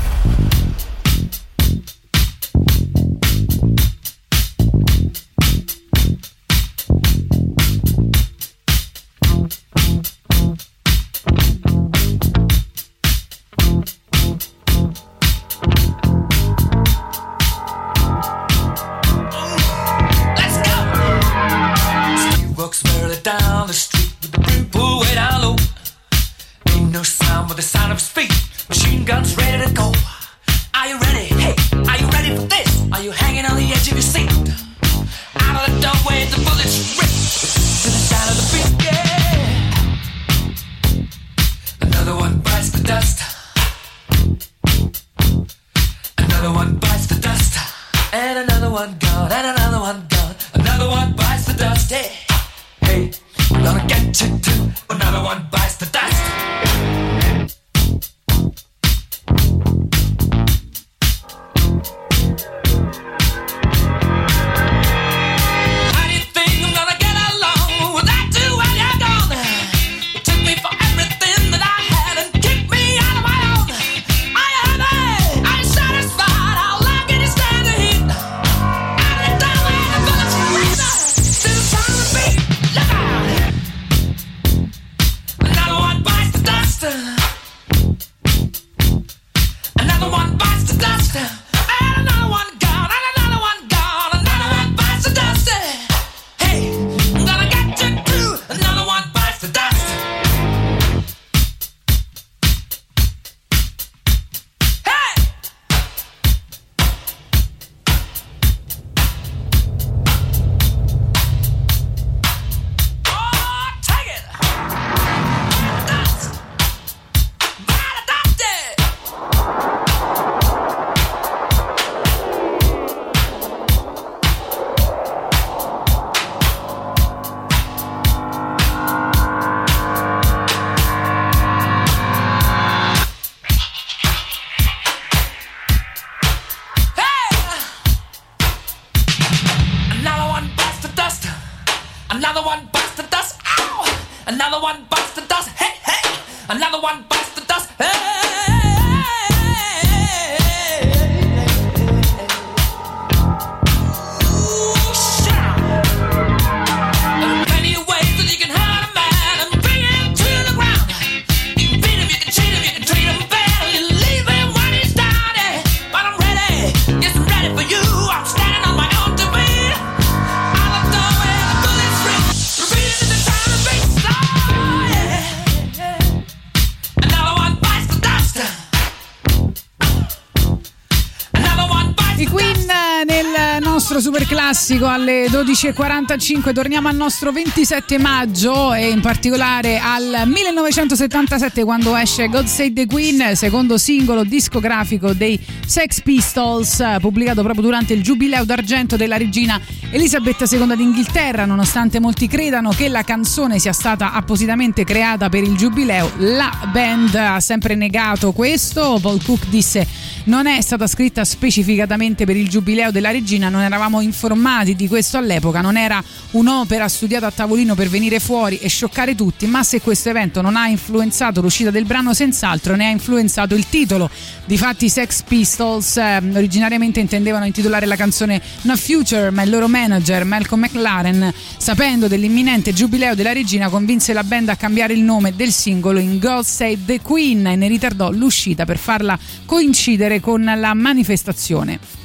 [183.94, 191.64] Nostro super classico alle 12.45 torniamo al nostro 27 maggio e in particolare al 1977
[191.64, 197.94] quando esce God Save the Queen, secondo singolo discografico dei Sex Pistols pubblicato proprio durante
[197.94, 199.62] il giubileo d'argento della regina
[199.92, 201.46] Elisabetta II d'Inghilterra.
[201.46, 207.14] Nonostante molti credano che la canzone sia stata appositamente creata per il giubileo la band
[207.14, 208.98] ha sempre negato questo.
[209.00, 209.86] Paul Cook disse
[210.26, 215.18] non è stata scritta specificatamente per il giubileo della regina, non eravamo informati di questo
[215.18, 219.82] all'epoca, non era un'opera studiata a tavolino per venire fuori e scioccare tutti, ma se
[219.82, 224.10] questo evento non ha influenzato l'uscita del brano, senz'altro ne ha influenzato il titolo.
[224.46, 229.68] Difatti i Sex Pistols eh, originariamente intendevano intitolare la canzone No Future, ma il loro
[229.68, 235.36] manager Malcolm McLaren, sapendo dell'imminente giubileo della regina, convinse la band a cambiare il nome
[235.36, 240.44] del singolo in God Save the Queen e ne ritardò l'uscita per farla coincidere con
[240.44, 242.03] la manifestazione.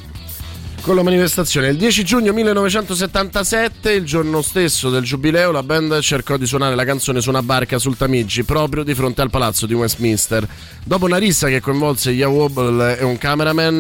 [0.89, 1.69] Con la manifestazione.
[1.69, 6.87] Il 10 giugno 1977, il giorno stesso del giubileo, la band cercò di suonare la
[6.87, 10.49] canzone su una barca sul Tamigi, proprio di fronte al palazzo di Westminster.
[10.83, 12.49] Dopo una rissa che coinvolse Yahoo
[12.97, 13.79] e un cameraman,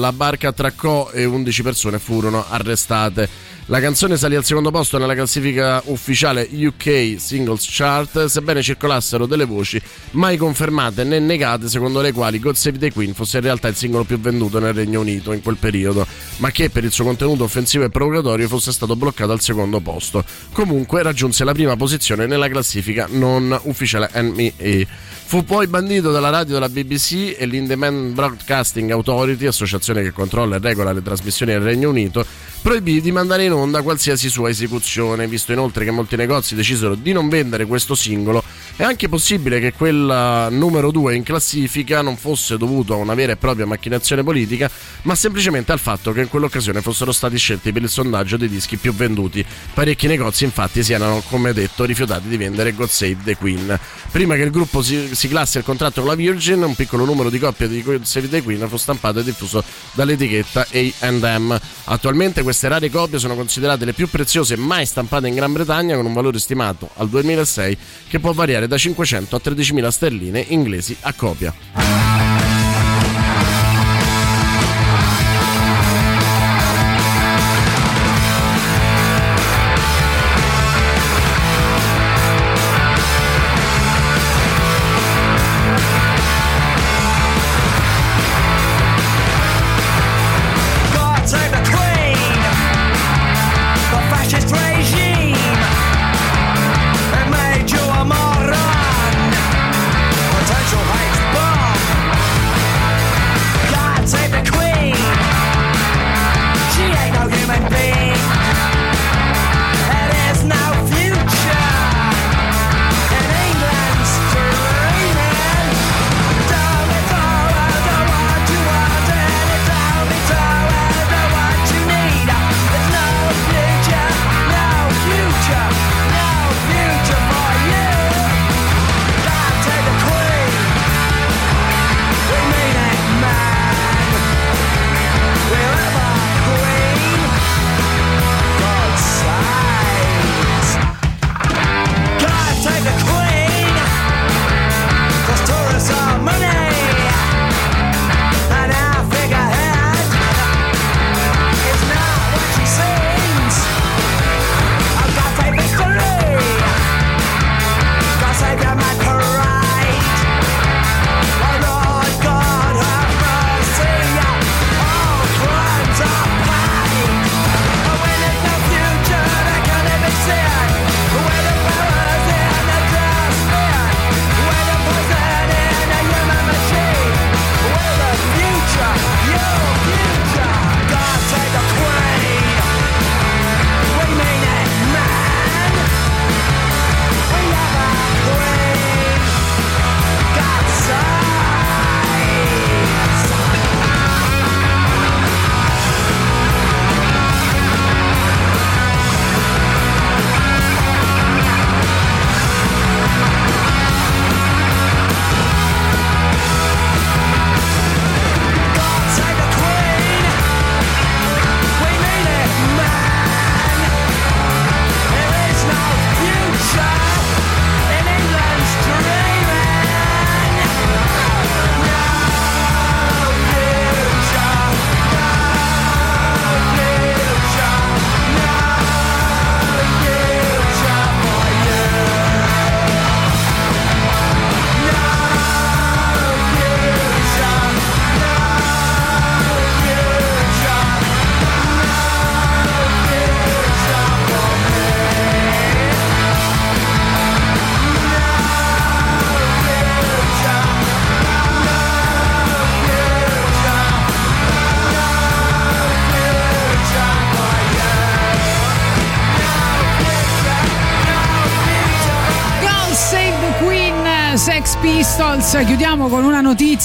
[0.00, 3.28] la barca attraccò e 11 persone furono arrestate.
[3.68, 9.44] La canzone salì al secondo posto nella classifica ufficiale UK Singles Chart, sebbene circolassero delle
[9.44, 9.82] voci
[10.12, 13.74] mai confermate né negate secondo le quali God Save the Queen fosse in realtà il
[13.74, 16.06] singolo più venduto nel Regno Unito in quel periodo,
[16.36, 20.24] ma che per il suo contenuto offensivo e provocatorio fosse stato bloccato al secondo posto.
[20.52, 24.86] Comunque raggiunse la prima posizione nella classifica non ufficiale NME.
[25.26, 30.60] Fu poi bandito dalla radio della BBC e l'Independent Broadcasting Authority, associazione che controlla e
[30.60, 32.24] regola le trasmissioni nel Regno Unito,
[32.62, 37.12] proibì di mandare in onda qualsiasi sua esecuzione, visto inoltre che molti negozi decisero di
[37.12, 38.42] non vendere questo singolo.
[38.76, 43.32] È anche possibile che quella numero 2 in classifica non fosse dovuto a una vera
[43.32, 44.70] e propria macchinazione politica,
[45.02, 48.76] ma semplicemente al fatto che in quell'occasione fossero stati scelti per il sondaggio dei dischi
[48.76, 49.42] più venduti.
[49.72, 53.80] Parecchi negozi infatti si erano, come detto, rifiutati di vendere God Save the Queen.
[54.10, 57.38] Prima che il gruppo si siglasse il contratto con la Virgin, un piccolo numero di
[57.38, 61.58] copie di God Save the Queen fu stampato e diffuso dall'etichetta A&M.
[61.84, 63.45] Attualmente queste rare copie sono considerate
[63.84, 67.78] le più preziose mai stampate in Gran Bretagna con un valore stimato al 2006
[68.08, 72.55] che può variare da 500 a 13.000 sterline inglesi a copia.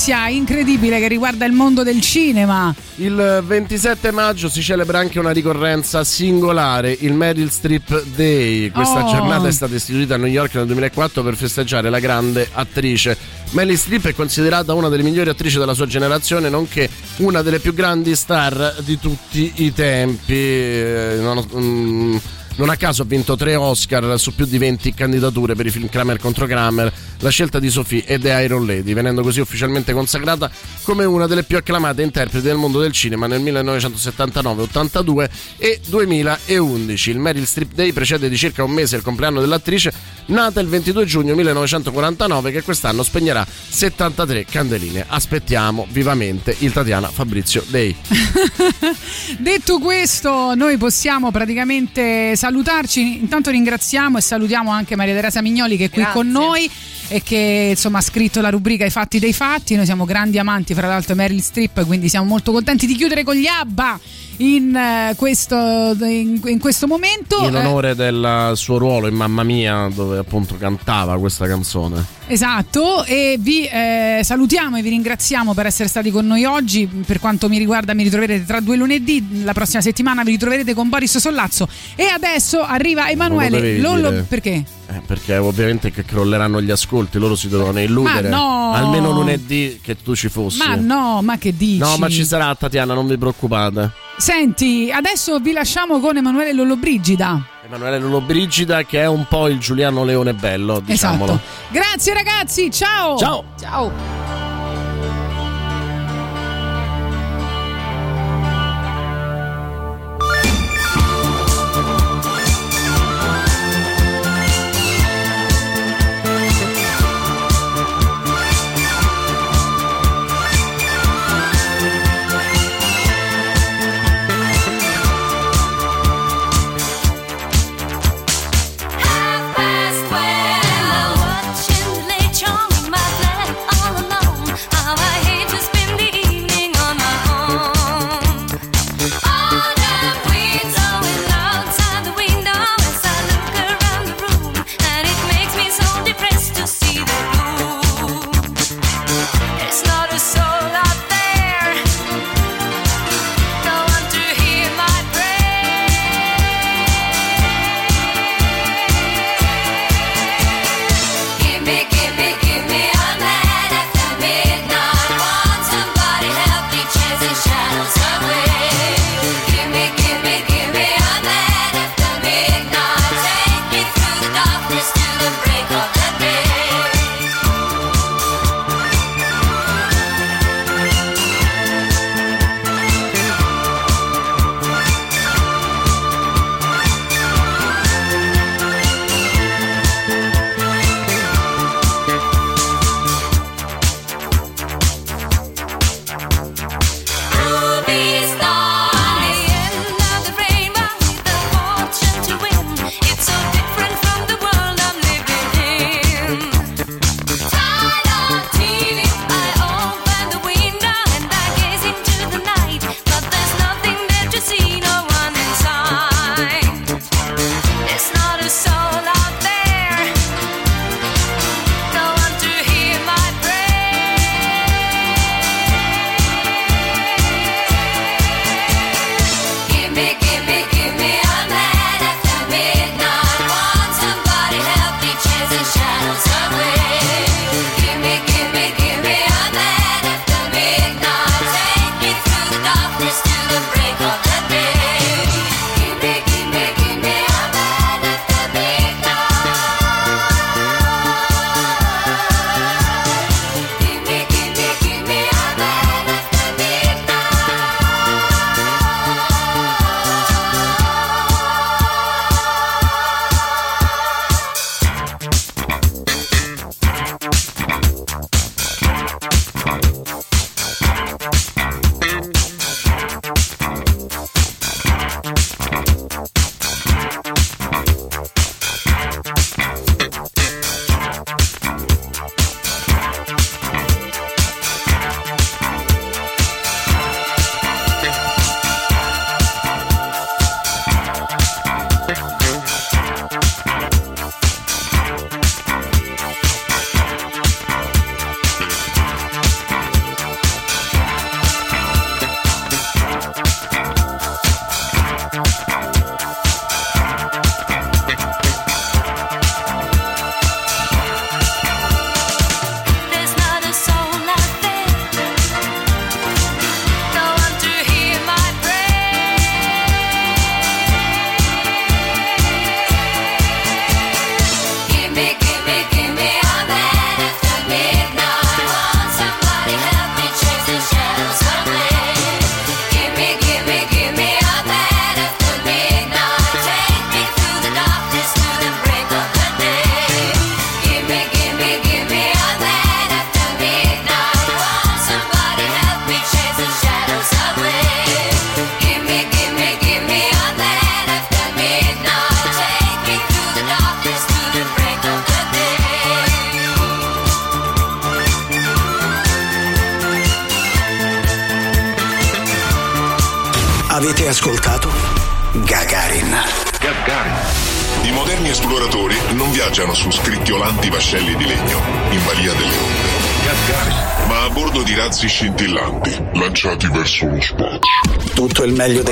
[0.01, 2.73] Notizia incredibile che riguarda il mondo del cinema.
[2.95, 8.71] Il 27 maggio si celebra anche una ricorrenza singolare, il Meryl Streep Day.
[8.71, 9.11] Questa Oh.
[9.11, 13.15] giornata è stata istituita a New York nel 2004 per festeggiare la grande attrice.
[13.51, 17.75] Meryl Streep è considerata una delle migliori attrici della sua generazione, nonché una delle più
[17.75, 20.33] grandi star di tutti i tempi.
[20.33, 22.15] Eh, non- mm,
[22.55, 25.89] non a caso ha vinto tre Oscar su più di 20 candidature per i film
[25.89, 30.49] Kramer contro Kramer, La scelta di Sophie e The Iron Lady, venendo così ufficialmente consacrata
[30.83, 37.09] come una delle più acclamate interpreti del mondo del cinema nel 1979, 82 e 2011.
[37.09, 39.93] Il Meryl Streep Day precede di circa un mese il compleanno dell'attrice,
[40.27, 45.05] nata il 22 giugno 1949, che quest'anno spegnerà 73 candeline.
[45.07, 47.95] Aspettiamo vivamente il Tatiana Fabrizio Day.
[49.39, 53.19] Detto questo, noi possiamo praticamente salutarci.
[53.19, 56.67] Intanto ringraziamo e salutiamo anche Maria Teresa Mignoli che è qui con noi
[57.07, 59.75] e che insomma ha scritto la rubrica I fatti dei fatti.
[59.75, 63.35] Noi siamo grandi amanti, fra l'altro, Meryl Streep, quindi siamo molto contenti di chiudere con
[63.35, 63.99] gli ABBA
[64.41, 65.55] in, eh, questo,
[66.01, 67.37] in, in questo momento.
[67.45, 72.19] In Eh, onore del suo ruolo in Mamma Mia, dove appunto cantava questa canzone.
[72.27, 76.87] Esatto, e vi eh, salutiamo e vi ringraziamo per essere stati con noi oggi.
[77.05, 79.43] Per quanto mi riguarda, mi ritroverete tra due lunedì.
[79.43, 81.67] La prossima settimana vi ritroverete con Boris Sollazzo.
[81.95, 83.77] E adesso arriva Non lo Emanuele.
[83.79, 84.63] Lollo- perché?
[84.93, 88.27] Eh, perché ovviamente che crolleranno gli ascolti, loro si devono illudere.
[88.27, 88.73] No!
[88.73, 90.57] Almeno lunedì che tu ci fossi.
[90.57, 91.77] Ma no, ma che dici?
[91.77, 93.91] No, ma ci sarà Tatiana, non vi preoccupate.
[94.17, 97.41] Senti, adesso vi lasciamo con Emanuele Lollobrigida.
[97.65, 101.33] Emanuele Lollobrigida che è un po' il Giuliano Leone bello, diciamolo.
[101.33, 101.47] Esatto.
[101.69, 103.17] Grazie ragazzi, ciao!
[103.17, 103.43] Ciao.
[103.57, 104.40] Ciao!